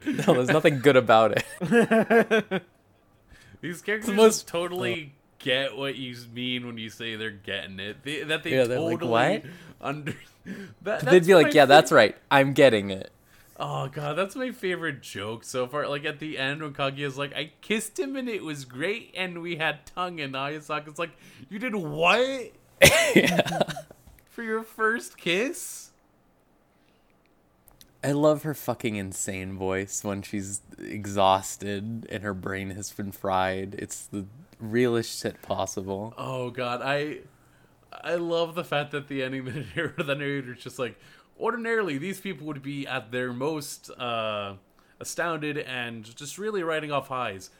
[0.06, 2.62] no, there's nothing good about it.
[3.60, 8.02] These characters most- totally get what you mean when you say they're getting it.
[8.02, 9.42] They, that they Yeah, they're like, totally "What?"
[9.80, 10.14] under.
[10.82, 12.16] That, They'd be like, my yeah, that's right.
[12.30, 13.10] I'm getting it.
[13.62, 15.86] Oh god, that's my favorite joke so far.
[15.86, 19.42] Like at the end when Kaguya's like, I kissed him and it was great and
[19.42, 21.10] we had tongue and Hayasaka's like,
[21.50, 22.52] You did what?
[24.30, 25.90] For your first kiss?
[28.02, 33.74] I love her fucking insane voice when she's exhausted and her brain has been fried.
[33.78, 34.24] It's the
[34.58, 36.14] realest shit possible.
[36.16, 37.18] Oh god, I
[37.92, 40.98] I love the fact that the ending the narrator the narrator's just like
[41.40, 44.54] ordinarily these people would be at their most uh
[45.00, 47.50] astounded and just really riding off highs.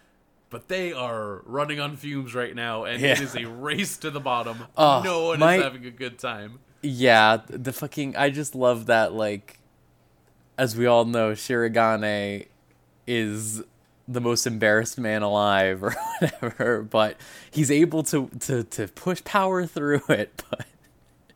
[0.50, 3.22] But they are running on fumes right now, and it Yeah.
[3.22, 4.66] is a race to the bottom.
[4.76, 6.58] Oh, no one my- is having a good time.
[6.82, 9.58] Yeah, the fucking I just love that like
[10.58, 12.46] as we all know, Shirogane
[13.06, 13.62] is
[14.08, 17.16] the most embarrassed man alive or whatever, but
[17.50, 20.66] he's able to to to push power through it, but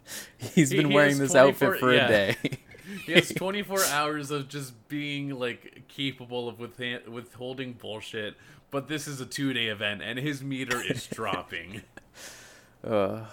[0.39, 2.05] he's He- been he wearing this outfit for yeah.
[2.07, 2.37] a day.
[3.07, 8.37] He has 24 hours of just being like capable of withha- withholding bullshit,
[8.71, 11.83] but this is a two-day event, and his meter is dropping.
[12.87, 13.25] Uh,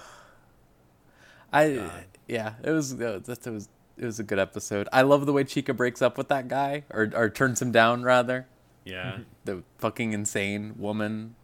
[1.54, 1.90] I
[2.28, 3.68] yeah, it was uh, that it was
[3.98, 4.88] it was a good episode.
[4.94, 8.04] I love the way Chika breaks up with that guy or or turns him down
[8.04, 8.48] rather.
[8.86, 9.20] Yeah.
[9.46, 11.36] The fucking insane woman.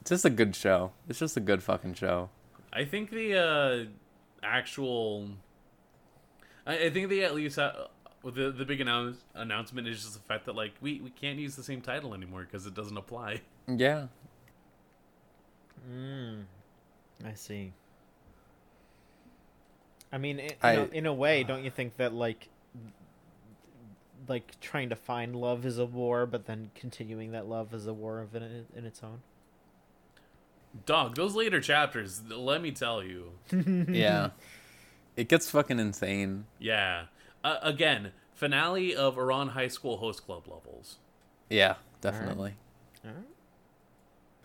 [0.00, 0.92] It's just a good show.
[1.08, 2.28] It's just a good fucking show.
[2.72, 3.84] I think the uh,
[4.42, 5.28] actual.
[6.66, 7.72] I, I think they at least uh,
[8.22, 11.38] with the the big announce, announcement is just the fact that like we, we can't
[11.38, 13.40] use the same title anymore because it doesn't apply.
[13.68, 14.06] Yeah.
[15.90, 16.44] Mm,
[17.24, 17.72] I see.
[20.12, 22.48] I mean, in, I- in, a, in a way, don't you think that like,
[24.28, 27.92] like trying to find love is a war, but then continuing that love is a
[27.92, 29.20] war of in, in its own?
[30.84, 33.32] Dog, those later chapters, let me tell you.
[33.88, 34.30] yeah.
[35.16, 36.44] It gets fucking insane.
[36.58, 37.04] Yeah.
[37.42, 40.96] Uh, again, finale of Ouran High School host club levels.
[41.48, 42.54] Yeah, definitely.
[43.04, 43.20] All right.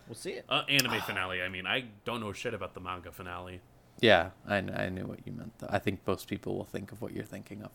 [0.07, 0.45] We'll see it.
[0.47, 1.65] Uh, anime finale, I mean.
[1.65, 3.61] I don't know shit about the manga finale.
[3.99, 5.53] Yeah, I, I knew what you meant.
[5.59, 5.67] Though.
[5.69, 7.71] I think most people will think of what you're thinking of.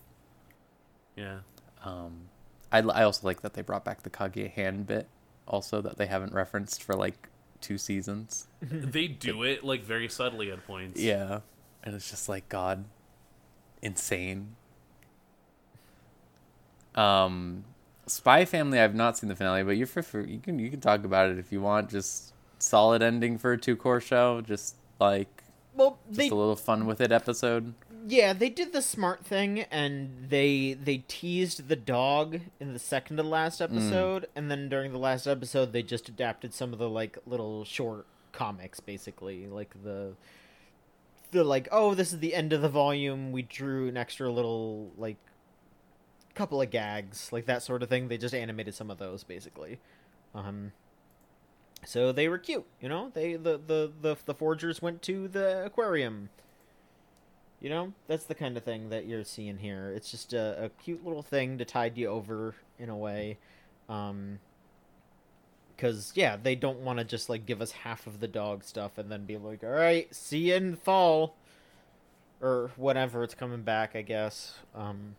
[1.16, 1.39] Yeah.
[1.85, 2.28] Um,
[2.73, 5.07] I, l- I also like that they brought back the Kaguya hand bit,
[5.47, 7.28] also that they haven't referenced for like
[7.61, 8.47] two seasons.
[8.62, 11.01] they do it, like, very subtly at points.
[11.01, 11.41] Yeah,
[11.83, 12.85] and it's just like God,
[13.83, 14.57] insane.
[16.95, 17.65] Um,
[18.07, 18.81] Spy Family.
[18.81, 21.31] I've not seen the finale, but you're for, for you can you can talk about
[21.31, 21.91] it if you want.
[21.91, 24.41] Just solid ending for a two cour show.
[24.41, 25.43] Just like
[25.74, 27.74] Well, just they a little fun with it episode.
[28.07, 33.16] Yeah they did the smart thing, and they they teased the dog in the second
[33.16, 36.89] to last episode, and then during the last episode they just adapted some of the
[36.89, 40.12] like little short comics, basically like the
[41.33, 43.33] the like oh this is the end of the volume.
[43.33, 45.16] We drew an extra little like
[46.35, 48.09] couple of gags like that sort of thing.
[48.09, 49.78] They just animated some of those basically.
[50.35, 50.73] Um,
[51.85, 53.11] so they were cute, you know.
[53.12, 56.28] They the the the, the forgers went to the aquarium.
[57.61, 59.91] You know, that's the kind of thing that you're seeing here.
[59.95, 63.39] It's just a, a cute little thing to tide you over in a way.
[63.89, 64.39] Um,
[65.74, 68.97] because yeah, they don't want to just like give us half of the dog stuff
[68.99, 71.35] and then be like, "All right, see you in fall,"
[72.41, 73.95] or whatever it's coming back.
[73.97, 74.55] I guess.
[74.74, 75.16] Um,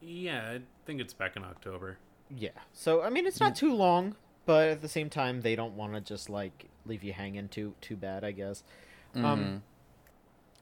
[0.00, 1.98] Yeah, I think it's back in October.
[2.36, 2.50] Yeah.
[2.72, 4.16] So I mean, it's not too long,
[4.46, 7.74] but at the same time, they don't want to just like leave you hanging too
[7.80, 8.24] too bad.
[8.24, 8.62] I guess.
[9.14, 9.24] Mhm.
[9.24, 9.62] Um,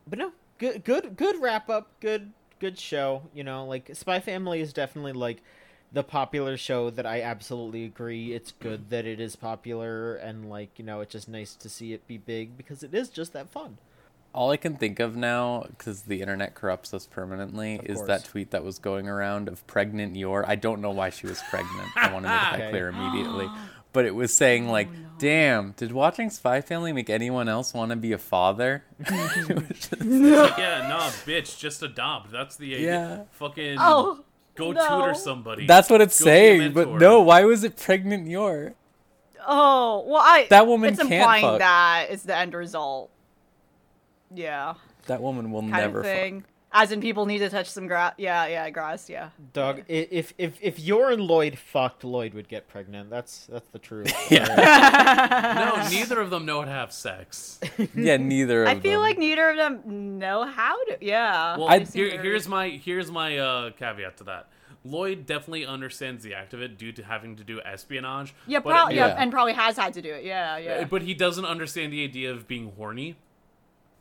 [0.07, 1.89] but no, good good good wrap up.
[2.01, 3.23] Good good show.
[3.35, 5.43] You know, like Spy Family is definitely like
[5.93, 8.33] the popular show that I absolutely agree.
[8.33, 8.91] It's good mm-hmm.
[8.91, 12.19] that it is popular, and like you know, it's just nice to see it be
[12.19, 13.79] big because it is just that fun.
[14.33, 18.09] All I can think of now, because the internet corrupts us permanently, Of is course.
[18.09, 20.45] that tweet that was going around of pregnant Yor.
[20.49, 21.89] I don't know why she was pregnant.
[21.95, 22.71] I want to make that Okay.
[22.71, 23.47] clear immediately.
[23.95, 27.91] But it was saying like, oh, "Damn, did watching Spy Family make anyone else want
[27.91, 32.31] to be a father?" It was Like, yeah, nah, bitch, just adopt.
[32.31, 32.87] That's the idea.
[32.93, 33.23] Yeah.
[33.31, 34.23] Fucking Oh,
[34.57, 34.87] go no.
[35.01, 35.67] tutor somebody.
[35.67, 36.73] That's what it's Go saying.
[36.75, 38.75] But no, why was it pregnant Yor?
[39.47, 40.47] Oh, well, I.
[40.51, 41.59] That woman It's can't implying fuck.
[41.61, 43.11] that is the end result.
[44.35, 44.75] Yeah,
[45.07, 46.15] That woman will kind never of fuck.
[46.75, 46.83] Thing.
[46.83, 48.15] As in, people need to touch some grass.
[48.19, 49.09] Yeah, yeah, grass.
[49.09, 49.31] Yeah.
[49.53, 53.11] Dog, i if if if Yor and Loid fucked, Loid would get pregnant.
[53.11, 54.13] That's that's the truth.
[54.31, 54.45] yeah.
[55.77, 57.61] no, neither of them know how to have sex.
[57.95, 59.01] Yeah, neither of them I feel them.
[59.01, 60.99] like neither of them know how to.
[61.01, 61.57] Yeah.
[61.57, 64.49] Well, I- here, here's my here's my uh, caveat to that.
[64.87, 68.35] Loid definitely understands the act of it due to having to do espionage.
[68.47, 68.97] Yeah, but, probably.
[68.97, 69.09] Yeah.
[69.09, 69.15] Yeah.
[69.19, 70.25] and probably has had to do it.
[70.25, 70.85] Yeah, yeah.
[70.85, 73.17] but he doesn't understand the idea of being horny.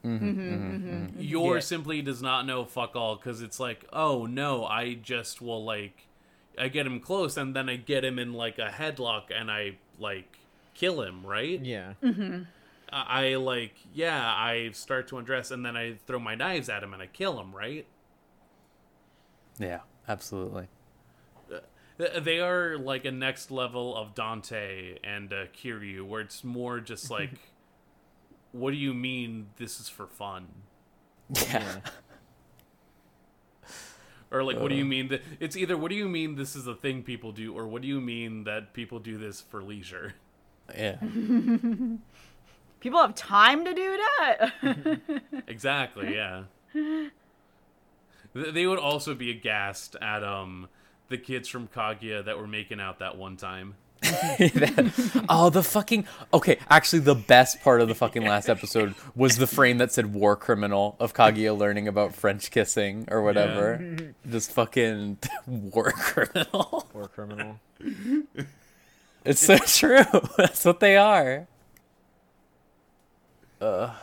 [0.06, 1.22] Mm-hmm, mm-hmm, mm-hmm, mm-hmm.
[1.22, 1.60] Yor Yeah.
[1.62, 6.08] simply does not know fuck all because it's like, oh no, I just will like,
[6.58, 9.78] I get him close and then I get him in like a headlock and I
[10.00, 10.38] like
[10.74, 11.60] kill him, right?
[11.64, 11.94] yeah.
[12.92, 16.84] I, I like, yeah, I start to undress and then I throw my knives at
[16.84, 17.86] him and I kill him, right?
[19.60, 20.68] Yeah, absolutely.
[21.98, 26.80] Th- They are like a next level of Dante and uh, Kiryu, where it's more
[26.80, 27.30] just like,
[28.54, 30.48] what do you mean this is for fun?
[31.36, 31.78] Yeah.
[34.32, 36.66] Or like, what do you mean that it's either what do you mean this is
[36.66, 40.16] a thing people do, or what do you mean that people do this for leisure?
[40.76, 40.96] Yeah.
[42.80, 44.52] People have time to do that.
[45.48, 46.44] Exactly, yeah.
[48.34, 50.68] They would also be aghast at um
[51.10, 53.76] the kids from Kaguya that were making out that one time.
[55.30, 56.06] oh, the fucking.
[56.34, 60.14] Okay, actually, the best part of the fucking last episode was the frame that said
[60.14, 63.98] "war criminal" of Kaguya learning about French kissing or whatever.
[64.26, 65.18] This fucking
[65.48, 66.88] war criminal.
[66.94, 67.60] War criminal.
[69.26, 70.04] It's so true.
[70.38, 71.48] That's what they are.
[73.62, 73.94] Uh,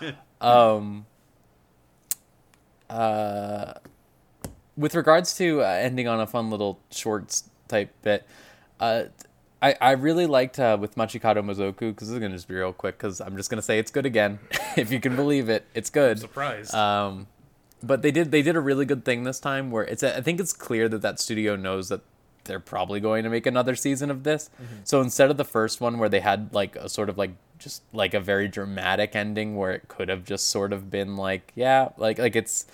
[0.40, 1.06] um.
[2.88, 3.74] Uh,
[4.76, 8.26] with regards to uh, ending on a fun little shorts type bit,
[8.80, 9.04] uh,
[9.62, 12.72] I I really liked uh, with Machikado Mazoku because this is gonna just be real
[12.72, 14.38] quick because I'm just gonna say it's good again
[14.76, 15.66] if you can believe it.
[15.74, 16.18] It's good.
[16.18, 16.74] Surprised.
[16.74, 17.26] Um,
[17.82, 20.40] but they did they did a really good thing this time where it's I think
[20.40, 22.00] it's clear that that studio knows that
[22.44, 24.50] they're probably going to make another season of this.
[24.84, 27.82] So instead of the first one where they had like a sort of like just
[27.92, 31.90] like a very dramatic ending where it could have just sort of been like yeah
[31.98, 32.66] like like it's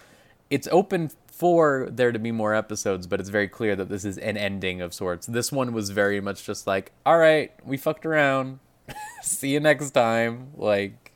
[0.49, 4.17] it's open for there to be more episodes but it's very clear that this is
[4.19, 8.07] an ending of sorts this one was very much just like all right we fucked
[8.07, 8.59] around
[9.23, 11.13] see you next time like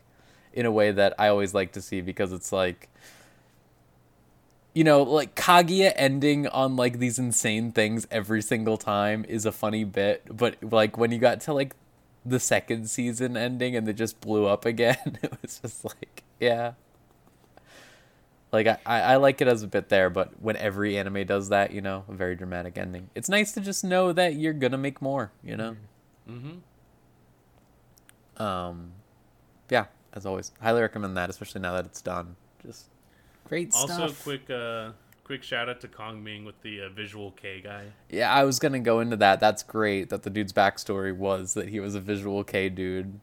[0.53, 2.91] in a way that i always like to see because it's like
[4.75, 9.53] you know, like Kaguya ending on like these insane things every single time is a
[9.53, 11.75] funny bit, but like when you got to like
[12.25, 16.73] the second season ending and it just blew up again, it was just like, yeah.
[18.53, 21.71] Like I, I like it as a bit there, but when every anime does that,
[21.73, 23.09] you know, a very dramatic ending.
[23.15, 25.77] It's nice to just know that you're gonna make more, you know?
[26.29, 28.43] Mm-hmm.
[28.43, 28.93] Um
[29.71, 30.51] yeah, as always.
[30.61, 32.35] Highly recommend that, especially now that it's done.
[32.67, 32.87] Just
[33.47, 34.25] great Also, stuff.
[34.25, 34.91] quick uh,
[35.23, 37.85] quick shout out to Kong Ming with the uh, visual K guy.
[38.09, 39.39] Yeah, I was gonna go into that.
[39.39, 43.21] That's great that the dude's backstory was that he was a visual K dude.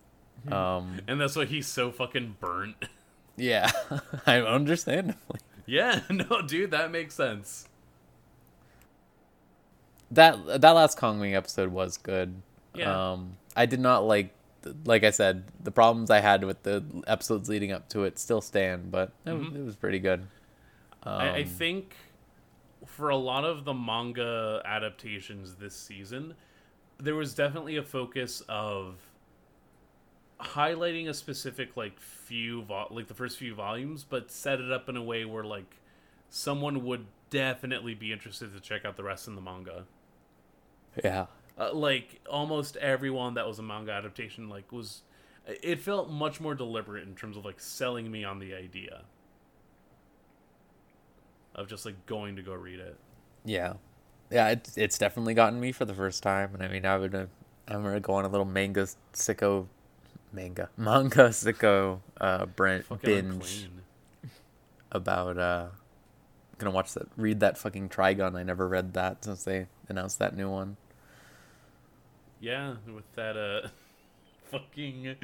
[0.51, 2.75] Um, And that's why he's so fucking burnt.
[3.37, 3.71] yeah,
[4.25, 5.39] I understandably.
[5.65, 7.67] yeah, no, dude, that makes sense.
[10.11, 12.41] That that last Kongming episode was good.
[12.73, 13.11] Yeah.
[13.11, 14.33] Um, I did not like,
[14.85, 18.39] like I said, the problems I had with the episodes leading up to it still
[18.41, 20.27] stand, but it, was, it was pretty good.
[21.03, 21.95] I, I Um, think
[22.85, 26.35] for a lot of the manga adaptations this season,
[26.99, 28.95] there was definitely a focus of
[30.39, 34.89] highlighting a specific like few vo- like the first few volumes, but set it up
[34.89, 35.77] in a way where like
[36.29, 39.85] someone would definitely be interested to check out the rest in the manga.
[41.03, 41.27] Yeah.
[41.57, 45.01] Uh, like almost everyone that was a manga adaptation like was
[45.47, 49.01] it felt much more deliberate in terms of like selling me on the idea
[51.55, 52.95] of just like going to go read it.
[53.45, 53.73] Yeah,
[54.29, 57.11] yeah, it's it's definitely gotten me for the first time, and I mean, I would
[57.11, 57.29] gonna
[57.67, 59.67] I'm gonna go on a little manga sicko,
[60.37, 63.33] manga manga sicko uh brand Fucking binge
[63.65, 63.81] unclean.
[64.91, 65.67] about uh,
[66.59, 68.35] gonna watch that read that fucking Trigun.
[68.35, 70.77] I never read that since they announced that new one.
[72.39, 73.67] Yeah, with that uh
[74.51, 75.15] fucking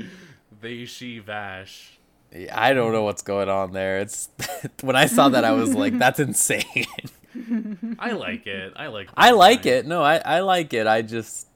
[0.61, 1.99] they she vash.
[2.35, 3.99] Yeah, I don't know what's going on there.
[3.99, 4.29] It's
[4.81, 6.65] when I saw that I was like, that's insane.
[7.99, 8.73] I like it.
[8.75, 9.09] I like.
[9.15, 9.79] I like design.
[9.79, 9.85] it.
[9.87, 10.87] No, I I like it.
[10.87, 11.47] I just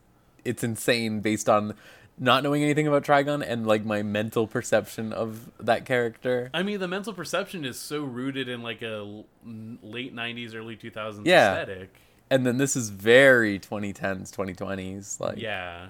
[0.45, 1.73] it's insane based on
[2.19, 6.49] not knowing anything about Trigun and like my mental perception of that character.
[6.53, 11.25] I mean, the mental perception is so rooted in like a late '90s, early 2000s
[11.27, 11.53] Yeah.
[11.61, 11.93] aesthetic.
[12.29, 15.19] And then this is very 2010s, 2020s.
[15.19, 15.87] Like Yeah,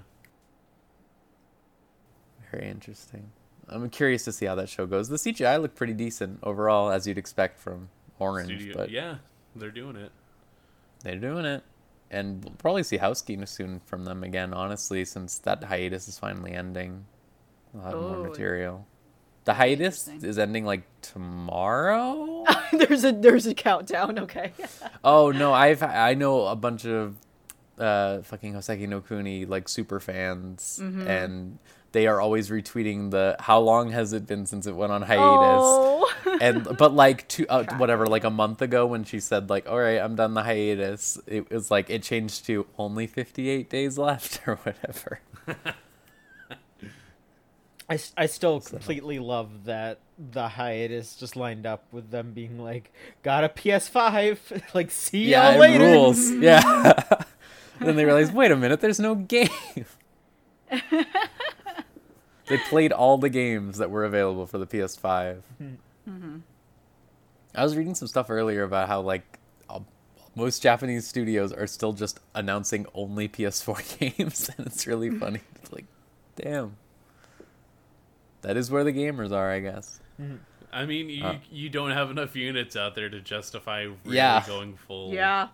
[2.52, 3.32] very interesting.
[3.70, 5.10] I'm curious to see how that show goes.
[5.10, 7.90] The CGI looked pretty decent overall, as you'd expect from
[8.20, 9.18] Orange, Studio- but yeah,
[9.56, 10.12] they're doing it.
[11.04, 11.64] they're doing it.
[12.10, 16.54] And we'll probably see Housekeeping soon from them again, honestly, since that hiatus is finally
[16.54, 17.06] ending.
[17.74, 18.88] We'll have more material.
[19.44, 22.44] The hiatus is ending like tomorrow?
[22.74, 24.20] there's a there's a countdown.
[24.20, 24.52] Okay.
[25.04, 27.16] oh no, I've I know a bunch of
[27.78, 31.08] uh fucking Hoseki no Kuni like super fans Mm-hmm.
[31.08, 31.60] and
[31.94, 35.20] they are always retweeting the how long has it been since it went on hiatus?
[35.64, 35.97] Oh.
[36.42, 39.80] And but like two uh, whatever like a month ago when she said like all
[39.80, 44.42] right i'm done the hiatus it was like it changed to only 58 days left
[44.48, 45.20] or whatever.
[47.90, 52.92] I, I still completely love that the hiatus just lined up with them being like,
[53.24, 55.86] got a PS5, like see yeah y'all later.
[55.86, 56.30] rules.
[56.32, 57.04] Yeah.
[57.80, 59.48] Then they realized wait a minute there's no game.
[62.48, 65.42] They played all the games that were available for the ps5
[67.56, 69.40] i was reading some stuff earlier about how like
[69.70, 69.80] uh,
[70.36, 75.72] most japanese studios are still just announcing only ps4 games and it's really funny it's
[75.74, 75.86] like
[76.36, 76.76] damn
[78.42, 80.00] that is where the gamers are i guess
[80.74, 81.38] I mean, you Uh.
[81.52, 84.44] you don't have enough units out there to justify really Yeah.
[84.46, 85.14] going full.
[85.14, 85.48] yeah.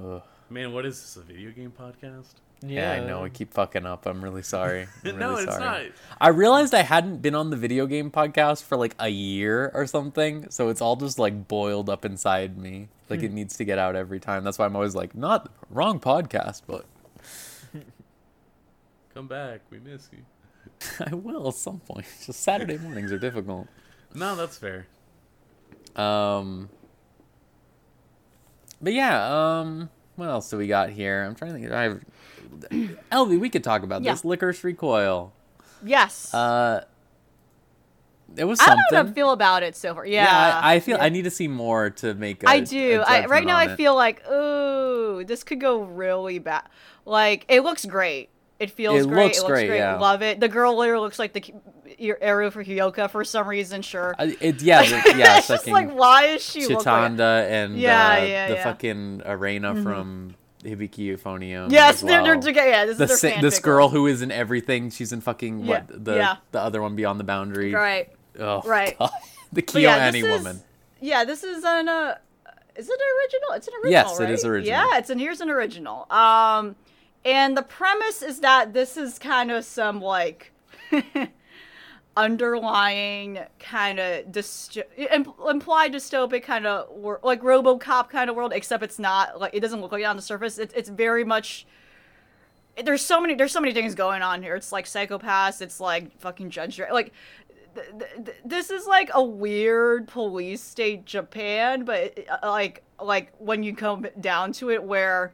[0.00, 0.22] Ugh.
[0.48, 1.16] Man, what is this?
[1.16, 2.34] A video game podcast?
[2.62, 3.24] Yeah, I know.
[3.24, 4.04] I keep fucking up.
[4.06, 4.86] I'm really sorry.
[5.04, 5.84] I'm no, really it's sorry.
[5.86, 5.92] not.
[6.20, 9.86] I realized I hadn't been on the video game podcast for like a year or
[9.86, 12.88] something, so it's all just like boiled up inside me.
[13.08, 14.44] Like it needs to get out every time.
[14.44, 16.84] That's why I'm always like, not wrong podcast, but
[19.14, 19.62] Come back.
[19.70, 20.24] We miss you.
[21.10, 22.06] I will at some point.
[22.24, 23.66] Just Saturday mornings are difficult.
[24.14, 24.86] No, that's fair.
[25.96, 26.68] Um,
[28.80, 29.60] but yeah.
[29.60, 31.24] Um, what else do we got here?
[31.24, 31.72] I'm trying to think.
[31.72, 31.96] I,
[33.12, 34.12] Elvie, we could talk about Yeah.
[34.12, 35.32] this Lycoris Recoil.
[35.84, 36.32] Yes.
[36.34, 36.84] Uh,
[38.36, 38.78] it was something.
[38.90, 40.06] I don't know feel about it so far.
[40.06, 40.24] Yeah.
[40.24, 41.04] Yeah, I, I feel yeah.
[41.04, 42.46] I need to see more to make.
[42.46, 43.02] I I do.
[43.04, 46.62] I, right now, I feel like, ooh, this could go really bad.
[47.04, 48.28] Like, it looks great.
[48.60, 49.24] It feels It great.
[49.24, 49.78] looks it looks great, great.
[49.78, 49.96] yeah.
[49.98, 50.38] Love it.
[50.38, 51.42] The girl literally looks like the
[51.98, 53.80] your Eru for Hyouka for some reason.
[53.82, 54.14] Sure.
[54.18, 57.12] Uh, it, yeah, the- yeah, it's just like why is she look like?
[57.12, 58.54] Chitanda and Yeah, uh, yeah, the.
[58.54, 58.62] Mm-hmm.
[58.62, 61.70] fucking arena from Hibike Euphonium.
[61.72, 62.54] Yes, as they're, they're well.
[62.68, 64.90] Yeah, this the is their this girl who is in everything.
[64.90, 66.36] She's in fucking Yeah, what the yeah.
[66.52, 67.72] the other one beyond the boundary.
[67.74, 68.10] Right.
[68.38, 68.98] Oh, Right.
[68.98, 69.10] God.
[69.52, 70.60] the But yeah, KyoAni is- woman.
[71.00, 72.16] Yeah, this is an uh,
[72.76, 73.52] is it an original?
[73.56, 73.90] It's an original.
[73.90, 74.32] Yes, it right?
[74.32, 74.78] is original.
[74.78, 76.06] Yeah, it's an here's an original.
[76.12, 76.76] Um,
[77.24, 80.52] and the premise is that this is kind of some like
[82.16, 88.52] underlying kind of dysto- imp- implied dystopic kind of wor- like RoboCop kind of world,
[88.52, 90.58] except it's not like it doesn't look like it on the surface.
[90.58, 91.66] It's it's very much
[92.84, 94.54] there's so many there's so many things going on here.
[94.54, 95.60] It's like Psycho-Pass.
[95.60, 96.80] It's like fucking Judge.
[96.90, 97.12] Like
[97.74, 103.32] th- th- th- this is like a weird police state Japan, but uh, like like
[103.38, 105.32] when you come down to it, where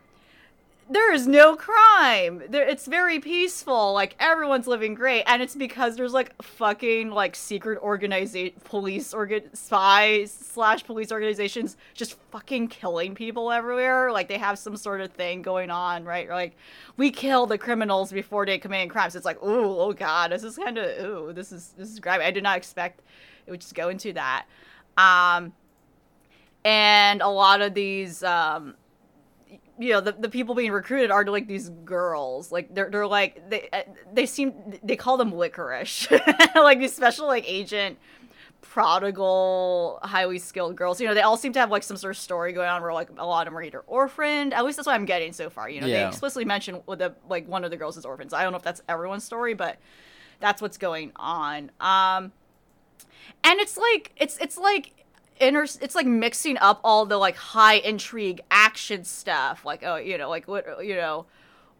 [0.88, 2.42] there is no crime.
[2.48, 3.92] There, it's very peaceful.
[3.92, 9.52] Like everyone's living great, and it's because there's like fucking like secret organization, police organ,
[9.54, 14.12] spies slash police organizations just fucking killing people everywhere.
[14.12, 16.28] Like they have some sort of thing going on, right?
[16.28, 16.56] Like
[16.96, 19.16] we kill the criminals before they commit crimes.
[19.16, 22.24] It's like, ooh, oh god, this is kind of ooh, this is this is grimy.
[22.24, 23.02] I did not expect
[23.46, 24.46] it would just go into that.
[24.96, 25.52] Um,
[26.64, 28.74] and a lot of these um
[29.78, 32.50] you know the, the people being recruited are like these girls.
[32.50, 33.82] Like they're they're like they uh,
[34.12, 36.06] they seem they call them Lycoris.
[36.54, 37.98] Like these special like agent
[38.62, 41.00] prodigal highly skilled girls.
[41.00, 42.92] You know they all seem to have like some sort of story going on where
[42.92, 44.54] like a lot of them are either orphaned.
[44.54, 45.86] At least that's what i'm getting so far you know?
[45.86, 48.64] They explicitly mention the like one of the girls is orphans i don't know if
[48.64, 49.76] that's everyone's story but
[50.40, 51.70] that's what's going on.
[51.80, 52.32] Um
[53.44, 54.92] and it's like it's it's like
[55.40, 59.64] inter it's like mixing up all the like high intrigue action stuff.
[59.64, 61.26] Like oh you know like what you know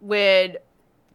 [0.01, 0.57] with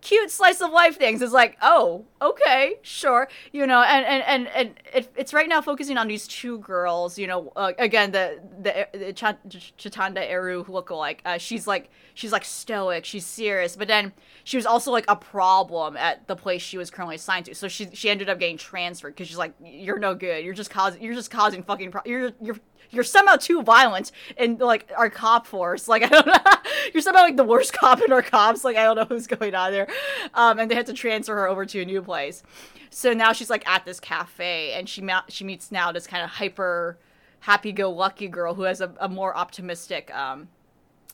[0.02, 1.22] cute slice of life things.
[1.22, 5.61] Is like oh okay sure you know and and and, and it, it's right now
[5.61, 10.64] focusing on these two girls you know uh, again the the, the Ch- chitanda eru
[10.65, 11.19] lookalike.
[11.26, 14.11] Uh, she's like she's like stoic she's serious but then
[14.44, 17.56] she was also like a problem at the place she was currently assigned to.
[17.56, 20.44] So she she ended up getting transferred because she's like you're no good.
[20.44, 22.57] You're just causing you're just causing fucking pro- you're you're
[22.89, 25.87] you're somehow too violent in like our cop force.
[25.87, 26.33] Like I don't know,
[26.93, 28.63] you're somehow like the worst cop in our cops.
[28.63, 29.87] Like I don't know who's going on there.
[30.33, 32.43] Um, and they had to transfer her over to a new place.
[32.89, 36.23] So now she's like at this cafe, and she ma- she meets now this kind
[36.23, 36.97] of hyper
[37.41, 40.47] happy-go-lucky girl who has a, a more optimistic um,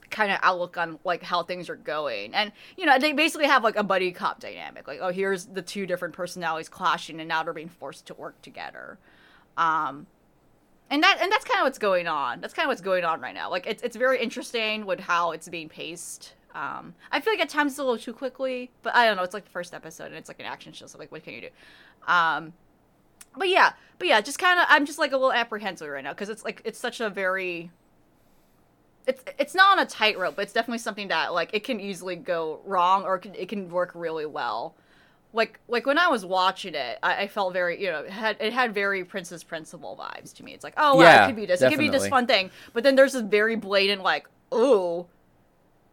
[0.10, 3.64] kind of outlook on like how things are going and you know they basically have
[3.64, 7.44] like a buddy cop dynamic like oh here's the two different personalities clashing and now
[7.44, 8.98] they're being forced to work together
[9.57, 10.07] um
[10.90, 12.42] and that and that's kind of what's going on.
[12.42, 13.50] That's kind of what's going on right now.
[13.50, 16.34] Like it's, it's very interesting with how it's being paced.
[16.56, 19.22] Um i feel like at times it's a little too quickly but i don't know
[19.22, 21.34] it's like the first episode and it's like an action show so like what can
[21.34, 21.50] you do?
[22.12, 22.54] Um
[23.36, 26.14] but yeah but yeah just kind of i'm just like a little apprehensive right now
[26.14, 27.70] because it's like it's such a very
[29.08, 32.16] it's it's not on a tightrope, but it's definitely something that like it can easily
[32.16, 34.76] go wrong or it can, it can work really well.
[35.38, 38.38] Like like when I was watching it, I, I felt very you know it had
[38.40, 40.54] it had very Princess Principal vibes to me.
[40.54, 42.50] It's like oh wow, Yeah, it could be this, it could be this fun thing,
[42.74, 45.06] but then there's this very blatant like ooh.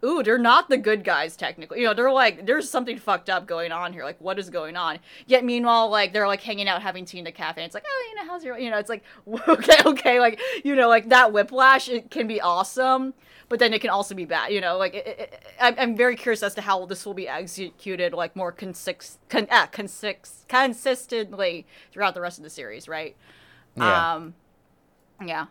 [0.05, 1.81] Ooh, they're not the good guys technically.
[1.81, 4.05] You know, they're like there's something fucked up going on here.
[4.05, 4.98] Like what is going on?
[5.26, 7.62] Yet meanwhile, like they're like hanging out having tea in the cafe.
[7.62, 9.02] And it's like, oh, you know, how's your you know, it's like
[9.48, 13.14] okay, okay, like you know, like that whiplash it can be awesome,
[13.48, 14.52] but then it can also be bad.
[14.52, 17.28] You know, like it, it, I'm, I'm very curious as to how this will be
[17.28, 23.16] executed, like more consist, con, ah, consist, consistently throughout the rest of the series, right?
[23.76, 24.14] Yeah.
[24.14, 24.35] Um,
[25.24, 25.47] yeah.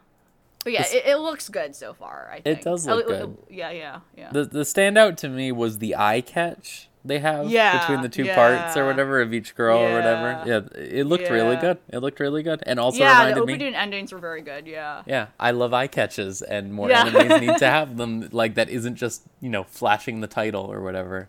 [0.63, 2.29] But yeah, it, it looks good so far.
[2.31, 3.37] I think It does Oh, look it- good.
[3.49, 4.29] Yeah, yeah, yeah.
[4.31, 8.25] The the standout to me was the eye catch they have Yeah, between the two
[8.33, 10.41] parts or whatever of each girl or whatever.
[10.45, 10.61] Yeah.
[10.77, 11.77] Yeah, it looked really good.
[11.89, 13.67] It looked really good, and also yeah, the reminded opening me.
[13.67, 14.65] and endings were very good.
[14.67, 15.01] Yeah.
[15.05, 17.03] Yeah, I love eye catches, and more Yeah.
[17.09, 18.29] animes need to have them.
[18.31, 21.27] Like that isn't just you know flashing the title or whatever.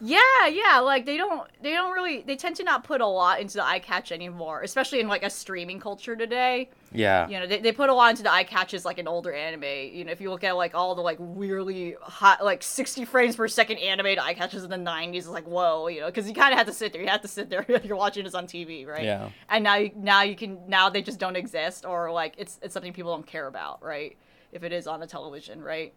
[0.00, 3.40] Yeah, yeah, like they don't they don't really they tend to not put a lot
[3.40, 6.70] into the eye catch anymore, especially in like a streaming culture today.
[6.92, 9.32] Yeah, You know, they, they put a lot into the eye catches like an older
[9.32, 9.62] anime.
[9.62, 13.36] You know, if you look at like all the like weirdly hot like 60 frames
[13.36, 16.34] per second animated eye catches in the 90s, it's like whoa, you know, because you
[16.34, 17.02] kind of had to sit there.
[17.02, 19.04] You had to sit there if you're watching this on TV, right?
[19.04, 19.28] Yeah.
[19.50, 22.72] And now you now you can now they just don't exist or like it's it's
[22.72, 24.16] something people don't care about, right?
[24.50, 25.92] If it is on the television, right?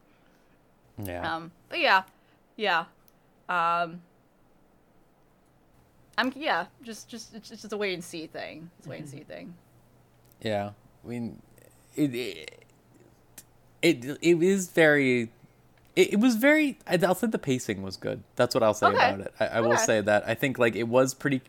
[1.03, 1.35] yeah.
[1.35, 2.03] Um, but yeah,
[2.55, 2.85] yeah.
[3.53, 4.01] Um,
[6.17, 8.69] I'm yeah, just just it's just a wait and see thing.
[8.77, 9.53] It's a wait and see thing.
[10.41, 10.71] Yeah,
[11.03, 11.41] I mean,
[11.95, 12.65] it it
[13.81, 15.30] it, it is very
[15.95, 16.77] It, it was very.
[16.88, 18.23] I'll say the pacing was good.
[18.35, 18.95] That's what I'll say Okay.
[18.95, 19.34] about it.
[19.39, 21.41] I, I will say that I think like it was pretty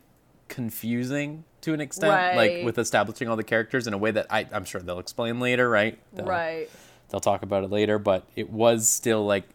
[0.47, 2.35] confusing to an extent, right.
[2.35, 5.39] like with establishing all the characters in a way that I, I'm sure they'll explain
[5.39, 5.97] later, right?
[6.13, 6.69] They'll, Right.
[7.09, 9.45] They'll talk about it later, but it was still like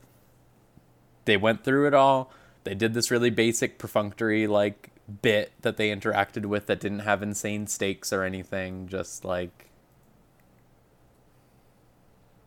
[1.24, 2.32] they went through it all.
[2.64, 4.90] They did this really basic perfunctory like
[5.22, 8.86] bit that they interacted with that didn't have insane stakes or anything.
[8.88, 9.66] Just like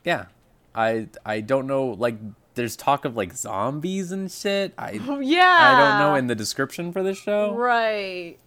[0.04, 0.26] yeah,
[0.76, 1.86] I I don't know.
[1.88, 2.16] Like
[2.56, 4.74] there's talk of like zombies and shit.
[4.78, 4.92] I
[5.22, 5.58] Yeah.
[5.60, 8.38] I don't know in the description for this show, Right.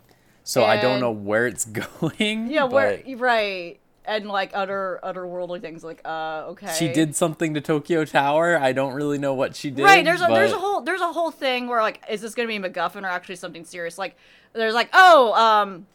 [0.45, 1.65] so I don't know where it's
[2.01, 2.49] going.
[2.51, 3.81] Yeah, where right.
[4.09, 6.73] And like other otherworldly things like uh okay.
[6.79, 8.57] She did something to Tokyo Tower.
[8.57, 9.83] I don't really know what she did.
[9.83, 12.47] Right, there's a there's a whole there's a whole thing where like is this gonna
[12.47, 13.99] be MacGuffin or actually something serious?
[13.99, 14.17] Like
[14.53, 15.87] there's like oh um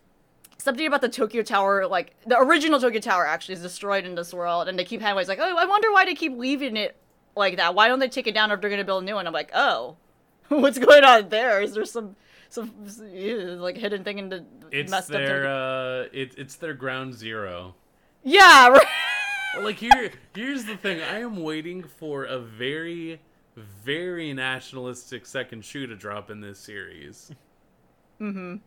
[0.57, 4.33] something about the Tokyo Tower like the original Tokyo Tower actually is destroyed in this
[4.33, 6.97] world and they keep having it's like oh I wonder why they keep leaving it
[7.37, 7.75] like that.
[7.75, 9.25] Why don't they take it down if they're gonna build a new one?
[9.25, 9.95] I'm like oh
[10.49, 11.61] what's going on there?
[11.61, 12.17] Is there some
[12.49, 12.73] some
[13.61, 15.17] like hidden thing in the It's messed up?
[15.17, 17.75] their Tokyo- uh, it, it's their ground zero.
[18.23, 18.87] Yeah right.
[19.59, 21.01] Like here, here's the thing.
[21.01, 23.19] I am waiting for a very,
[23.55, 27.31] very nationalistic second shoe to drop in this series.
[28.19, 28.57] Mm-hmm.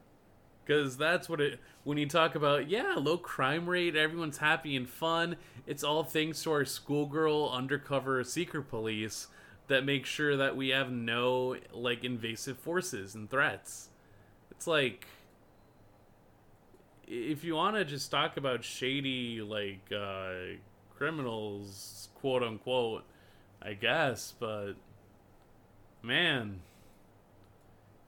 [0.64, 1.58] Because that's what it.
[1.84, 5.36] When you talk about yeah, low crime rate, everyone's happy and fun.
[5.66, 9.28] It's all thanks to our schoolgirl undercover secret police
[9.68, 13.88] that make sure that we have no like invasive forces and threats.
[14.50, 15.06] It's like
[17.06, 20.56] if you want to just talk about shady like uh,
[20.96, 23.04] criminals, quote unquote,
[23.62, 24.74] I guess, but
[26.02, 26.60] man,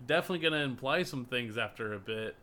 [0.04, 2.36] definitely gonna imply some things after a bit.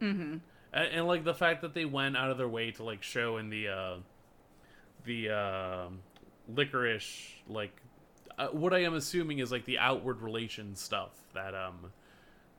[0.00, 0.38] Mm-hmm.
[0.72, 3.36] And, and like the fact that they went out of their way to like show
[3.36, 3.96] in the uh,
[5.04, 5.88] the uh,
[6.52, 7.76] Lycoris like
[8.38, 11.92] uh, what I am assuming is like the outward relation stuff that um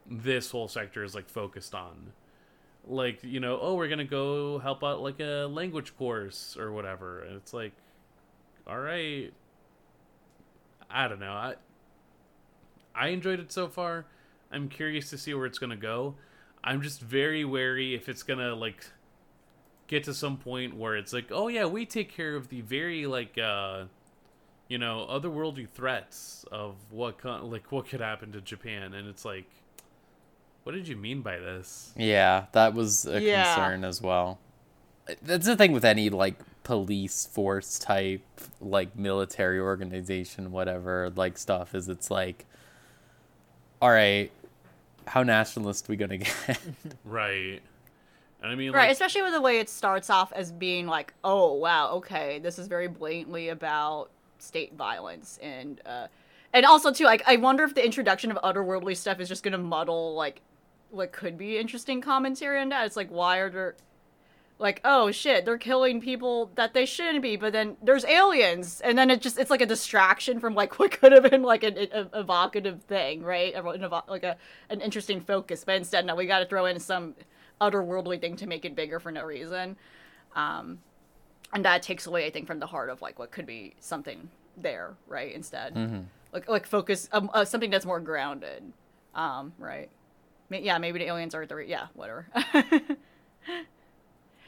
[0.09, 2.11] this whole sector is like focused on
[2.87, 7.23] like you know oh we're gonna go help out like a language course or whatever.
[7.23, 7.73] And it's like
[8.67, 9.31] all right.
[10.89, 11.31] I don't know.
[11.33, 11.55] I
[12.93, 14.05] i enjoyed it so far.
[14.51, 16.15] I'm curious to see where it's gonna go.
[16.63, 18.85] I'm just very wary if it's gonna like
[19.87, 23.05] get to some point where it's like oh yeah we take care of the very
[23.05, 23.83] like uh
[24.69, 28.93] you know otherworldly threats of what con- like what could happen to japan.
[28.93, 29.49] And it's like
[30.63, 33.43] what did you mean by this Yeah, that was a Yeah.
[33.55, 34.39] concern as well.
[35.21, 38.21] That's the thing with any like police force type,
[38.61, 42.45] like military organization, whatever, like stuff is it's like,
[43.81, 44.31] all right,
[45.07, 46.59] how nationalist are we gonna get?
[47.03, 47.61] Right.
[48.41, 51.13] And I mean, Right, like, especially with the way it starts off as being like,
[51.23, 54.09] oh wow, okay, this is very blatantly about
[54.39, 56.07] state violence and uh
[56.53, 59.57] and also too, like I wonder if the introduction of otherworldly stuff is just gonna
[59.57, 60.41] muddle like
[60.91, 62.85] what could be interesting commentary on that.
[62.85, 63.75] It's like why are there
[64.61, 68.95] like, oh shit, they're killing people that they shouldn't be, but then there's aliens, and
[68.95, 71.77] then it just it's like a distraction from like what could have been like an,
[71.77, 73.55] an evocative thing, right?
[73.55, 74.37] An evo- Like a
[74.69, 77.15] an interesting focus, but instead, no, we got to throw in some
[77.59, 79.75] otherworldly thing to make it bigger for no reason,
[80.35, 80.77] um,
[81.53, 84.29] and that takes away, I think, from the heart of like what could be something
[84.57, 85.33] there, right?
[85.33, 85.75] Instead,
[86.33, 88.61] like like focus um, uh, something that's more grounded,
[89.15, 89.89] um, right?
[90.51, 92.27] Yeah, maybe the aliens are the re- yeah, whatever.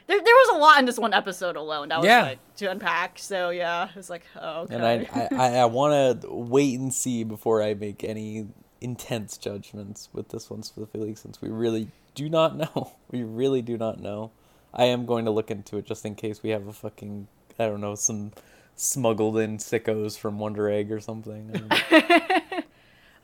[0.06, 2.22] There, there was a lot in this one episode alone that was Yeah.
[2.22, 3.18] like to unpack.
[3.18, 4.74] So yeah, it's like oh, okay.
[4.74, 8.46] and I, I, I, I want to wait and see before I make any
[8.82, 12.92] intense judgments with this one specifically, since we really do not know.
[13.10, 14.32] We really do not know.
[14.74, 17.28] I am going to look into it just in case we have a fucking,
[17.58, 18.32] I don't know, some
[18.76, 21.70] smuggled in sickos from Wonder Egg or something.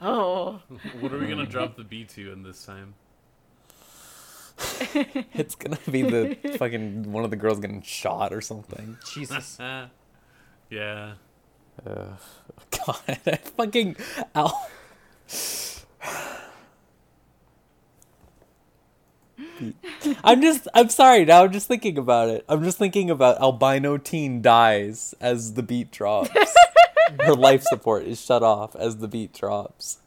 [0.01, 0.63] I don't know.
[0.71, 2.95] oh, what are we gonna drop the B to in this time?
[4.95, 8.99] it's gonna be the fucking one of the girls getting shot or something.
[9.13, 9.59] Jesus.
[10.71, 11.15] yeah.
[11.87, 12.19] Ugh.
[12.87, 13.97] God, I fucking
[14.35, 14.69] Al.
[20.25, 21.25] I'm just, I'm sorry.
[21.25, 22.45] Now I'm just thinking about it.
[22.49, 26.31] I'm just thinking about albino teen dies as the beat drops.
[27.21, 29.99] Her life support is shut off as the beat drops.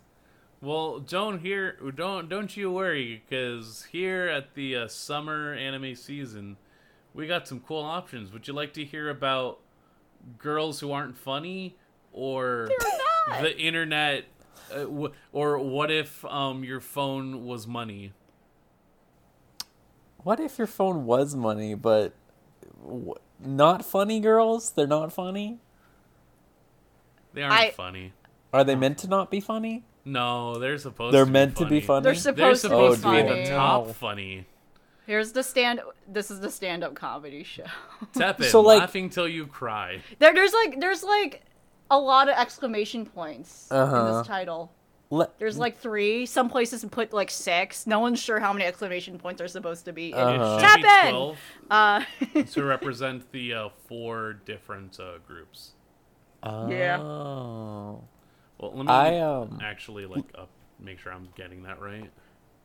[0.61, 6.55] Well, don't here, don't don't you worry, because here at the uh, summer anime season,
[7.13, 8.31] we got some cool options.
[8.31, 9.59] Would you like to hear about
[10.37, 11.75] girls who aren't funny,
[12.13, 12.69] or
[13.41, 14.23] the internet,
[14.71, 18.13] uh, w- or what if um your phone was money?
[20.19, 22.13] What if your phone was money, but
[22.81, 24.71] w- not funny girls?
[24.71, 25.59] They're not funny.
[27.33, 28.13] They aren't I- funny.
[28.53, 29.83] Are they meant to not be funny?
[30.05, 31.13] No, they're supposed.
[31.15, 32.03] They're to meant be to be funny.
[32.03, 33.93] They're They're supposed to supposed be to be the top No.
[33.93, 34.45] funny.
[35.07, 35.81] Here's the stand.
[36.07, 37.63] This is the stand-up comedy show.
[38.13, 40.01] Teppen, So, like- laughing till you cry.
[40.19, 41.41] there, there's like, there's like
[41.89, 44.19] a lot of exclamation points in Uh-huh.
[44.19, 44.71] this title.
[45.09, 46.25] Le- There's like three.
[46.25, 47.85] Some places put like six.
[47.85, 50.11] No one's sure how many exclamation points are supposed to be.
[50.13, 50.57] Uh-huh.
[50.57, 51.35] It Tap in!
[51.69, 55.73] Uh, to represent the uh, four different uh, groups.
[56.45, 56.99] Yeah.
[56.99, 58.03] Oh.
[58.57, 60.49] Well, let me I, um, actually like up,
[60.79, 62.09] make sure I'm getting that right.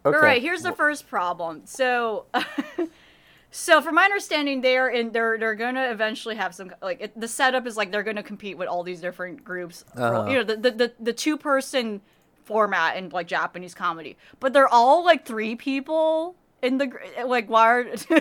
[0.06, 0.16] Okay.
[0.16, 1.62] All right, here's the first problem.
[1.64, 2.26] So,
[3.50, 7.28] so from my understanding, they're in they're they're gonna eventually have some like it, the
[7.28, 9.84] setup is like they're gonna compete with all these different groups.
[9.94, 10.30] for- Uh-huh.
[10.30, 12.00] you know, the the the, the two person
[12.44, 16.90] format in like Japanese comedy, but they're all like three people in the
[17.26, 17.98] like wired.
[18.00, 18.16] so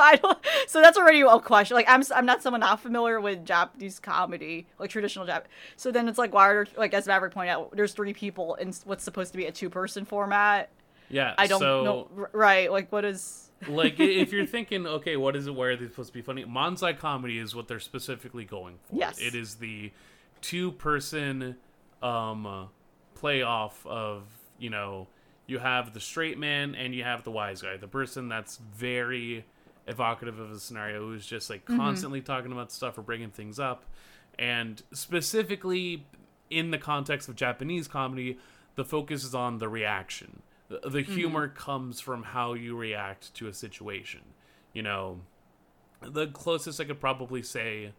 [0.00, 0.38] I don't.
[0.66, 1.74] So that's already a question.
[1.74, 5.44] Like I'm I'm not someone not familiar with Japanese comedy, like traditional Jap.
[5.76, 6.70] So then it's like wired.
[6.76, 9.70] Like as Maverick pointed out, there's three people in what's supposed to be a two
[9.70, 10.70] person format.
[11.08, 12.28] Yeah, I don't so, know.
[12.32, 13.50] Right, like what is?
[13.68, 15.54] like if you're thinking, okay, what is it?
[15.54, 16.44] Where are they supposed to be funny?
[16.44, 18.96] Manzai comedy is what they're specifically going for.
[18.96, 19.20] Yes.
[19.20, 19.92] it is the
[20.40, 21.56] two-person
[22.02, 22.64] um, uh,
[23.16, 24.24] playoff of
[24.58, 25.06] you know
[25.46, 29.44] you have the straight man and you have the wise guy, the person that's very
[29.86, 31.76] evocative of a scenario who's just like mm-hmm.
[31.76, 33.84] constantly talking about stuff or bringing things up,
[34.38, 36.06] and specifically
[36.50, 38.38] in the context of Japanese comedy,
[38.76, 40.42] the focus is on the reaction.
[40.68, 41.14] The, the mm-hmm.
[41.14, 44.20] humor comes from how you react to a situation.
[44.72, 45.20] You know,
[46.00, 47.92] the closest I could probably say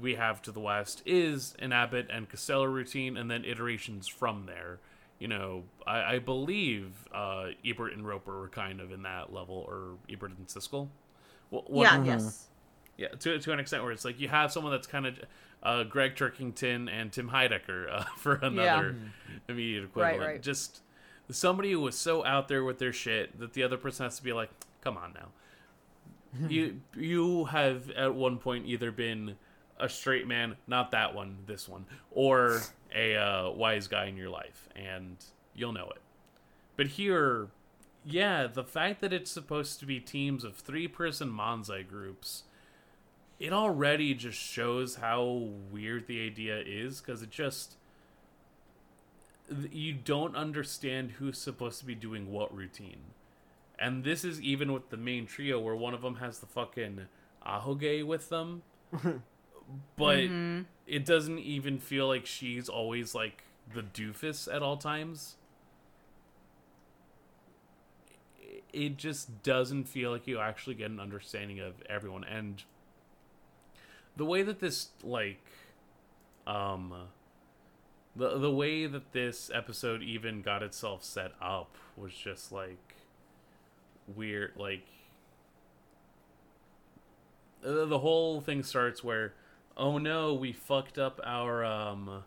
[0.00, 4.46] we have to the West is an Abbott and Costello routine, and then iterations from
[4.46, 4.80] there.
[5.24, 9.64] You know, I, I believe uh, Ebert and Roeper were kind of in that level,
[9.66, 10.88] or Ebert and Siskel.
[11.48, 12.48] Wh- what- yeah, yes.
[12.98, 15.18] yeah, to, to an extent where it's like you have someone that's kind of
[15.62, 18.96] uh, Gregg Turkington and Tim Heidecker uh, for another
[19.48, 20.20] immediate equivalent.
[20.20, 20.42] Right, right.
[20.42, 20.82] Just
[21.30, 24.22] somebody who was so out there with their shit that the other person has to
[24.22, 24.50] be like,
[24.82, 29.36] "Come on now." you you have at one point either been
[29.80, 32.60] a straight man, not that one, this one, or
[32.94, 35.16] a uh, wise guy in your life, and
[35.54, 36.02] you'll know it.
[36.76, 37.48] But here,
[38.04, 42.44] yeah, the fact that it's supposed to be teams of three person Manzai groups,
[43.38, 47.76] it already just shows how weird the idea is because it just.
[49.70, 53.00] You don't understand who's supposed to be doing what routine.
[53.78, 57.02] And this is even with the main trio where one of them has the fucking
[57.46, 58.62] Ahoge with them.
[59.96, 60.18] but
[60.86, 65.36] it doesn't even feel like she's always like the doofus at all times.
[68.72, 72.64] It just doesn't feel like you actually get an understanding of everyone and
[74.16, 75.44] the way that this like
[76.46, 76.92] um
[78.16, 82.94] the the way that this episode even got itself set up was just like
[84.14, 84.86] weird like
[87.62, 89.32] the whole thing starts where
[89.76, 92.22] oh no we fucked up our um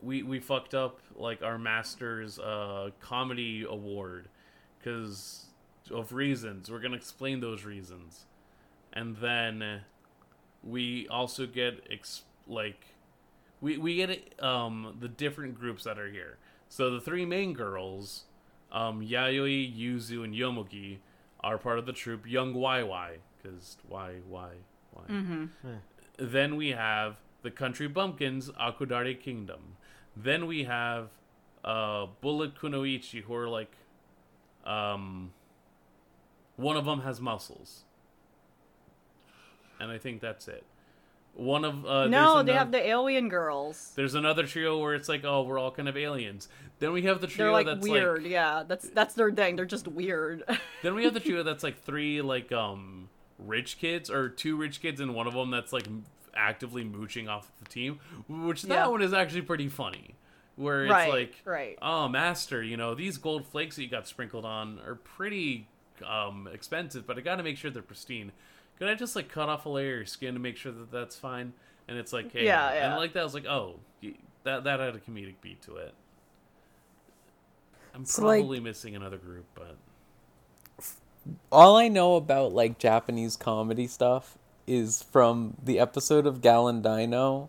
[0.00, 4.28] we we fucked up like our master's uh comedy award
[4.78, 5.46] because
[5.90, 6.70] of reasons.
[6.70, 8.26] We're gonna explain those reasons.
[8.92, 9.82] And then
[10.62, 12.94] we also get ex- like
[13.60, 16.38] we we get um the different groups that are here.
[16.68, 18.24] So the three main girls
[18.72, 20.98] um, Yayoi, Yuzu, and Yomogi
[21.40, 24.52] are part of the troupe Young YY, because why, why,
[24.92, 25.78] why?
[26.18, 29.76] Then we have the Country Bumpkins, Akudare Kingdom.
[30.16, 31.08] Then we have
[31.64, 33.72] uh, Bullet Kunoichi, who are like,
[34.64, 35.32] um,
[36.56, 37.84] one of them has muscles,
[39.80, 40.64] and I think that's it.
[41.34, 43.92] One of uh, No, there's they ano- have the alien girls.
[43.96, 46.48] There's another trio where it's like, oh, we're all kind of aliens.
[46.78, 48.22] Then we have the trio They're like that's weird.
[48.24, 49.56] like yeah, that's that's their thing.
[49.56, 50.42] They're just weird.
[50.82, 53.08] Then we have the trio that's like three like um
[53.46, 55.86] rich kids or two rich kids and one of them that's like
[56.34, 58.86] actively mooching off the team, which that Yeah.
[58.88, 60.14] one is actually pretty funny.
[60.56, 61.78] Where it's Right, like, right.
[61.80, 65.66] oh master, you know these gold flakes that you got sprinkled on are pretty
[66.06, 68.32] um expensive, but I got to make sure they're pristine.
[68.78, 70.90] Can I just like cut off a layer of your skin to make sure that
[70.90, 71.52] that's fine?
[71.88, 73.76] And it's like, hey, Yeah, and like that I was like, oh,
[74.44, 75.94] that that had a comedic beat to it.
[77.94, 79.76] I'm So, like- probably missing another group, but
[81.50, 87.48] all I know about like Japanese comedy stuff is from the episode of Dino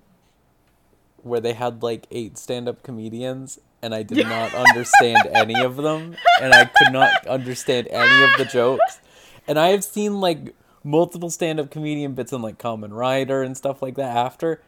[1.17, 6.15] where they had like eight stand-up comedians and I did not understand any of them
[6.41, 8.99] and I could not understand any of the jokes.
[9.47, 13.81] And I have seen like multiple stand-up comedian bits on like Kamen Rider and stuff
[13.81, 14.61] like that after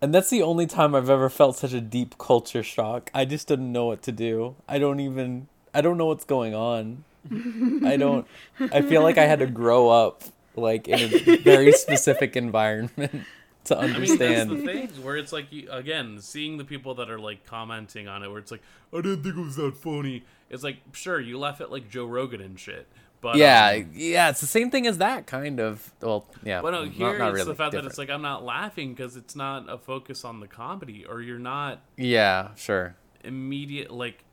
[0.00, 3.10] And that's the only time I've ever felt such a deep culture shock.
[3.12, 4.56] I just didn't know what to do.
[4.68, 7.04] I don't even I don't know what's going on.
[7.30, 8.26] I don't
[8.72, 10.24] I feel like I had to grow up
[10.56, 13.24] like in a very specific environment
[13.64, 14.50] to I mean, that's understand.
[14.50, 18.22] the thing where it's like you, again, seeing the people that are like commenting on
[18.22, 20.24] it, where it's like, I didn't think it was that funny.
[20.48, 22.88] It's like, sure, you laugh at like Joe Rogan and shit,
[23.20, 25.92] but yeah, um, yeah, it's the same thing as that kind of.
[26.00, 28.44] Well, yeah, But no, here not it's really, the fact that it's like I'm not
[28.44, 32.96] laughing because it's not a focus on the comedy, or you're not yeah, sure.
[33.22, 34.24] immediate like.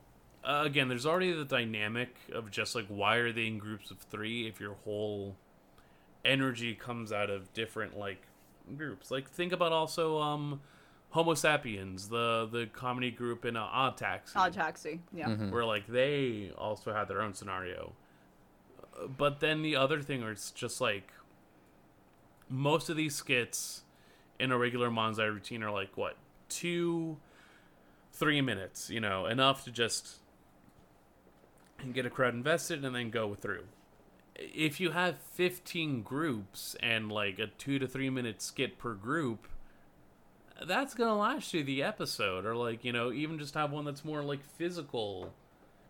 [0.48, 3.98] Uh, again, there's already the dynamic of just like why are they in groups of
[3.98, 5.36] three if your whole
[6.24, 8.22] energy comes out of different like
[8.76, 9.10] groups.
[9.10, 10.60] Like think about also um
[11.10, 15.00] Homo sapiens, the the comedy group in uh, Odd Taxi, Odd Taxi.
[15.12, 15.28] Yeah.
[15.28, 15.50] Mm-hmm.
[15.50, 17.92] where like they also had their own scenario.
[18.82, 21.12] Uh, But then the other thing where it's just like
[22.48, 23.82] most of these skits
[24.40, 26.16] in a regular Manzai routine are like what
[26.48, 27.18] two,
[28.12, 30.16] three minutes, you know, enough to just
[31.92, 33.64] get a crowd invested and then go through.
[34.34, 39.48] If you have 15 groups and like a two to three minute skit per group,
[40.66, 44.04] that's gonna last you the episode, or like you know, even just have one that's
[44.04, 45.32] more like physical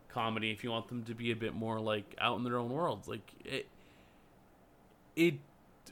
[0.08, 2.70] comedy if you want them to be a bit more like out in their own
[2.70, 3.08] worlds.
[3.08, 3.68] Like it,
[5.16, 5.34] it,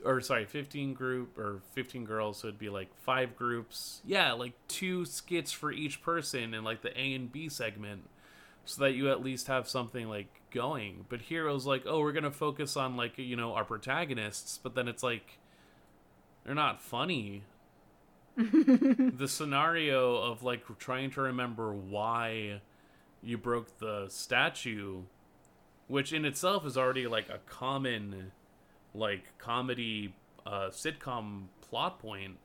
[0.05, 4.01] or sorry, 15 group or 15 girls, so it'd be like five groups.
[4.05, 8.09] Yeah, like two skits for each person and like the A and B segment,
[8.67, 11.05] so that you at least have something like going.
[11.09, 14.87] But Heroes like, oh, we're gonna focus on like you know our protagonists, but then
[14.87, 15.39] it's like
[16.45, 17.43] they're not funny.
[18.37, 22.61] The scenario of like trying to remember why
[23.23, 25.01] you broke the statue
[25.87, 28.31] which in itself is already like a common
[28.93, 30.13] like comedy
[30.45, 32.37] uh sitcom plot point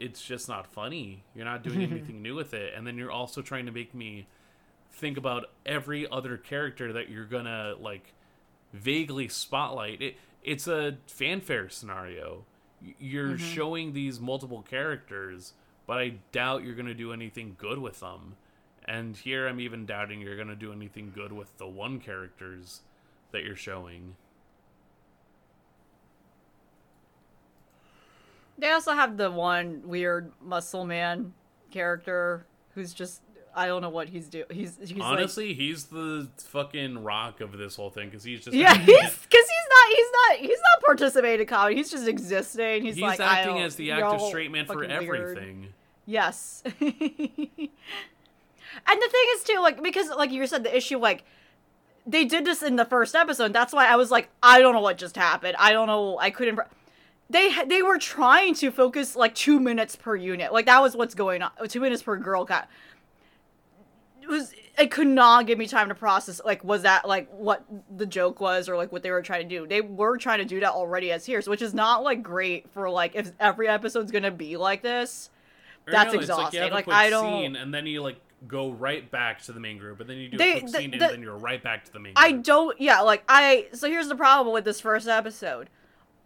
[0.00, 1.22] it's just not funny.
[1.36, 2.72] You're not doing anything new with it.
[2.74, 4.26] And then you're also trying to make me
[4.92, 8.12] think about every other character that you're gonna like
[8.72, 10.00] vaguely spotlight.
[10.02, 12.44] It it's a fanfare scenario.
[12.98, 13.44] You're mm-hmm.
[13.44, 15.52] showing these multiple characters
[15.90, 18.36] but i doubt you're gonna do anything good with them.
[18.84, 22.82] And here i'm even doubting you're gonna do anything good with the one characters
[23.32, 24.14] that you're showing.
[28.56, 31.34] They also have the one weird muscle man
[31.72, 32.46] character
[32.76, 33.22] who's just
[33.54, 34.44] I don't know what he's doing.
[34.50, 38.56] He's he's like honestly he's the fucking rock of this whole thing because he's just
[38.56, 41.76] yeah, he's because he's not he's not he's not participating in comedy.
[41.76, 42.84] He's just existing.
[42.84, 45.38] He's, he's like acting as the active straight man for fucking weird.
[45.38, 45.68] everything
[46.10, 46.62] Yes.
[46.64, 47.68] and the
[48.86, 51.22] thing is too, like, because like you said, the issue like
[52.04, 53.52] they did this in the first episode.
[53.52, 55.54] That's why I was like, I don't know what just happened.
[55.56, 56.18] I don't know.
[56.18, 56.58] I couldn't.
[57.28, 60.52] They they were trying to focus like two minutes per unit.
[60.52, 61.52] Like that was what's going on.
[61.68, 62.68] Two minutes per girl cat.
[64.30, 64.52] It was.
[64.78, 66.40] It could not give me time to process.
[66.44, 69.58] Like, was that like what the joke was, or like what they were trying to
[69.58, 69.66] do?
[69.66, 72.88] They were trying to do that already as here, which is not like great for
[72.88, 75.28] like if every episode's gonna be like this.
[75.86, 76.62] Or That's no, like exhausting.
[76.62, 79.76] a Like, I don't- scene and then you like go right back to the main
[79.78, 81.62] group and then you do They- a quick the- scene and the- then you're right
[81.62, 82.24] back to the main group.
[82.24, 82.80] I don't.
[82.80, 83.66] Yeah, like I.
[83.72, 85.68] So here's the problem with this first episode.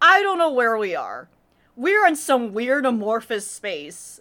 [0.02, 1.28] I don't know where we are.
[1.76, 4.20] We're in some weird amorphous space,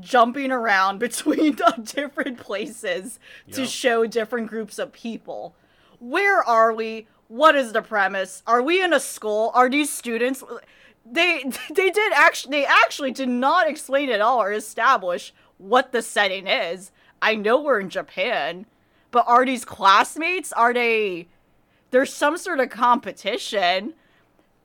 [0.00, 3.18] jumping around between different places
[3.52, 5.54] to show different groups of people.
[6.00, 7.06] Where are we?
[7.28, 8.42] What is the premise?
[8.46, 9.50] Are we in a school?
[9.54, 10.42] Are these students?
[11.10, 11.44] They
[11.74, 16.46] they did actually they actually did not explain at all or establish what the setting
[16.46, 16.90] is.
[17.22, 18.66] I know we're in Japan,
[19.10, 20.52] but are these classmates?
[20.52, 21.28] Are they?
[21.90, 23.94] There's some sort of competition.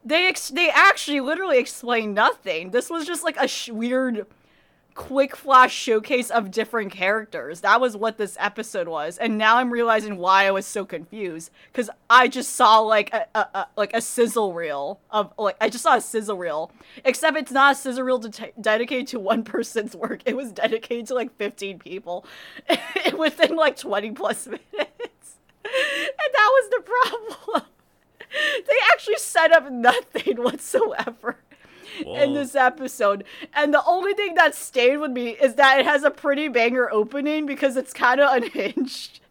[0.03, 2.71] They ex- they actually literally explain nothing.
[2.71, 4.25] This was just like a sh- weird,
[4.93, 7.61] quick flash showcase of different characters.
[7.61, 11.51] That was what this episode was, and now I'm realizing why I was so confused
[11.71, 15.69] because I just saw like a, a, a like a sizzle reel of like I
[15.69, 16.71] just saw a sizzle reel,
[17.03, 20.21] except it's not a sizzle reel de- dedicated to one person's work.
[20.25, 22.25] It was dedicated to like 15 people
[23.17, 27.63] within like 20 plus minutes, and that was the problem.
[28.31, 31.37] They actually set up nothing whatsoever
[32.05, 33.23] in this episode.
[33.53, 36.89] And the only thing that stayed with me is that it has a pretty banger
[36.91, 39.19] opening because it's kind of unhinged.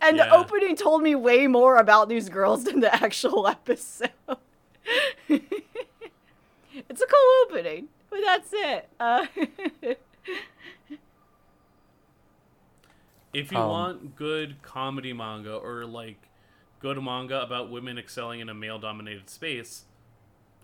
[0.00, 4.08] And the opening told me way more about these girls than the actual episode.
[5.28, 8.88] it's a cool opening, but that's it.
[8.98, 9.26] Uh,
[13.32, 16.28] If you Um, want good comedy manga or like
[16.80, 19.84] good manga about women excelling in a male dominated space,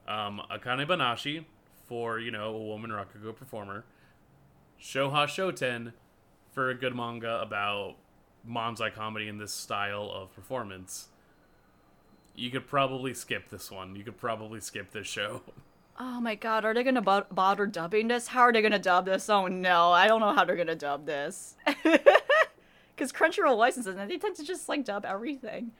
[0.09, 1.45] um, Akane Banashi,
[1.87, 3.85] for you know a woman rakugo performer.
[4.81, 5.93] Shoha Shoten
[6.53, 7.95] for a good manga about
[8.49, 11.09] manzai comedy in this style of performance.
[12.35, 13.97] You could probably skip this one.
[13.97, 15.43] You could probably skip this show.
[15.99, 18.27] Oh my god, are they gonna bo- bother dubbing this?
[18.29, 19.31] How are they gonna dub this?
[19.31, 21.57] Oh no, I don't know how they're gonna dub this.
[22.95, 25.73] Because Crunchyroll licenses and they tend to just like dub everything.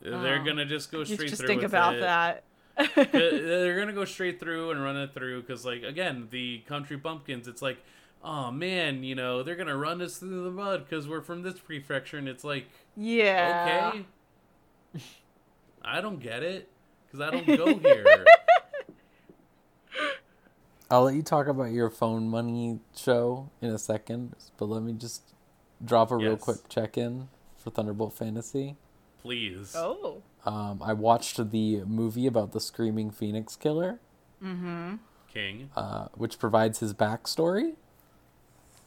[0.00, 0.44] They're Oh.
[0.44, 2.00] gonna just go straight just think about it.
[2.02, 2.44] that.
[2.76, 7.48] They're gonna go straight through and run it through because, like, again, the country bumpkins.
[7.48, 7.78] It's like,
[8.24, 11.58] oh man, you know, they're gonna run us through the mud because we're from this
[11.58, 12.66] prefecture, and it's like,
[12.96, 13.92] yeah.
[13.94, 15.02] okay,
[15.82, 16.68] I don't get it
[17.06, 18.24] because I don't go here.
[20.90, 24.92] I'll let you talk about your phone money show in a second, but let me
[24.92, 25.22] just
[25.82, 28.76] drop a real quick check in for Thunderbolt Fantasy.
[29.22, 29.74] Please.
[29.76, 30.22] Oh.
[30.44, 34.00] Um, I watched the movie about the Screaming Phoenix Killer,
[35.32, 35.70] King.
[35.76, 37.74] uh, which provides his backstory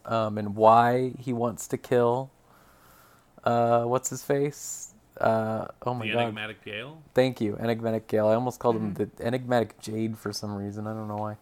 [0.06, 2.30] um, and why he wants to kill.
[3.44, 4.94] Uh, what's his face?
[5.20, 6.22] Uh, oh my the god!
[6.24, 7.02] enigmatic Gale.
[7.14, 8.28] Thank you, Enigmatic Gale.
[8.28, 10.88] I almost called him the Enigmatic Jade for some reason.
[10.88, 11.38] I don't know why.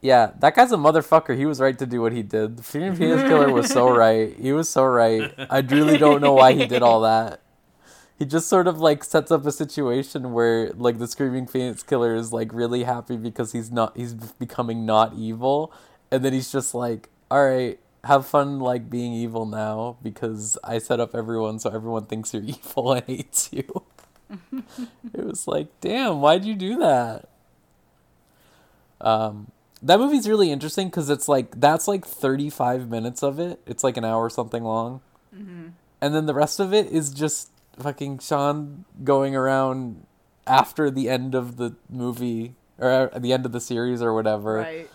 [0.00, 1.36] Yeah, that guy's a motherfucker.
[1.36, 2.58] He was right to do what he did.
[2.58, 4.36] The Screaming Phoenix Killer was so right.
[4.36, 5.32] He was so right.
[5.50, 7.40] I really don't know why he did all that.
[8.18, 12.14] He just sort of like sets up a situation where like the Screaming Phoenix Killer
[12.14, 15.72] is like really happy because he's not he's becoming not evil,
[16.10, 17.78] and then he's just like, all right.
[18.04, 22.42] Have fun like being evil now because I set up everyone so everyone thinks you're
[22.46, 23.82] evil and hates you.
[25.12, 27.28] it was like, damn, why'd you do that?
[29.00, 29.50] Um,
[29.86, 33.60] that movie's really interesting because it's like that's like 35 minutes of it.
[33.66, 35.00] It's like an hour or something long,
[35.34, 35.68] mm-hmm.
[36.00, 40.04] and then the rest of it is just fucking Sean going around
[40.46, 44.56] after the end of the movie or at the end of the series or whatever,
[44.56, 44.90] Right.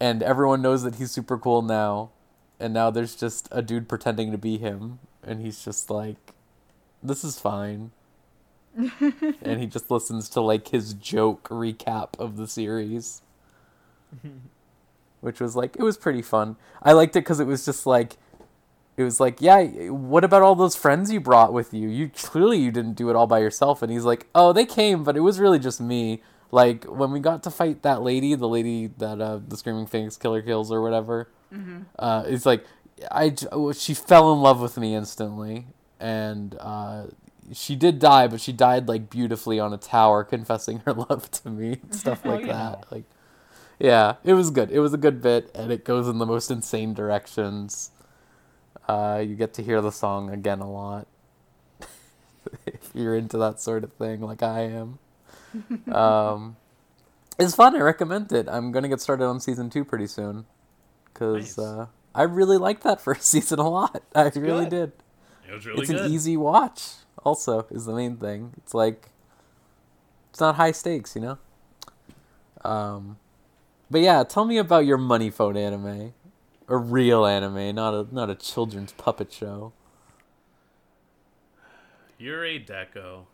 [0.00, 2.10] and everyone knows that he's super cool now,
[2.58, 6.32] and now there's just a dude pretending to be him, and he's just like,
[7.02, 7.92] this is fine.
[8.76, 13.20] and he just listens to like his joke recap of the series
[15.20, 16.56] which was like it was pretty fun.
[16.82, 18.16] I liked it because it was just like
[18.96, 21.88] it was like yeah what about all those friends you brought with you?
[21.88, 23.82] You clearly you didn't do it all by yourself.
[23.82, 26.22] And he's like oh they came but it was really just me.
[26.50, 30.16] Like when we got to fight that lady the lady that uh the screaming phoenix
[30.16, 31.28] killer kills or whatever
[31.98, 32.64] uh it's like
[33.10, 35.66] i oh, she fell in love with me instantly.
[35.98, 37.04] And uh
[37.52, 41.50] she did die but she died like beautifully on a tower confessing her love to
[41.50, 42.86] me and stuff like that.
[42.90, 43.04] Like
[43.80, 44.70] yeah, it was good.
[44.70, 47.90] It was a good bit, and it goes in the most insane directions.
[48.86, 51.06] Uh, you get to hear the song again a lot.
[52.66, 54.98] if you're into that sort of thing, like I am.
[55.92, 56.56] Um,
[57.38, 57.74] it's fun.
[57.74, 58.48] I recommend it.
[58.48, 60.44] I'm gonna get started on season two pretty soon,
[61.12, 61.58] because Nice.
[61.58, 64.02] uh, I really liked that first season a lot.
[64.14, 64.70] I really good.
[64.70, 64.92] did.
[65.50, 66.00] It was really it's good.
[66.06, 66.82] an easy watch.
[67.24, 68.52] Also, is the main thing.
[68.58, 69.08] It's like
[70.30, 71.38] it's not high stakes, you know.
[72.62, 73.16] Um,
[73.90, 76.14] but yeah, tell me about your money phone anime,
[76.68, 79.72] a real anime, not a not a children's puppet show.
[82.20, 83.24] Yurei Deco.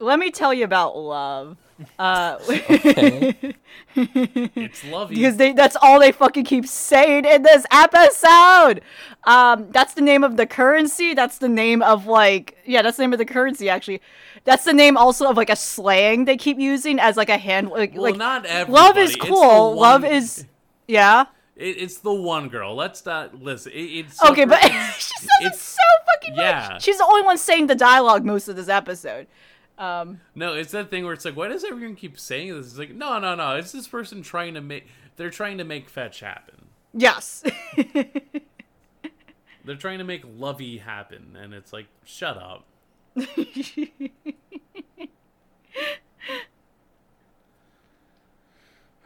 [0.00, 1.56] Let me tell you about love.
[1.98, 3.54] Uh, Okay.
[3.96, 5.14] It's lovey.
[5.14, 8.82] because they that's all they fucking keep saying in this episode.
[9.24, 11.14] Um, that's the name of the currency.
[11.14, 14.00] That's the name of like yeah, that's the name of the currency actually.
[14.44, 17.68] That's the name also of like a slang they keep using as like a hand
[17.70, 18.72] like well, like not everybody.
[18.72, 19.74] love is It's cool.
[19.74, 20.46] Love is
[20.88, 21.26] yeah.
[21.56, 22.74] It, it's the one girl.
[22.74, 23.72] Let's not listen.
[23.72, 24.62] It, it's Okay, but
[24.98, 25.82] she says it so
[26.14, 26.68] fucking yeah.
[26.72, 26.82] much.
[26.82, 29.26] She's the only one saying the dialogue most of this episode.
[29.80, 32.66] Um, No, it's that thing where it's like, why does everyone keep saying this?
[32.66, 33.56] It's like, no, no, no.
[33.56, 34.86] It's this person trying to make.
[35.16, 36.66] They're trying to make fetch happen.
[36.92, 37.42] yes.
[39.64, 42.64] They're trying to make lovey happen, and it's like, shut up.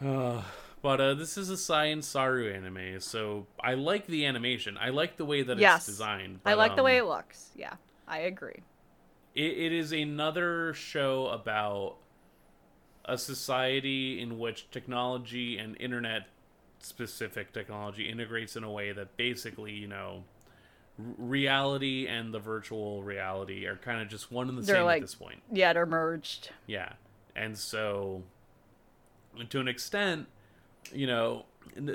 [0.05, 0.43] Uh,
[0.83, 4.77] but uh, this is a Science Saru anime, so I like the animation.
[4.79, 5.77] I like the way that yes.
[5.77, 6.41] it's designed.
[6.45, 7.51] I but, like the way um, it looks.
[7.57, 7.75] Yeah,
[8.07, 8.61] I agree.
[9.35, 11.97] It, it is another show about
[13.05, 16.29] a society in which technology and internet
[16.79, 20.23] specific technology integrates in a way that basically you know
[21.19, 25.03] reality and the virtual reality are kind of just one and the They're same like-
[25.03, 25.43] at this point.
[25.51, 26.51] Yeah, they're merged.
[26.67, 26.93] yeah.
[27.37, 28.23] And so
[29.49, 30.29] to an extent
[30.93, 31.45] you know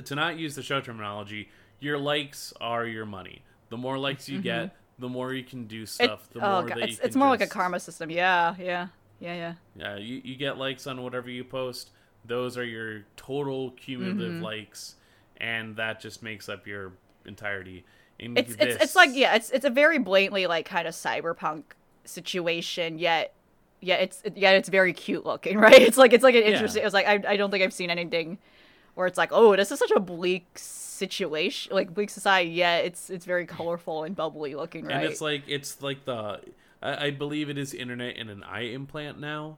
[0.03, 1.47] to not use the show terminology
[1.79, 3.41] your likes are your money.
[3.69, 4.43] The more likes you mm-hmm.
[4.43, 7.15] get the more you can do It, stuff the oh, more God, that it's, it's
[7.15, 8.09] more like a karma system.
[8.11, 8.87] Yeah, yeah,
[9.19, 9.53] yeah, yeah.
[9.75, 11.91] yeah, you, you get likes on whatever you post.
[12.25, 14.43] those are your total cumulative Mm-hmm.
[14.43, 14.95] likes,
[15.37, 16.93] and that just makes up your
[17.25, 17.85] entirety.
[18.19, 20.93] In It's this, it's it's like yeah, it's it's a very blatantly like kind of
[20.93, 21.63] cyberpunk
[22.05, 23.33] situation, yet
[23.81, 25.81] yeah, it's yeah, it's very cute looking, right?
[25.81, 26.83] It's like it's like an interesting.
[26.83, 28.37] It's like I I don't think I've seen anything
[28.99, 32.51] where it's like oh, this is such a bleak situation, like bleak society.
[32.51, 34.97] Yeah, it's it's very colorful and bubbly looking, right?
[34.97, 36.41] and it's like it's like the
[36.83, 39.57] I, I believe it is internet and an eye implant now,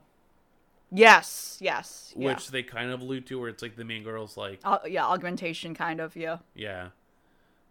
[0.92, 2.28] yes, yes, yeah.
[2.28, 5.04] which they kind of allude to, where it's like the main girl's like Au- yeah,
[5.04, 6.38] augmentation kind of yeah.
[6.54, 6.90] Yeah.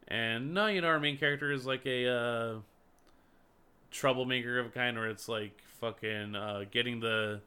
[0.10, 2.56] And no, you know, our main character is like a uh,
[3.92, 7.40] troublemaker of a kind where it's like fucking uh, getting the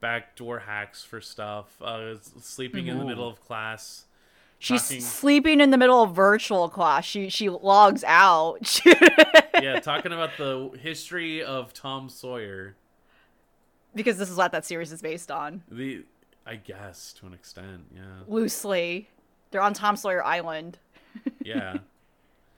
[0.00, 4.04] backdoor hacks for stuff, uh, sleeping in the middle of class.
[4.58, 7.04] She's Talking- sleeping in the middle of virtual class.
[7.04, 8.80] She she logs out.
[9.62, 12.76] Yeah, talking about the history of Tom Sawyer.
[13.94, 15.62] because this is what that series is based on.
[15.70, 16.04] The,
[16.46, 19.10] I guess to an extent, yeah, Loosely,
[19.50, 20.78] they're on Tom Sawyer Island.
[21.44, 21.76] yeah.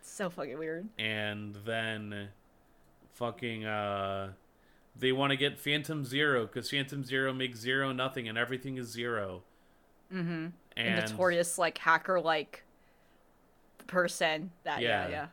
[0.01, 0.89] It's so fucking weird.
[0.97, 2.29] and then
[3.15, 4.31] fucking uh
[4.99, 8.89] they want to get phantom zero because phantom zero makes zero nothing and everything is
[8.91, 9.43] 0
[10.13, 10.47] mm-hmm
[10.77, 12.65] A and notorious like hacker like
[13.87, 15.09] person that yeah Yeah.
[15.11, 15.27] yeah,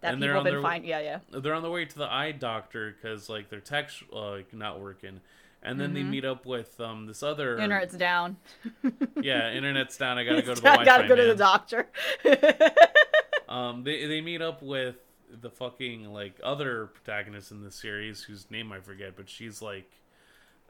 [0.00, 1.98] that And they're people on have been their- yeah yeah they're on the way to
[1.98, 5.20] the eye doctor because like their tech's like not working
[5.62, 7.62] and then they meet up with um this other Mm-hmm.
[7.64, 8.36] internet's down.
[9.20, 11.88] yeah internet's down i gotta go to the I gotta go to the doctor.
[13.48, 14.96] um they, they meet up with
[15.40, 19.90] the fucking like other protagonist in the series whose name i forget but she's like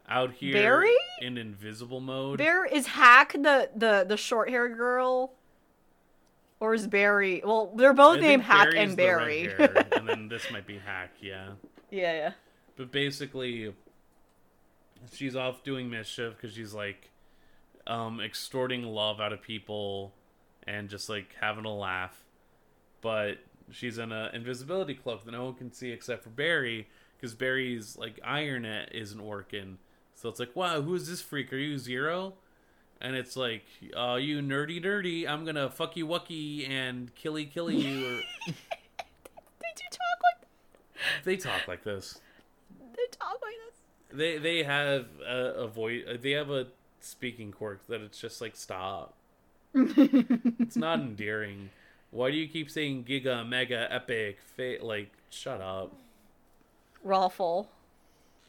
[0.08, 0.96] out here Berry?
[1.20, 5.32] in invisible mode there is Hack the the the short haired girl,
[6.60, 7.42] or is Berry?
[7.44, 9.42] Well, they're both I named Hack Berry's and Berry.
[9.42, 11.50] hair, and then this might be Hack, yeah.
[11.90, 12.32] yeah yeah.
[12.76, 13.74] But basically,
[15.12, 17.10] she's off doing mischief because she's like
[17.86, 20.12] um, extorting love out of people
[20.66, 22.24] and just like having a laugh.
[23.00, 23.38] But
[23.70, 27.96] she's in an invisibility cloak that no one can see except for Berry because Berry's
[27.96, 29.78] like iron net isn't working.
[30.14, 31.52] So it's like, wow, who is this freak?
[31.52, 32.34] Are you Zero?
[33.00, 33.64] And it's like,
[33.96, 38.06] uh, you nerdy nerdy, I'm gonna fuck you wucky and killy killy you.
[38.06, 38.20] Or
[39.60, 42.20] They do talk like they talk like this.
[42.80, 44.18] they talk like this.
[44.18, 46.02] They they have a, a voice.
[46.20, 46.68] They have a
[47.00, 49.14] speaking quirk that it's just like stop.
[49.74, 51.70] it's not endearing.
[52.10, 55.94] Why do you keep saying giga, mega, epic, fa- like shut up?
[57.04, 57.66] Rawful.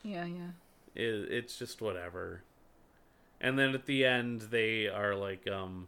[0.04, 0.52] Yeah yeah.
[0.96, 2.42] It, it's just whatever.
[3.42, 5.88] And then at the end, they are like um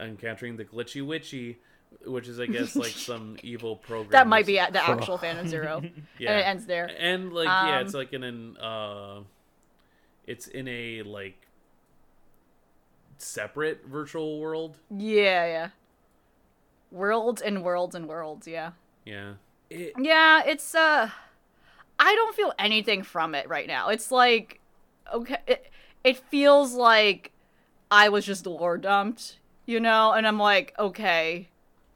[0.00, 1.58] encountering the glitchy witchy,
[2.06, 4.10] which is I guess like some evil program.
[4.10, 5.82] That might be the actual Phantom Zero.
[6.18, 6.30] Yeah.
[6.32, 6.90] And it ends there.
[6.98, 9.20] And like yeah, it's Um, like in an uh,
[10.26, 11.46] it's in a like
[13.18, 14.76] separate virtual world.
[14.90, 15.68] Yeah, yeah.
[16.92, 18.72] Worlds and worlds and worlds, yeah.
[19.04, 19.34] Yeah.
[19.70, 21.10] It, Yeah, it's uh
[21.98, 23.88] I don't feel anything from it right now.
[23.88, 24.60] It's like
[25.12, 25.70] okay, it,
[26.04, 27.32] it feels like
[27.90, 31.48] I was just lore dumped, you know, and I'm like, okay.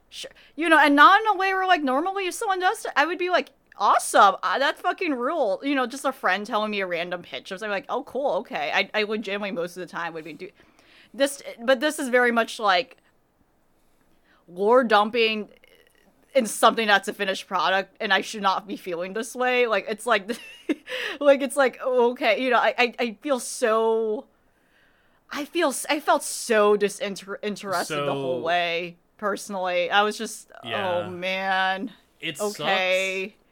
[0.09, 0.31] Sure.
[0.55, 3.05] You know, and not in a way where like normally if someone does it, I
[3.05, 4.35] would be like awesome.
[4.41, 5.59] Uh, that fucking rule.
[5.63, 7.51] You know, just a friend telling me a random pitch.
[7.51, 8.31] I'm like, "Oh, cool.
[8.37, 10.49] Okay." I I legitimately most of the time would be do
[11.13, 12.97] this but this is very much like
[14.47, 15.49] lore dumping
[16.35, 19.67] in something that's a finished product and I should not be feeling this way.
[19.67, 20.29] Like it's like
[21.19, 24.25] like it's like okay, you know, I I, I feel so
[25.31, 29.89] I feel s- I felt so disinterested the whole way personally.
[29.89, 31.03] I was just Yeah.
[31.05, 31.91] oh man.
[32.21, 33.29] it Okay.
[33.29, 33.43] sucks.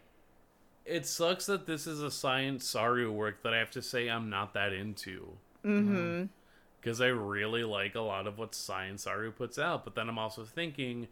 [0.85, 4.29] It sucks that this is a science Saru work that I have to say I'm
[4.29, 5.29] not that into.
[5.65, 6.29] Mhm.
[6.85, 10.19] Because I really like a lot of what Science Saru puts out, but then I'm
[10.19, 11.07] also thinking,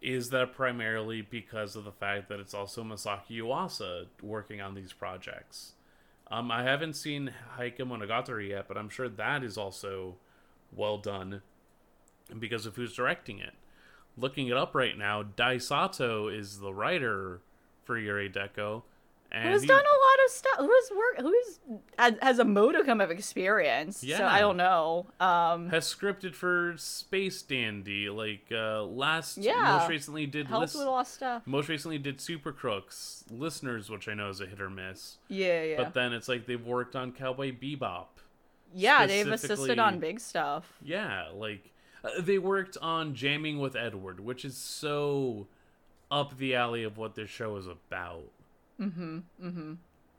[0.00, 4.94] is that primarily because of the fact that it's also Masaki Yuasa working on these
[4.94, 5.72] projects?
[6.30, 10.14] Um, I haven't seen Heike Monogatari yet, but I'm sure that is also
[10.74, 11.42] well done
[12.38, 13.52] because of who's directing it.
[14.16, 17.42] Looking it up right now, Dai Sato is the writer
[17.82, 18.84] for Yurei Deco.
[19.36, 20.56] And Who's he- done a lot of stuff?
[20.58, 21.20] Who's work?
[21.20, 21.80] Who's
[22.22, 23.98] has, a modicum of experience?
[23.98, 24.32] So Yeah.
[24.32, 25.06] I don't know.
[25.18, 29.78] Um, has scripted for Space Dandy, like uh last Yeah.
[29.78, 31.42] most recently did helps Lis- with a lot of stuff.
[31.46, 35.16] most recently did Super Crooks, Listeners, which I know is a hit or miss.
[35.28, 38.06] Yeah, yeah, But then it's like they've worked on Cowboy Bebop.
[38.72, 39.04] yeah.
[39.06, 40.74] They've assisted on big stuff.
[40.80, 41.72] Yeah, like
[42.04, 45.48] uh, they worked on Jamming with Edward, which is so
[46.10, 48.30] up the alley of what this show is about.
[48.80, 49.18] Mm-hmm.
[49.42, 49.72] Mm-hmm.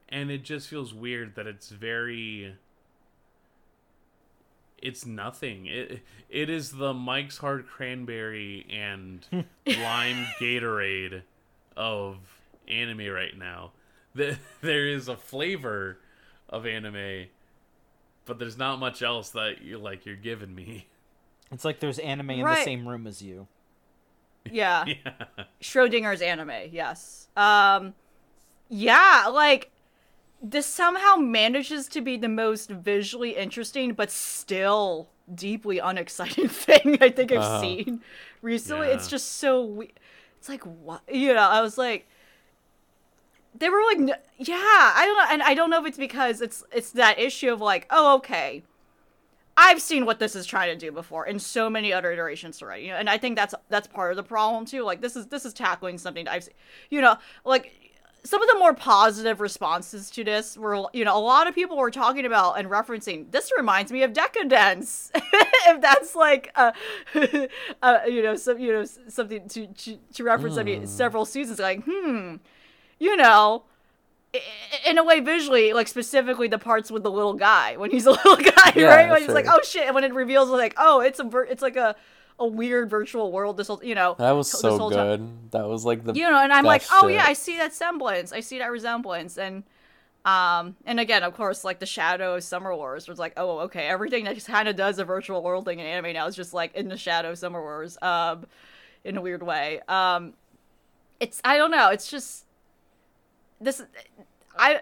[0.09, 2.55] And it just feels weird that it's very
[4.81, 5.65] it's nothing.
[5.67, 9.25] It it is the Mike's Hard Cranberry and
[9.67, 11.23] Lime Gatorade
[11.75, 12.17] of
[12.67, 13.71] anime right now.
[14.13, 15.97] The- There is a flavor
[16.49, 17.25] of anime,
[18.25, 20.87] but there's not much else that you like you're giving me.
[21.51, 23.47] It's like there's anime in the same room as you.
[24.49, 24.85] Yeah.
[25.05, 25.45] Yeah.
[25.61, 27.27] Schrodinger's anime, yes.
[27.35, 27.93] Um
[28.69, 29.71] yeah, like
[30.41, 37.09] this somehow manages to be the most visually interesting but still deeply unexciting thing I
[37.09, 37.59] think I've Uh-huh.
[37.59, 38.01] seen
[38.41, 38.89] recently.
[38.89, 39.93] It's just so we-
[40.39, 42.07] it's like what you know, I was like
[43.57, 46.63] they were like yeah, I don't know and I don't know if it's because it's
[46.71, 48.63] it's that issue of like, oh okay.
[49.57, 52.83] I've seen what this is trying to do before in so many other iterations already,
[52.85, 54.83] you know, and I think that's that's part of the problem too.
[54.83, 56.53] Like this is this is tackling something that I've, se-
[56.89, 57.84] you know, like
[58.25, 61.77] some of the more positive responses to this were, you know, a lot of people
[61.77, 63.31] were talking about and referencing.
[63.31, 66.71] This reminds me of Deca-Dence, if that's like, uh,
[67.81, 70.57] uh, you know, some you know something to to, to reference.
[70.57, 72.35] I mean, several seasons like, hmm,
[72.99, 73.63] you know
[74.85, 78.11] in a way visually like specifically the parts with the little guy when he's a
[78.25, 80.99] little guy Yeah, right when he's like oh shit and when it reveals like oh
[80.99, 81.95] it's a it's like a
[82.39, 85.05] a weird virtual world this whole you know That was so whole time.
[85.07, 85.51] good.
[85.51, 87.15] That was like the you know and i'm like oh shit.
[87.15, 89.63] yeah i see that semblance i see that resemblance and
[90.25, 93.85] um and again of course like the shadow of summer wars was like oh okay
[93.87, 96.75] everything that kind of does a virtual world thing in anime now is just like
[96.75, 98.45] in the shadow of summer wars um
[99.05, 100.33] in a weird way um
[101.21, 102.43] it's i don't know it's just
[103.61, 103.81] this
[104.57, 104.81] i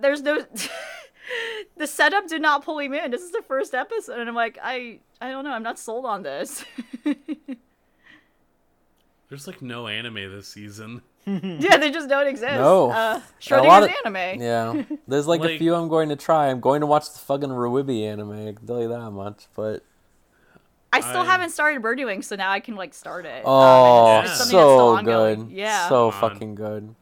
[0.00, 0.38] there's no
[1.76, 4.58] the setup did not pull him in this is the first episode and i'm like
[4.62, 6.64] i i don't know i'm not sold on this
[9.28, 11.02] There's like no anime this season.
[11.26, 12.90] yeah they just don't exist No.
[12.90, 16.48] uh A lot schrodinger's of- anime Yeah, there's like, a few I'm going to try.
[16.48, 18.32] I'm going to watch the fucking Ruibi anime.
[18.48, 19.46] I can tell you that much.
[19.54, 19.84] But
[20.92, 23.44] I still I- haven't started Birdie Wing, so now I can like start it.
[23.46, 25.48] Um, oh, and it's something that's still so ongoing.
[25.48, 25.56] good.
[25.56, 26.94] Yeah, so fucking good.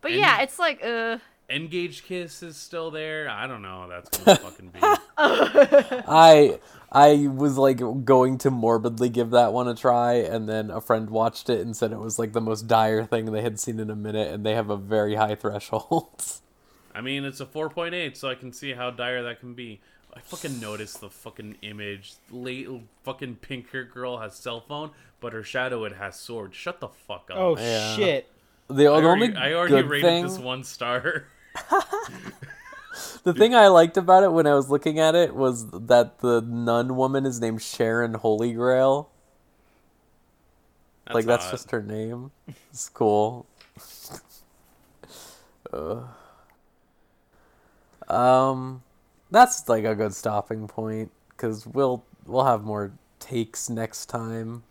[0.00, 1.18] but and- yeah, it's like uh,
[1.50, 3.28] Engage Kiss is still there.
[3.30, 3.80] I don't know.
[3.82, 4.80] how That's gonna fucking be.
[5.16, 6.58] I
[6.92, 11.08] I was like going to morbidly give that one a try, and then a friend
[11.10, 13.90] watched it and said it was like the most dire thing they had seen in
[13.90, 16.40] a minute, and they have a very high threshold.
[16.94, 19.80] I mean, it's a 4.8, so I can see how dire that can be.
[20.14, 22.14] I fucking noticed the fucking image.
[22.30, 22.68] Late
[23.04, 26.54] fucking pink hair girl has cell phone, but her shadow it has sword.
[26.54, 27.36] Shut the fuck up.
[27.36, 27.94] Oh Yeah.
[27.96, 28.28] shit!
[28.68, 31.26] the, I the only already, I already rated thing, this one star.
[33.24, 36.40] the thing I liked about it when I was looking at it was that the
[36.40, 39.10] nun woman is named Sharon Holy Grail.
[41.12, 41.50] like that's hot.
[41.52, 42.30] just her name.
[42.70, 43.46] It's cool.
[45.72, 46.04] Ugh.
[48.08, 48.82] Um,
[49.30, 54.62] that's like a good stopping point because we'll we'll have more takes next time.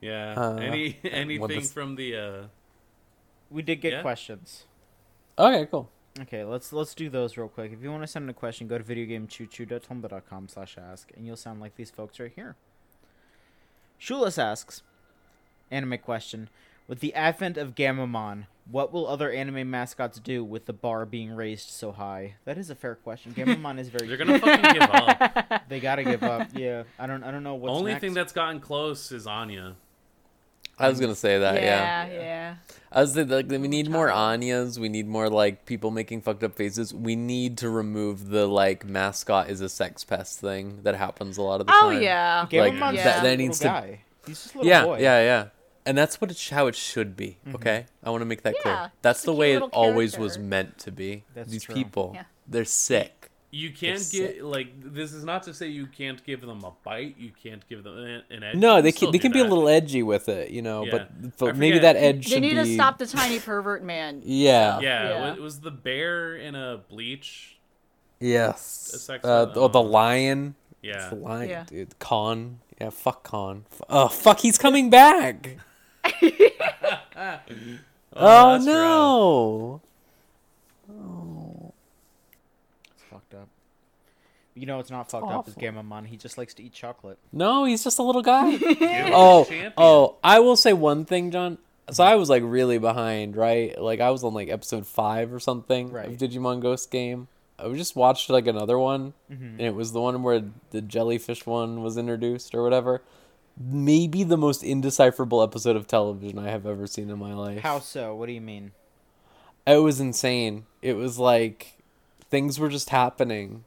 [0.00, 0.34] yeah.
[0.36, 2.42] uh, Any anything does- from the uh
[3.50, 4.02] We did get Yeah.
[4.02, 4.64] questions.
[5.38, 5.90] Okay, cool.
[6.22, 7.72] Okay, let's let's do those real quick.
[7.72, 11.36] If you want to send in a question, go to videogamechoochoo.tumblr.com slash ask, and you'll
[11.36, 12.56] sound like these folks right here.
[14.00, 14.82] Shulas asks,
[15.70, 16.48] anime question:
[16.88, 21.32] With the advent of Gammamon, what will other anime mascots do with the bar being
[21.34, 22.34] raised so high?
[22.46, 23.32] That is a fair question.
[23.36, 24.06] Gammamon is very.
[24.08, 25.62] they're gonna fucking give up.
[25.68, 26.48] They gotta give up.
[26.54, 27.24] Yeah, I don't.
[27.24, 28.00] I don't know what's Only next.
[28.00, 29.74] thing that's gotten close is Anya.
[30.78, 31.54] I was gonna say that.
[31.54, 32.06] Yeah.
[32.06, 32.54] yeah, yeah.
[32.92, 34.78] I was thinking, like we need more Anyas.
[34.78, 36.92] We need more like people making fucked up faces.
[36.94, 41.42] We need to remove the like mascot is a sex pest thing that happens a
[41.42, 41.82] lot of the time.
[41.84, 42.02] Oh time.
[42.02, 42.40] yeah.
[42.40, 44.00] Like, Gammamon's that- just a that little needs to- guy.
[44.26, 44.98] He's just a little yeah, boy.
[45.00, 45.46] yeah, yeah.
[45.84, 47.38] And that's what it sh- how it should be.
[47.54, 48.68] Okay, I want to make that Mm-hmm.
[48.68, 48.92] Yeah, clear.
[49.02, 50.48] That's it's a the cute way it little always was character.
[50.48, 51.24] meant to be.
[51.34, 51.74] That's These true.
[51.76, 52.24] people, Yeah.
[52.48, 53.30] they're sick.
[53.52, 54.42] You can't It's get sick.
[54.42, 57.16] like this is not to say you can't give them a bite.
[57.18, 58.56] You can't give them an, an edge.
[58.56, 60.84] No, they can they can be a little edgy with it, you know.
[60.84, 60.90] Yeah.
[61.20, 62.56] But, but maybe that edge They need be.
[62.56, 64.20] to stop the tiny pervert man.
[64.24, 64.80] Yeah.
[64.80, 65.34] Yeah, Yeah.
[65.34, 67.56] It was the bear in a bleach.
[68.20, 69.08] Yes.
[69.08, 70.54] A Uh, with, oh, the lion.
[70.82, 70.96] Yeah.
[70.96, 71.64] It's the lion, Yeah.
[71.64, 71.98] dude.
[71.98, 72.58] Kon.
[72.80, 73.64] Yeah, fuck Kon.
[73.88, 75.56] Oh, fuck, he's coming back.
[76.04, 76.10] Oh,
[78.18, 78.74] Oh, that's rough.
[78.74, 79.80] no.
[82.94, 83.48] It's fucked up.
[84.56, 85.46] You know, it's not fucked up.
[85.46, 85.62] It's awful.
[85.62, 86.06] Gammamon.
[86.06, 87.18] He just likes to eat chocolate.
[87.30, 88.56] No, he's just a little guy.
[89.12, 89.46] Oh,
[89.76, 91.58] oh, I will say one thing, John.
[91.90, 93.80] So I was like really behind, right?
[93.80, 96.08] Like I was on like episode five or something Right.
[96.08, 97.28] of Digimon Ghost game.
[97.58, 99.44] I just watched like another one, mm-hmm.
[99.44, 103.02] and it was the one where the jellyfish one was introduced or whatever.
[103.58, 107.60] Maybe the most indecipherable episode of television I have ever seen in my life.
[107.60, 108.14] How so?
[108.14, 108.72] What do you mean?
[109.66, 110.66] It was insane.
[110.82, 111.78] It was like
[112.30, 113.64] things were just happening.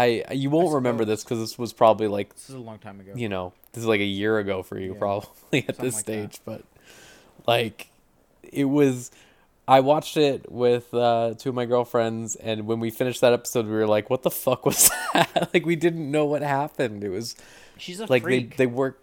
[0.00, 3.00] I you won't remember this because this was probably like This is a long time
[3.00, 3.12] ago.
[3.16, 4.98] you know this is like a year ago for you Yeah.
[4.98, 6.32] probably at this like that.
[6.34, 6.62] stage, but
[7.46, 7.88] like
[8.42, 9.10] it was.
[9.66, 13.66] I watched it with uh, two of my girlfriends, and when we finished that episode,
[13.66, 17.04] we were like, "What the fuck was that?" like we didn't know what happened.
[17.04, 17.36] It was
[17.76, 18.56] She's a like freak.
[18.56, 18.98] they they work.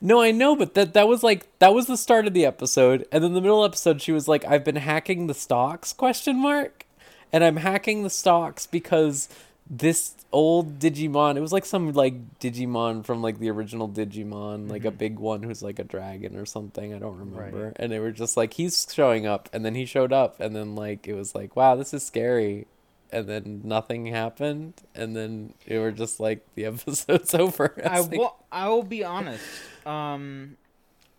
[0.00, 3.06] No, I know, but that that was like that was the start of the episode,
[3.12, 6.84] and then the middle episode, she was like, "I've been hacking the stocks?" Question mark,
[7.32, 9.28] and I'm hacking the stocks because
[9.68, 11.36] this old Digimon.
[11.36, 15.42] It was like some like Digimon from like the original Digimon, like a big one
[15.42, 16.92] who's like a dragon or something.
[16.92, 17.66] I don't remember.
[17.66, 17.76] Right.
[17.76, 20.74] And they were just like, he's showing up, and then he showed up, and then
[20.74, 22.66] like it was like, wow, this is scary.
[23.10, 27.74] And then nothing happened, and then it were just like the episode's over.
[27.84, 28.36] I was like, will.
[28.50, 29.44] I will be honest.
[29.86, 30.56] Um,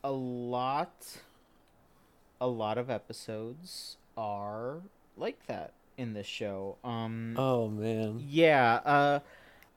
[0.03, 1.19] a lot,
[2.41, 4.81] a lot of episodes are
[5.17, 6.77] like that in this show.
[6.83, 8.23] Um, Oh man.
[8.27, 8.75] yeah.
[8.85, 9.19] Uh,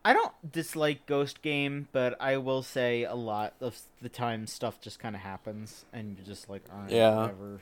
[0.05, 4.81] I don't dislike Ghost Game, but I will say a lot of the time stuff
[4.81, 7.17] just kind of happens, and you're just like, all right, Yeah.
[7.23, 7.61] whatever.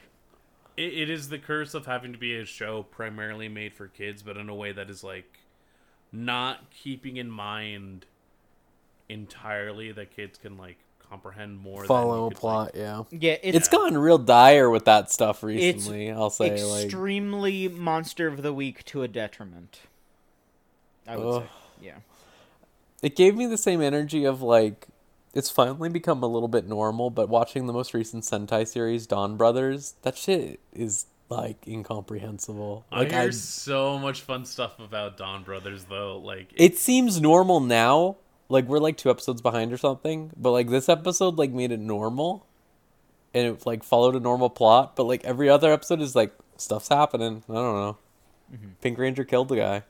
[0.76, 4.22] It, it is the curse of having to be a show primarily made for kids,
[4.22, 5.39] but in a way that is like
[6.12, 8.06] not keeping in mind
[9.09, 10.78] entirely that kids can like
[11.15, 11.85] comprehend more.
[11.85, 13.03] Follow you a plot, like- yeah.
[13.11, 16.11] Yeah, it's, It's gotten real dire with that stuff recently.
[16.11, 19.81] I'll say like extremely monster of the week to a detriment.
[21.07, 21.43] I would Ugh.
[21.43, 21.97] say, yeah.
[23.03, 24.89] it gave me the same energy of like
[25.35, 29.95] it's finally become a little bit normal, but watching the most recent Sentai series, Donbrothers,
[30.03, 32.85] that shit is like incomprehensible.
[32.91, 36.19] Like I hear I, so much fun stuff about Donbrothers though.
[36.19, 38.16] Like it seems normal now.
[38.49, 41.81] Like we're like two episodes behind or something, but like this episode like made it
[41.81, 42.47] normal,
[43.33, 44.97] and it like followed a normal plot.
[44.97, 47.43] But like every other episode is like stuff's happening.
[47.49, 47.99] I don't know.
[48.81, 49.83] Pink Ranger killed the guy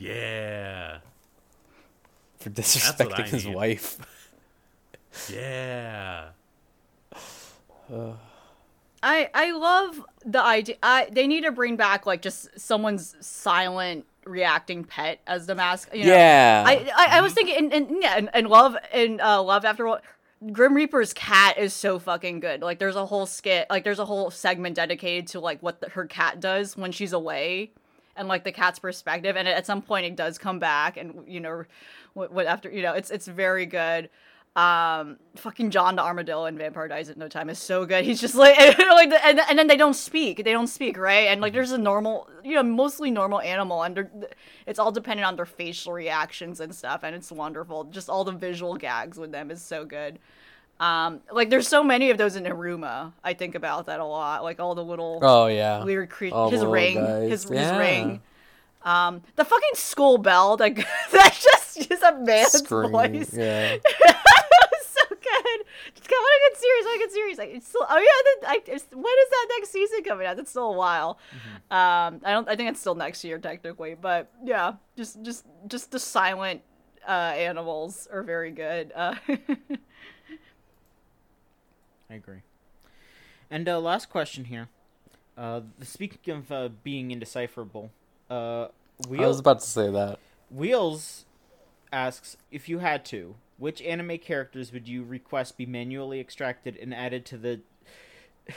[0.00, 0.98] yeah,
[2.38, 3.54] for disrespecting his need.
[3.54, 3.98] wife.
[5.30, 6.28] yeah.
[9.02, 10.76] I I love the idea.
[10.82, 15.88] I they need to bring back like just someone's silent reacting pet as the mask.
[15.92, 16.12] You know?
[16.12, 16.64] Yeah.
[16.66, 19.86] I, I I was thinking and, and yeah and, and love and uh, love after
[19.86, 20.00] all.
[20.52, 22.62] Grim Reaper's cat is so fucking good.
[22.62, 25.90] Like there's a whole skit, like there's a whole segment dedicated to like what the,
[25.90, 27.72] her cat does when she's away,
[28.16, 29.36] and like the cat's perspective.
[29.36, 31.64] And at some point it does come back, and you know,
[32.14, 34.08] what, what after you know, it's it's very good.
[34.56, 38.04] Um, fucking John the Armadillo in Vampire Dies at No Time is so good.
[38.04, 40.44] He's just like, like, and, and then they don't speak.
[40.44, 41.28] They don't speak, right?
[41.28, 44.26] And like, there's a normal, you know, mostly normal animal, and
[44.66, 47.84] it's all dependent on their facial reactions and stuff, and it's wonderful.
[47.84, 50.18] Just all the visual gags with them is so good.
[50.80, 53.12] Um, like, there's so many of those in Iruma.
[53.22, 54.42] I think about that a lot.
[54.42, 55.84] Like all the little oh yeah.
[55.84, 56.50] weird creatures.
[56.50, 57.30] His ring, guys.
[57.30, 58.20] his, his Yeah.
[58.82, 59.22] Um, ring.
[59.36, 60.56] The fucking school bell.
[60.58, 61.60] Like that's just
[61.90, 62.90] is a man's Scream.
[62.90, 63.32] voice.
[63.32, 63.76] Yeah.
[65.32, 65.66] it was so good.
[65.94, 66.86] Just come on, get serious.
[66.86, 67.38] I get serious.
[67.38, 67.86] Like it's still.
[67.88, 68.04] Oh yeah,
[68.40, 70.36] the, I, it's, when is that next season coming out?
[70.36, 71.18] That's still a while.
[71.70, 72.48] Um, I don't.
[72.48, 76.62] I think it's still next year technically, but yeah, just just just the silent
[77.06, 78.92] uh, animals are very good.
[78.94, 79.14] Uh,
[82.10, 82.42] I agree.
[83.50, 84.68] And uh, last question here.
[85.36, 87.90] Uh, speaking of uh, being indecipherable,
[88.28, 88.68] uh,
[89.08, 90.18] I was about to say that.
[90.50, 91.24] Wheels
[91.92, 96.94] asks if you had to, which anime characters would you request be manually extracted and
[96.94, 97.60] added to the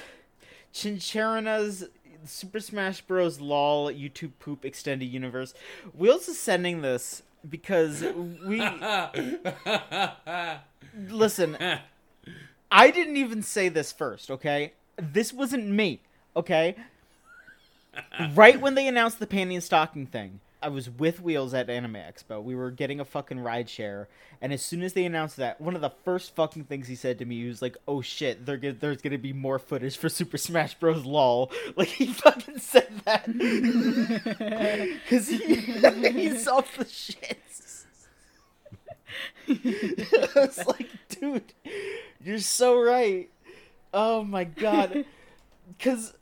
[0.73, 1.89] Chincharanas
[2.25, 3.39] Super Smash Bros.
[3.39, 5.53] Lawl YouTube poop extended universe?
[5.93, 8.03] Wheels is sending this because
[8.45, 8.61] we
[11.09, 11.57] listen.
[12.71, 14.73] I didn't even say this first, okay?
[14.95, 16.01] This wasn't me,
[16.35, 16.75] okay?
[18.33, 21.95] right when they announced the panty and stocking thing, I was with Wheels at Anime
[21.95, 22.41] Expo.
[22.41, 24.07] We were getting a fucking ride share,
[24.41, 27.19] and as soon as they announced that, one of the first fucking things he said
[27.19, 30.37] to me he was like, "Oh shit, they're there's gonna be more footage for Super
[30.37, 31.05] Smash Bros.
[31.05, 33.25] Lawl." Like he fucking said that
[35.03, 37.39] because he he saw the shit.
[39.47, 41.53] I was like, dude,
[42.23, 43.29] you're so right.
[43.93, 45.05] Oh my god.
[45.79, 46.13] Cause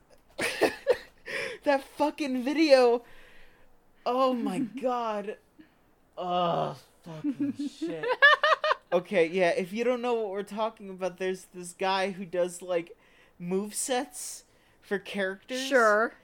[1.63, 3.03] that fucking video.
[4.06, 5.38] Oh my god.
[6.18, 8.06] Oh fucking shit.
[8.94, 12.61] Okay, yeah, if you don't know what we're talking about, there's this guy who does
[12.61, 12.98] like
[13.40, 14.44] move sets
[14.82, 16.15] for characters sure.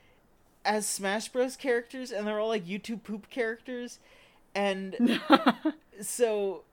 [0.66, 3.99] as Smash Bros characters and they're all like YouTube poop characters.
[4.54, 5.22] And
[6.02, 6.64] so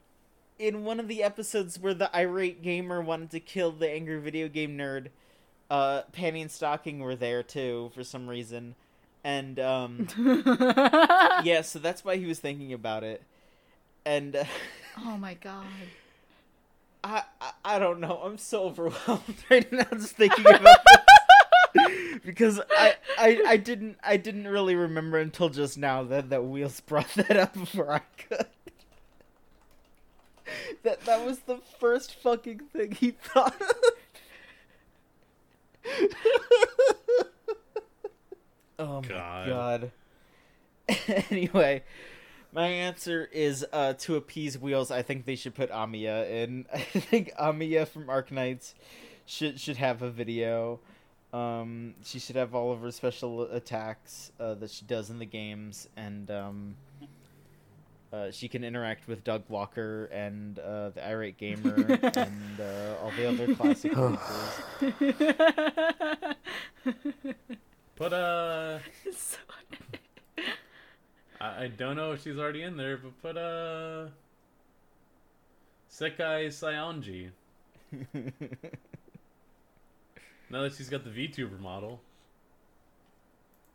[0.59, 4.49] in one of the episodes where the irate gamer wanted to kill the angry video
[4.49, 5.09] game nerd,
[5.71, 8.75] uh Panty and Stocking were there too for some reason.
[9.25, 10.07] And um,
[11.45, 13.23] yeah, so that's why he was thinking about it,
[14.05, 14.45] and uh,
[14.99, 15.67] Oh my god.
[17.05, 18.21] I, I I don't know.
[18.25, 20.79] I'm so overwhelmed right now just thinking about
[21.75, 26.45] this because I, I I didn't I didn't really remember until just now that that
[26.45, 28.47] Wheels brought that up before I could.
[30.83, 33.61] That that was the first fucking thing he thought.
[38.79, 39.93] Oh my God.
[41.31, 41.83] anyway,
[42.53, 44.91] my answer is uh, to appease Wheels.
[44.91, 46.67] I think they should put Amiya in.
[46.73, 48.75] I think Amiya from Arknights
[49.27, 50.81] should should have a video.
[51.33, 55.27] Um, she should have all of her special attacks uh, that she does in the
[55.27, 56.77] games, and um,
[58.13, 63.11] uh, she can interact with Doug Walker and uh, the irate gamer and uh, all
[63.17, 65.35] the other classic characters.
[67.97, 68.79] But uh,
[69.17, 69.39] So-
[71.41, 74.07] I, I don't know if she's already in there, but put uh,
[75.91, 77.31] Sekai Saionji.
[80.51, 82.01] Now that she's got the VTuber model.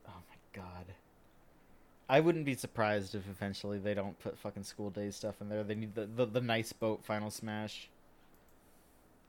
[0.07, 0.85] Oh my god.
[2.07, 5.63] I wouldn't be surprised if eventually they don't put fucking school day stuff in there.
[5.63, 7.89] They need the, the, the nice boat final smash.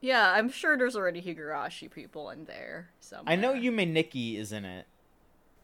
[0.01, 2.89] Yeah, I'm sure there's already Higurashi people in there.
[2.99, 3.31] Somewhere.
[3.31, 4.87] I know Yume Nikki is in it.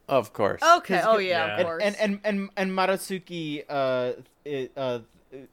[0.08, 0.62] Of course.
[0.62, 0.96] Okay.
[1.00, 1.52] 'Cause Oh yeah, Yeah.
[1.54, 1.82] of And course.
[1.82, 4.12] and and and, and Madotsuki uh,
[4.46, 5.00] i- uh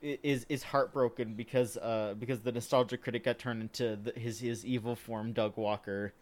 [0.02, 4.66] is is heartbroken because uh because the nostalgia critic got turned into the, his his
[4.66, 6.14] evil form Doug Walker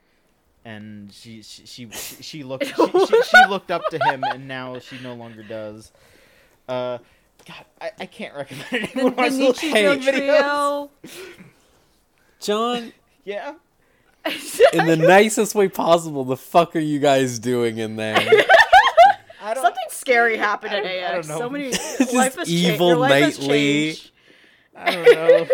[0.66, 4.48] and she she she, she, she looked she, she, she looked up to him and
[4.48, 5.92] now she no longer does.
[6.68, 6.98] Uh
[7.46, 10.10] God, I, I can't recommend the, anyone the watch those Nichijou videos.
[10.10, 10.90] trio.
[12.44, 12.94] John,
[13.26, 13.54] Yeah.
[14.74, 18.16] in the nicest way possible, the fuck are you guys doing in there?
[19.42, 21.28] I don't Something scary happened at I don't- I AX.
[21.28, 22.64] So many Just life has changed.
[22.64, 23.50] evil Your life has nightly.
[23.94, 24.12] changed.
[24.76, 25.48] I don't know.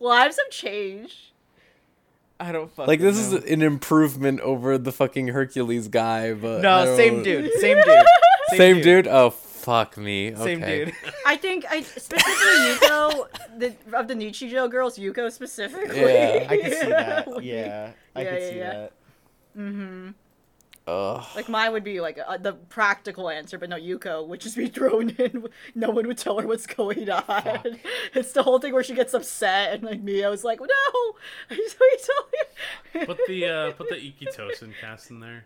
[0.00, 1.16] Lives have changed.
[2.40, 3.36] I don't fucking like this know.
[3.38, 7.52] is an improvement over the fucking Hercules guy, but I No, don't- same dude.
[7.60, 8.06] Same dude.
[8.56, 9.06] Same, dude.
[9.06, 9.30] Oh
[9.62, 10.32] fuck me.
[10.34, 10.42] Okay.
[10.44, 10.92] Same dude.
[11.26, 12.28] I think I specifically
[12.88, 13.26] Yuko
[13.58, 16.00] the of the Nichijou girls, Yuko specifically.
[16.00, 16.46] Yeah.
[16.48, 17.42] I can see that.
[17.44, 17.92] Yeah.
[18.14, 18.72] I Yeah, can yeah, see yeah.
[18.72, 18.92] that.
[19.56, 20.08] Mm-hmm.
[20.84, 21.24] Ugh.
[21.36, 24.66] Like mine would be like uh, the practical answer, but no, Yuko would just be
[24.66, 25.46] thrown in.
[25.76, 27.78] No one would tell her what's going on.
[28.14, 30.66] It's the whole thing where she gets upset, and like Mio's like, "No,
[31.50, 35.44] I just what you told me." Put the uh, put the Ikkitousen cast in there.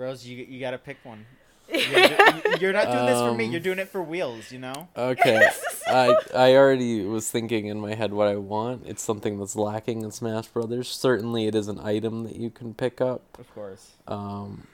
[0.00, 1.26] Rose, you you gotta pick one.
[1.70, 3.44] You're, you're not doing this for me.
[3.44, 4.50] Um, You're doing it for Wheels.
[4.50, 4.88] You know.
[4.96, 5.40] Okay.
[5.86, 8.84] I I already was thinking in my head what I want.
[8.86, 10.88] It's something that's lacking in Smash Brothers.
[10.88, 13.22] Certainly, it is an item that you can pick up.
[13.38, 13.92] Of course.
[14.08, 14.66] Um,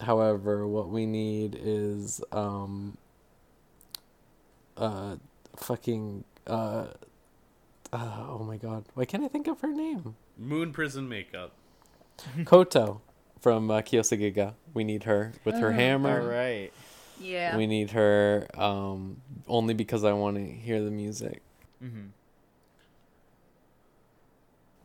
[0.00, 2.96] however, what we need is um,
[4.78, 5.16] uh,
[5.56, 6.86] fucking uh,
[7.92, 10.14] uh, oh my god, why can't I think of her name?
[10.38, 11.52] Moon Prism makeup.
[12.46, 13.02] Koto
[13.40, 14.54] from uh, Kyousougiga.
[14.74, 16.28] We need her with her All hammer.
[16.28, 16.72] right.
[17.20, 17.56] yeah.
[17.56, 21.42] We need her um, only because I want to hear the music.
[21.82, 22.08] Mm-hmm.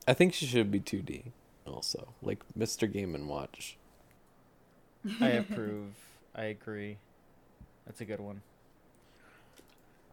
[0.08, 1.32] I think she should be 2D
[1.66, 2.92] also, like Mr.
[2.92, 3.77] Game and Watch.
[5.19, 5.93] I approve.
[6.35, 6.98] I agree.
[7.85, 8.42] That's a good one.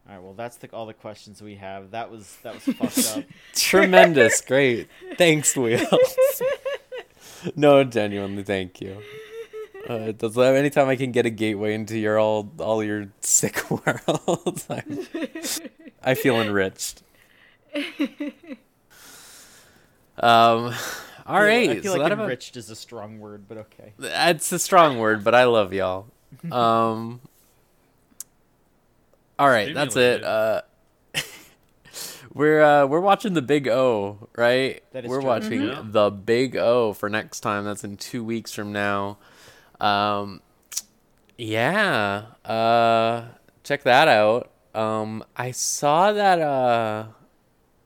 [0.07, 0.23] All right.
[0.23, 1.91] Well, that's the, all the questions we have.
[1.91, 3.23] That was that was fucked up.
[3.55, 4.87] Tremendous, great.
[5.17, 5.87] Thanks, Wheels.
[7.55, 9.01] no, genuinely, thank you.
[9.89, 13.69] Uh, it does anytime I can get a gateway into your all all your sick
[13.71, 14.99] worlds, I'm,
[16.01, 17.03] I feel enriched.
[20.17, 20.73] Um,
[21.25, 21.69] all right.
[21.69, 23.93] I feel so like that about- enriched is a strong word, but okay.
[23.99, 26.07] it's a strong word, but I love y'all.
[26.51, 27.21] Um.
[29.37, 30.23] All right, that's it.
[30.23, 30.61] Uh,
[32.33, 34.83] we're uh, we're watching the Big O, right?
[34.91, 35.27] That is we're true.
[35.29, 35.91] watching Mhm.
[35.91, 37.63] the Big O for next time.
[37.65, 39.17] That's in two weeks from now.
[39.79, 40.41] Um,
[41.37, 42.23] yeah.
[42.45, 43.25] Uh,
[43.63, 44.51] check that out.
[44.73, 46.39] Um, I saw that.
[46.41, 47.07] Uh,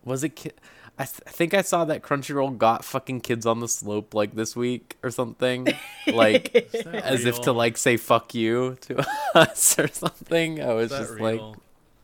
[0.06, 0.36] was it?
[0.36, 0.52] Ki-
[1.00, 4.34] I, th- I think I saw that Crunchyroll got fucking kids on the slope like
[4.36, 5.68] this week or something.
[6.08, 10.64] Like Is that as if to like say fuck you to us or something.
[10.64, 11.42] I was Is that just like,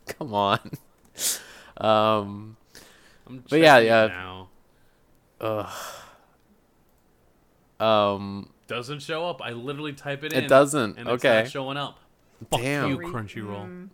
[0.08, 0.60] come on.
[1.84, 2.58] Um,
[3.28, 4.08] I'm but yeah, yeah.
[4.08, 4.50] Now
[5.42, 5.70] ugh.
[7.80, 9.42] Um, doesn't show up.
[9.42, 10.46] I literally type it in.
[10.46, 11.44] It doesn't, And it's okay.
[11.44, 12.00] not showing up.
[12.50, 12.90] Fuck Damn.
[12.90, 13.90] you, Crunchyroll.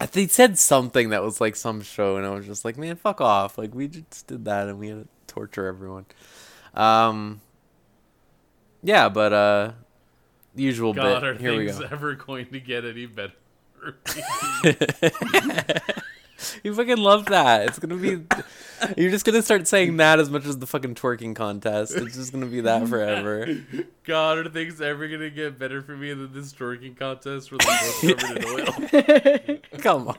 [0.00, 2.96] I- they said something that was like some show, and I was just like, man,
[2.96, 3.56] fuck off.
[3.58, 6.06] Like we just did that, and we had to torture everyone.
[6.74, 7.40] Um.
[8.82, 9.72] Yeah, but uh,
[10.54, 11.40] usual God, are bit.
[11.40, 11.86] Here we things go.
[11.90, 13.32] ever going to get any better?
[16.62, 17.68] you fucking love that.
[17.68, 18.22] It's gonna be.
[18.96, 21.94] You're just gonna start saying that as much as the fucking twerking contest.
[21.96, 23.46] It's just gonna be that forever.
[24.04, 28.18] God, are things ever gonna get better for me than this twerking contest where both
[28.18, 29.58] covered in oil?
[29.78, 30.18] Come on.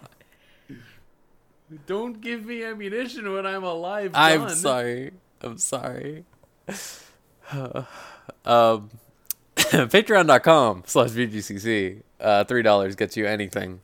[1.86, 4.12] Don't give me ammunition when I'm alive.
[4.14, 5.12] I'm sorry.
[5.42, 6.24] I'm sorry.
[7.52, 8.90] um,
[9.56, 12.02] Patreon.com slash VGCC.
[12.20, 13.82] Uh, Three dollars gets you anything.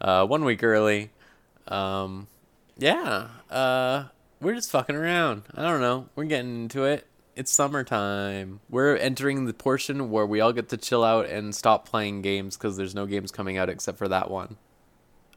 [0.00, 1.10] Uh, one week early.
[1.68, 2.26] Um,
[2.76, 3.28] yeah.
[3.50, 4.04] Uh,
[4.40, 5.42] we're just fucking around.
[5.54, 6.08] I don't know.
[6.14, 7.06] We're getting into it.
[7.36, 8.60] It's summertime.
[8.70, 12.56] We're entering the portion where we all get to chill out and stop playing games
[12.56, 14.56] because there's no games coming out except for that one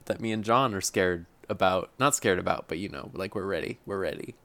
[0.06, 1.90] that me and John are scared about.
[1.98, 3.80] Not scared about, but you know, like we're ready.
[3.86, 4.36] We're ready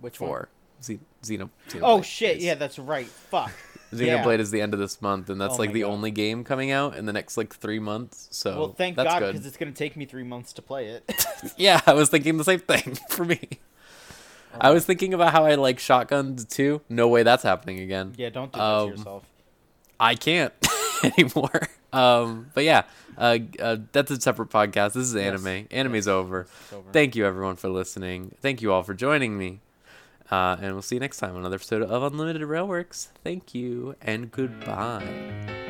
[0.00, 0.28] Which one?
[0.30, 0.48] for
[0.80, 1.50] Xe- Xeno.
[1.68, 2.38] Xenoblade Oh shit!
[2.38, 3.06] Yeah, that's right.
[3.06, 3.50] Fuck.
[3.92, 5.90] Xenoblade is the end of this month, and that's Oh like my the God.
[5.90, 8.28] only game coming out in the next like three months.
[8.30, 9.32] So Well, thank that's God, good.
[9.32, 11.26] because it's gonna take me three months to play it.
[11.56, 13.40] Yeah, I was thinking the same thing for me.
[14.60, 16.80] I was thinking about how I like shotguns too.
[16.88, 18.14] No way that's happening again.
[18.16, 19.24] yeah, don't do that Um, to yourself.
[19.98, 20.52] I can't
[21.04, 21.68] anymore.
[21.92, 22.82] Um, but yeah,
[23.18, 24.92] uh, uh, that's a separate podcast.
[24.94, 25.66] This is anime.
[25.70, 26.42] Anime's over.
[26.42, 26.90] It's over.
[26.92, 28.34] Thank you everyone for listening.
[28.40, 29.60] Thank you all for joining me.
[30.32, 33.08] Uh, and we'll see you next time on another episode of Unlimited Railworks.
[33.22, 35.61] Thank you and goodbye.